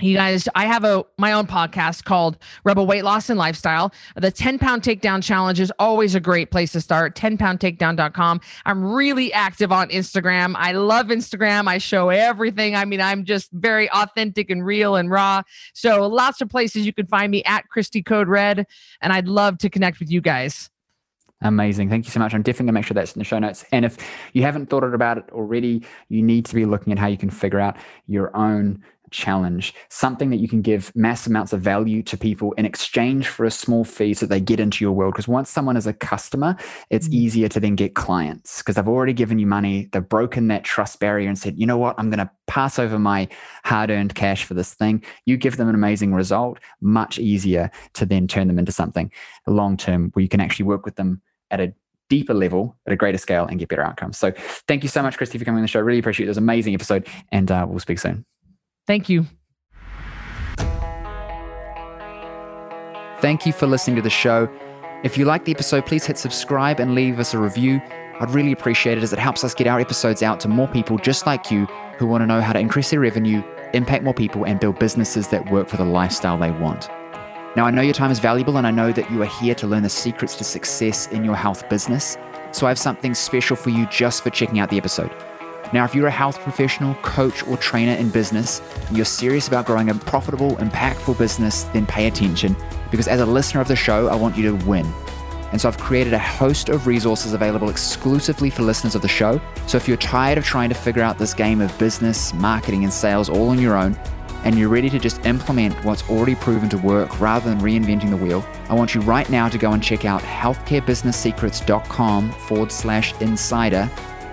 you 0.00 0.16
guys 0.16 0.48
i 0.56 0.66
have 0.66 0.82
a 0.82 1.04
my 1.18 1.30
own 1.32 1.46
podcast 1.46 2.02
called 2.02 2.36
rebel 2.64 2.84
weight 2.84 3.04
loss 3.04 3.30
and 3.30 3.38
lifestyle 3.38 3.92
the 4.16 4.28
10 4.28 4.58
pound 4.58 4.82
takedown 4.82 5.22
challenge 5.22 5.60
is 5.60 5.72
always 5.78 6.16
a 6.16 6.20
great 6.20 6.50
place 6.50 6.72
to 6.72 6.80
start 6.80 7.14
10poundtakedown.com 7.14 8.40
i'm 8.66 8.84
really 8.84 9.32
active 9.32 9.70
on 9.70 9.88
instagram 9.90 10.54
i 10.56 10.72
love 10.72 11.06
instagram 11.06 11.68
i 11.68 11.78
show 11.78 12.08
everything 12.08 12.74
i 12.74 12.84
mean 12.84 13.00
i'm 13.00 13.24
just 13.24 13.52
very 13.52 13.88
authentic 13.92 14.50
and 14.50 14.66
real 14.66 14.96
and 14.96 15.12
raw 15.12 15.40
so 15.74 16.08
lots 16.08 16.40
of 16.40 16.48
places 16.48 16.84
you 16.84 16.92
can 16.92 17.06
find 17.06 17.30
me 17.30 17.44
at 17.44 17.64
cristy 17.72 18.04
code 18.04 18.26
red 18.26 18.66
and 19.00 19.12
i'd 19.12 19.28
love 19.28 19.58
to 19.58 19.70
connect 19.70 20.00
with 20.00 20.10
you 20.10 20.20
guys 20.20 20.70
Amazing. 21.44 21.90
Thank 21.90 22.06
you 22.06 22.10
so 22.10 22.20
much. 22.20 22.34
I'm 22.34 22.42
definitely 22.42 22.64
going 22.64 22.66
to 22.68 22.72
make 22.72 22.86
sure 22.86 22.94
that's 22.94 23.12
in 23.12 23.18
the 23.18 23.24
show 23.24 23.38
notes. 23.38 23.66
And 23.70 23.84
if 23.84 23.98
you 24.32 24.42
haven't 24.42 24.70
thought 24.70 24.82
about 24.82 25.18
it 25.18 25.24
already, 25.30 25.84
you 26.08 26.22
need 26.22 26.46
to 26.46 26.54
be 26.54 26.64
looking 26.64 26.90
at 26.90 26.98
how 26.98 27.06
you 27.06 27.18
can 27.18 27.28
figure 27.28 27.60
out 27.60 27.76
your 28.06 28.34
own 28.34 28.82
challenge, 29.14 29.74
something 29.90 30.30
that 30.30 30.38
you 30.38 30.48
can 30.48 30.60
give 30.60 30.90
mass 30.96 31.26
amounts 31.26 31.52
of 31.52 31.60
value 31.60 32.02
to 32.02 32.16
people 32.16 32.52
in 32.52 32.64
exchange 32.64 33.28
for 33.28 33.44
a 33.44 33.50
small 33.50 33.84
fee 33.84 34.12
so 34.12 34.26
they 34.26 34.40
get 34.40 34.58
into 34.58 34.84
your 34.84 34.92
world. 34.92 35.14
Because 35.14 35.28
once 35.28 35.48
someone 35.48 35.76
is 35.76 35.86
a 35.86 35.92
customer, 35.92 36.56
it's 36.90 37.06
mm-hmm. 37.06 37.16
easier 37.16 37.48
to 37.48 37.60
then 37.60 37.76
get 37.76 37.94
clients 37.94 38.58
because 38.58 38.74
they've 38.74 38.88
already 38.88 39.12
given 39.12 39.38
you 39.38 39.46
money. 39.46 39.88
They've 39.92 40.06
broken 40.06 40.48
that 40.48 40.64
trust 40.64 40.98
barrier 40.98 41.28
and 41.28 41.38
said, 41.38 41.58
you 41.58 41.66
know 41.66 41.78
what, 41.78 41.94
I'm 41.96 42.10
going 42.10 42.18
to 42.18 42.30
pass 42.46 42.78
over 42.78 42.98
my 42.98 43.28
hard 43.64 43.90
earned 43.90 44.14
cash 44.14 44.44
for 44.44 44.54
this 44.54 44.74
thing. 44.74 45.04
You 45.26 45.36
give 45.36 45.58
them 45.58 45.68
an 45.68 45.74
amazing 45.74 46.12
result, 46.12 46.58
much 46.80 47.18
easier 47.18 47.70
to 47.94 48.04
then 48.04 48.26
turn 48.26 48.48
them 48.48 48.58
into 48.58 48.72
something 48.72 49.12
long 49.46 49.76
term 49.76 50.10
where 50.14 50.22
you 50.22 50.28
can 50.28 50.40
actually 50.40 50.64
work 50.64 50.84
with 50.84 50.96
them 50.96 51.22
at 51.50 51.60
a 51.60 51.74
deeper 52.10 52.34
level 52.34 52.76
at 52.86 52.92
a 52.92 52.96
greater 52.96 53.18
scale 53.18 53.46
and 53.46 53.58
get 53.58 53.68
better 53.68 53.82
outcomes. 53.82 54.18
So 54.18 54.32
thank 54.68 54.82
you 54.82 54.88
so 54.88 55.02
much, 55.02 55.18
Cristy, 55.18 55.38
for 55.38 55.44
coming 55.44 55.58
on 55.58 55.62
the 55.62 55.68
show. 55.68 55.80
Really 55.80 55.98
appreciate 55.98 56.24
it. 56.24 56.28
It 56.28 56.30
was 56.30 56.38
an 56.38 56.44
amazing 56.44 56.74
episode 56.74 57.06
and 57.32 57.50
uh, 57.50 57.66
we'll 57.68 57.80
speak 57.80 57.98
soon. 57.98 58.24
Thank 58.86 59.08
you. 59.08 59.26
Thank 63.20 63.46
you 63.46 63.52
for 63.52 63.66
listening 63.66 63.96
to 63.96 64.02
the 64.02 64.10
show. 64.10 64.48
If 65.02 65.16
you 65.16 65.24
like 65.24 65.44
the 65.44 65.52
episode, 65.52 65.86
please 65.86 66.04
hit 66.04 66.18
subscribe 66.18 66.78
and 66.78 66.94
leave 66.94 67.18
us 67.18 67.32
a 67.32 67.38
review. 67.38 67.80
I'd 68.20 68.30
really 68.30 68.52
appreciate 68.52 68.98
it 68.98 69.02
as 69.02 69.12
it 69.12 69.18
helps 69.18 69.42
us 69.42 69.54
get 69.54 69.66
our 69.66 69.80
episodes 69.80 70.22
out 70.22 70.40
to 70.40 70.48
more 70.48 70.68
people 70.68 70.98
just 70.98 71.26
like 71.26 71.50
you 71.50 71.66
who 71.98 72.06
want 72.06 72.22
to 72.22 72.26
know 72.26 72.40
how 72.40 72.52
to 72.52 72.58
increase 72.58 72.90
their 72.90 73.00
revenue, 73.00 73.42
impact 73.72 74.04
more 74.04 74.14
people, 74.14 74.44
and 74.44 74.60
build 74.60 74.78
businesses 74.78 75.28
that 75.28 75.50
work 75.50 75.68
for 75.68 75.76
the 75.76 75.84
lifestyle 75.84 76.38
they 76.38 76.50
want. 76.50 76.88
Now, 77.56 77.66
I 77.66 77.70
know 77.70 77.82
your 77.82 77.94
time 77.94 78.10
is 78.10 78.18
valuable, 78.18 78.56
and 78.56 78.66
I 78.66 78.70
know 78.70 78.90
that 78.92 79.10
you 79.10 79.22
are 79.22 79.26
here 79.26 79.54
to 79.56 79.66
learn 79.66 79.84
the 79.84 79.88
secrets 79.88 80.34
to 80.36 80.44
success 80.44 81.06
in 81.08 81.24
your 81.24 81.36
health 81.36 81.68
business. 81.68 82.16
So, 82.52 82.66
I 82.66 82.70
have 82.70 82.78
something 82.78 83.14
special 83.14 83.56
for 83.56 83.70
you 83.70 83.86
just 83.86 84.22
for 84.22 84.30
checking 84.30 84.58
out 84.58 84.70
the 84.70 84.76
episode. 84.76 85.12
Now, 85.72 85.84
if 85.84 85.94
you're 85.94 86.06
a 86.06 86.10
health 86.10 86.38
professional, 86.40 86.94
coach, 87.02 87.46
or 87.46 87.56
trainer 87.56 87.92
in 87.92 88.10
business, 88.10 88.60
and 88.88 88.96
you're 88.96 89.06
serious 89.06 89.48
about 89.48 89.66
growing 89.66 89.88
a 89.88 89.94
profitable, 89.94 90.56
impactful 90.56 91.18
business, 91.18 91.64
then 91.64 91.86
pay 91.86 92.06
attention 92.06 92.56
because 92.90 93.08
as 93.08 93.20
a 93.20 93.26
listener 93.26 93.60
of 93.60 93.66
the 93.66 93.74
show, 93.74 94.06
I 94.06 94.14
want 94.14 94.36
you 94.36 94.56
to 94.56 94.66
win. 94.66 94.86
And 95.50 95.60
so 95.60 95.68
I've 95.68 95.78
created 95.78 96.12
a 96.12 96.18
host 96.18 96.68
of 96.68 96.86
resources 96.86 97.32
available 97.32 97.70
exclusively 97.70 98.50
for 98.50 98.62
listeners 98.62 98.94
of 98.94 99.02
the 99.02 99.08
show. 99.08 99.40
So 99.66 99.76
if 99.76 99.88
you're 99.88 99.96
tired 99.96 100.38
of 100.38 100.44
trying 100.44 100.68
to 100.68 100.74
figure 100.74 101.02
out 101.02 101.18
this 101.18 101.34
game 101.34 101.60
of 101.60 101.76
business, 101.78 102.32
marketing, 102.34 102.84
and 102.84 102.92
sales 102.92 103.28
all 103.28 103.48
on 103.48 103.60
your 103.60 103.76
own, 103.76 103.98
and 104.44 104.56
you're 104.58 104.68
ready 104.68 104.90
to 104.90 104.98
just 104.98 105.24
implement 105.26 105.72
what's 105.84 106.08
already 106.08 106.34
proven 106.34 106.68
to 106.68 106.76
work 106.78 107.20
rather 107.20 107.48
than 107.48 107.60
reinventing 107.60 108.10
the 108.10 108.16
wheel, 108.16 108.44
I 108.68 108.74
want 108.74 108.92
you 108.94 109.00
right 109.00 109.28
now 109.30 109.48
to 109.48 109.58
go 109.58 109.72
and 109.72 109.82
check 109.82 110.04
out 110.04 110.22
healthcarebusinesssecrets.com 110.22 112.32
forward 112.32 112.70
slash 112.70 113.18
insider. 113.20 113.90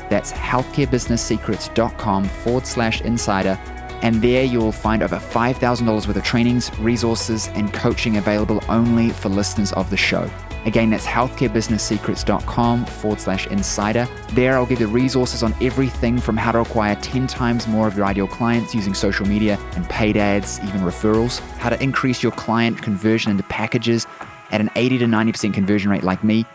That's 0.09 0.33
healthcarebusinesssecrets.com 0.33 2.25
forward 2.25 2.67
slash 2.67 3.01
insider. 3.01 3.57
And 4.01 4.21
there 4.21 4.43
you'll 4.43 4.71
find 4.71 5.03
over 5.03 5.17
$5,000 5.17 5.87
worth 5.87 6.15
of 6.15 6.23
trainings, 6.23 6.71
resources, 6.79 7.49
and 7.49 7.73
coaching 7.73 8.17
available 8.17 8.63
only 8.67 9.11
for 9.11 9.29
listeners 9.29 9.71
of 9.73 9.89
the 9.89 9.97
show. 9.97 10.29
Again, 10.65 10.91
that's 10.91 11.05
healthcarebusinesssecrets.com 11.05 12.85
forward 12.85 13.19
slash 13.19 13.47
insider. 13.47 14.07
There, 14.33 14.55
I'll 14.55 14.67
give 14.67 14.79
you 14.79 14.87
resources 14.87 15.41
on 15.41 15.55
everything 15.59 16.19
from 16.19 16.37
how 16.37 16.51
to 16.51 16.59
acquire 16.59 16.95
10 16.95 17.25
times 17.27 17.67
more 17.67 17.87
of 17.87 17.97
your 17.97 18.05
ideal 18.05 18.27
clients 18.27 18.75
using 18.75 18.93
social 18.93 19.25
media 19.25 19.57
and 19.75 19.89
paid 19.89 20.17
ads, 20.17 20.59
even 20.59 20.81
referrals, 20.81 21.39
how 21.57 21.69
to 21.69 21.81
increase 21.81 22.21
your 22.21 22.31
client 22.33 22.81
conversion 22.81 23.31
into 23.31 23.43
packages 23.43 24.05
at 24.51 24.61
an 24.61 24.69
80 24.75 24.99
to 24.99 25.05
90% 25.05 25.53
conversion 25.53 25.89
rate 25.89 26.03
like 26.03 26.23
me, 26.23 26.45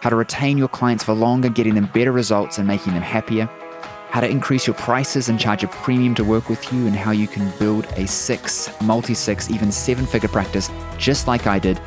how 0.00 0.10
to 0.10 0.16
retain 0.16 0.58
your 0.58 0.68
clients 0.68 1.04
for 1.04 1.12
longer, 1.12 1.48
getting 1.48 1.74
them 1.76 1.86
better 1.86 2.10
results 2.10 2.58
and 2.58 2.66
making 2.66 2.94
them 2.94 3.02
happier, 3.02 3.48
how 4.10 4.20
to 4.20 4.28
increase 4.28 4.66
your 4.66 4.74
prices 4.74 5.28
and 5.28 5.38
charge 5.38 5.62
a 5.62 5.68
premium 5.68 6.14
to 6.16 6.24
work 6.24 6.48
with 6.48 6.72
you, 6.72 6.86
and 6.86 6.96
how 6.96 7.12
you 7.12 7.28
can 7.28 7.50
build 7.58 7.86
a 7.96 8.08
six, 8.08 8.70
multi 8.82 9.14
six, 9.14 9.50
even 9.50 9.70
seven 9.70 10.04
figure 10.04 10.28
practice 10.28 10.68
just 10.98 11.28
like 11.28 11.46
I 11.46 11.58
did 11.58 11.80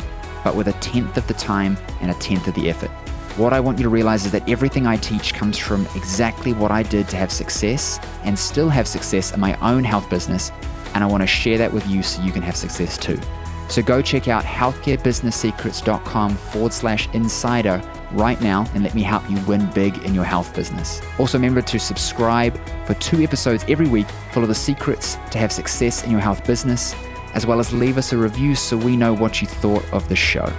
but 0.46 0.56
with 0.56 0.70
a 0.70 0.74
tenth 0.74 1.18
of 1.18 1.28
the 1.28 1.34
time 1.34 1.78
and 2.00 2.10
a 2.10 2.14
tenth 2.14 2.48
of 2.48 2.54
the 2.54 2.70
effort. 2.70 2.92
What 3.36 3.52
I 3.52 3.60
want 3.60 3.78
you 3.78 3.84
to 3.84 3.90
realize 3.90 4.26
is 4.26 4.32
that 4.32 4.48
everything 4.48 4.88
I 4.88 4.96
teach 4.96 5.34
comes 5.34 5.58
from 5.58 5.86
exactly 5.94 6.54
what 6.54 6.72
I 6.72 6.84
did 6.84 7.10
to 7.10 7.18
have 7.18 7.34
success 7.34 8.00
and 8.24 8.40
still 8.40 8.70
have 8.70 8.88
success 8.88 9.34
in 9.34 9.42
my 9.42 9.60
own 9.60 9.84
health 9.84 10.10
business, 10.10 10.54
and 10.94 11.04
I 11.04 11.08
want 11.08 11.22
to 11.22 11.28
share 11.28 11.58
that 11.58 11.74
with 11.74 11.86
you 11.88 12.02
so 12.02 12.22
you 12.22 12.32
can 12.32 12.44
have 12.44 12.56
success 12.56 12.98
too. 12.98 13.20
So 13.68 13.82
go 13.82 14.02
check 14.02 14.30
out 14.30 14.46
healthcarebusinesssecrets.com 14.46 16.36
forward 16.36 16.72
slash 16.72 17.10
insider 17.14 17.82
right 18.12 18.40
now 18.40 18.66
and 18.74 18.84
let 18.84 18.94
me 18.94 19.02
help 19.02 19.30
you 19.30 19.38
win 19.46 19.70
big 19.72 19.98
in 20.06 20.14
your 20.14 20.24
health 20.24 20.56
business. 20.56 21.02
Also, 21.18 21.38
remember 21.38 21.62
to 21.64 21.80
subscribe 21.80 22.58
for 22.86 22.94
two 22.96 23.22
episodes 23.24 23.66
every 23.68 23.88
week 23.88 24.08
full 24.32 24.44
of 24.44 24.50
the 24.50 24.56
secrets 24.56 25.16
to 25.32 25.40
have 25.40 25.52
success 25.52 26.04
in 26.04 26.12
your 26.12 26.20
health 26.20 26.46
business 26.46 26.96
as 27.36 27.46
well 27.46 27.60
as 27.60 27.72
leave 27.72 27.98
us 27.98 28.14
a 28.14 28.18
review 28.18 28.56
so 28.56 28.76
we 28.76 28.98
know 28.98 29.14
what 29.14 29.42
you 29.42 29.48
thought 29.48 29.86
of 29.94 30.08
the 30.10 30.16
show. 30.16 30.52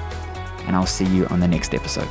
And 0.66 0.76
I'll 0.76 0.86
see 0.86 1.06
you 1.06 1.26
on 1.28 1.40
the 1.40 1.48
next 1.48 1.74
episode. 1.74 2.08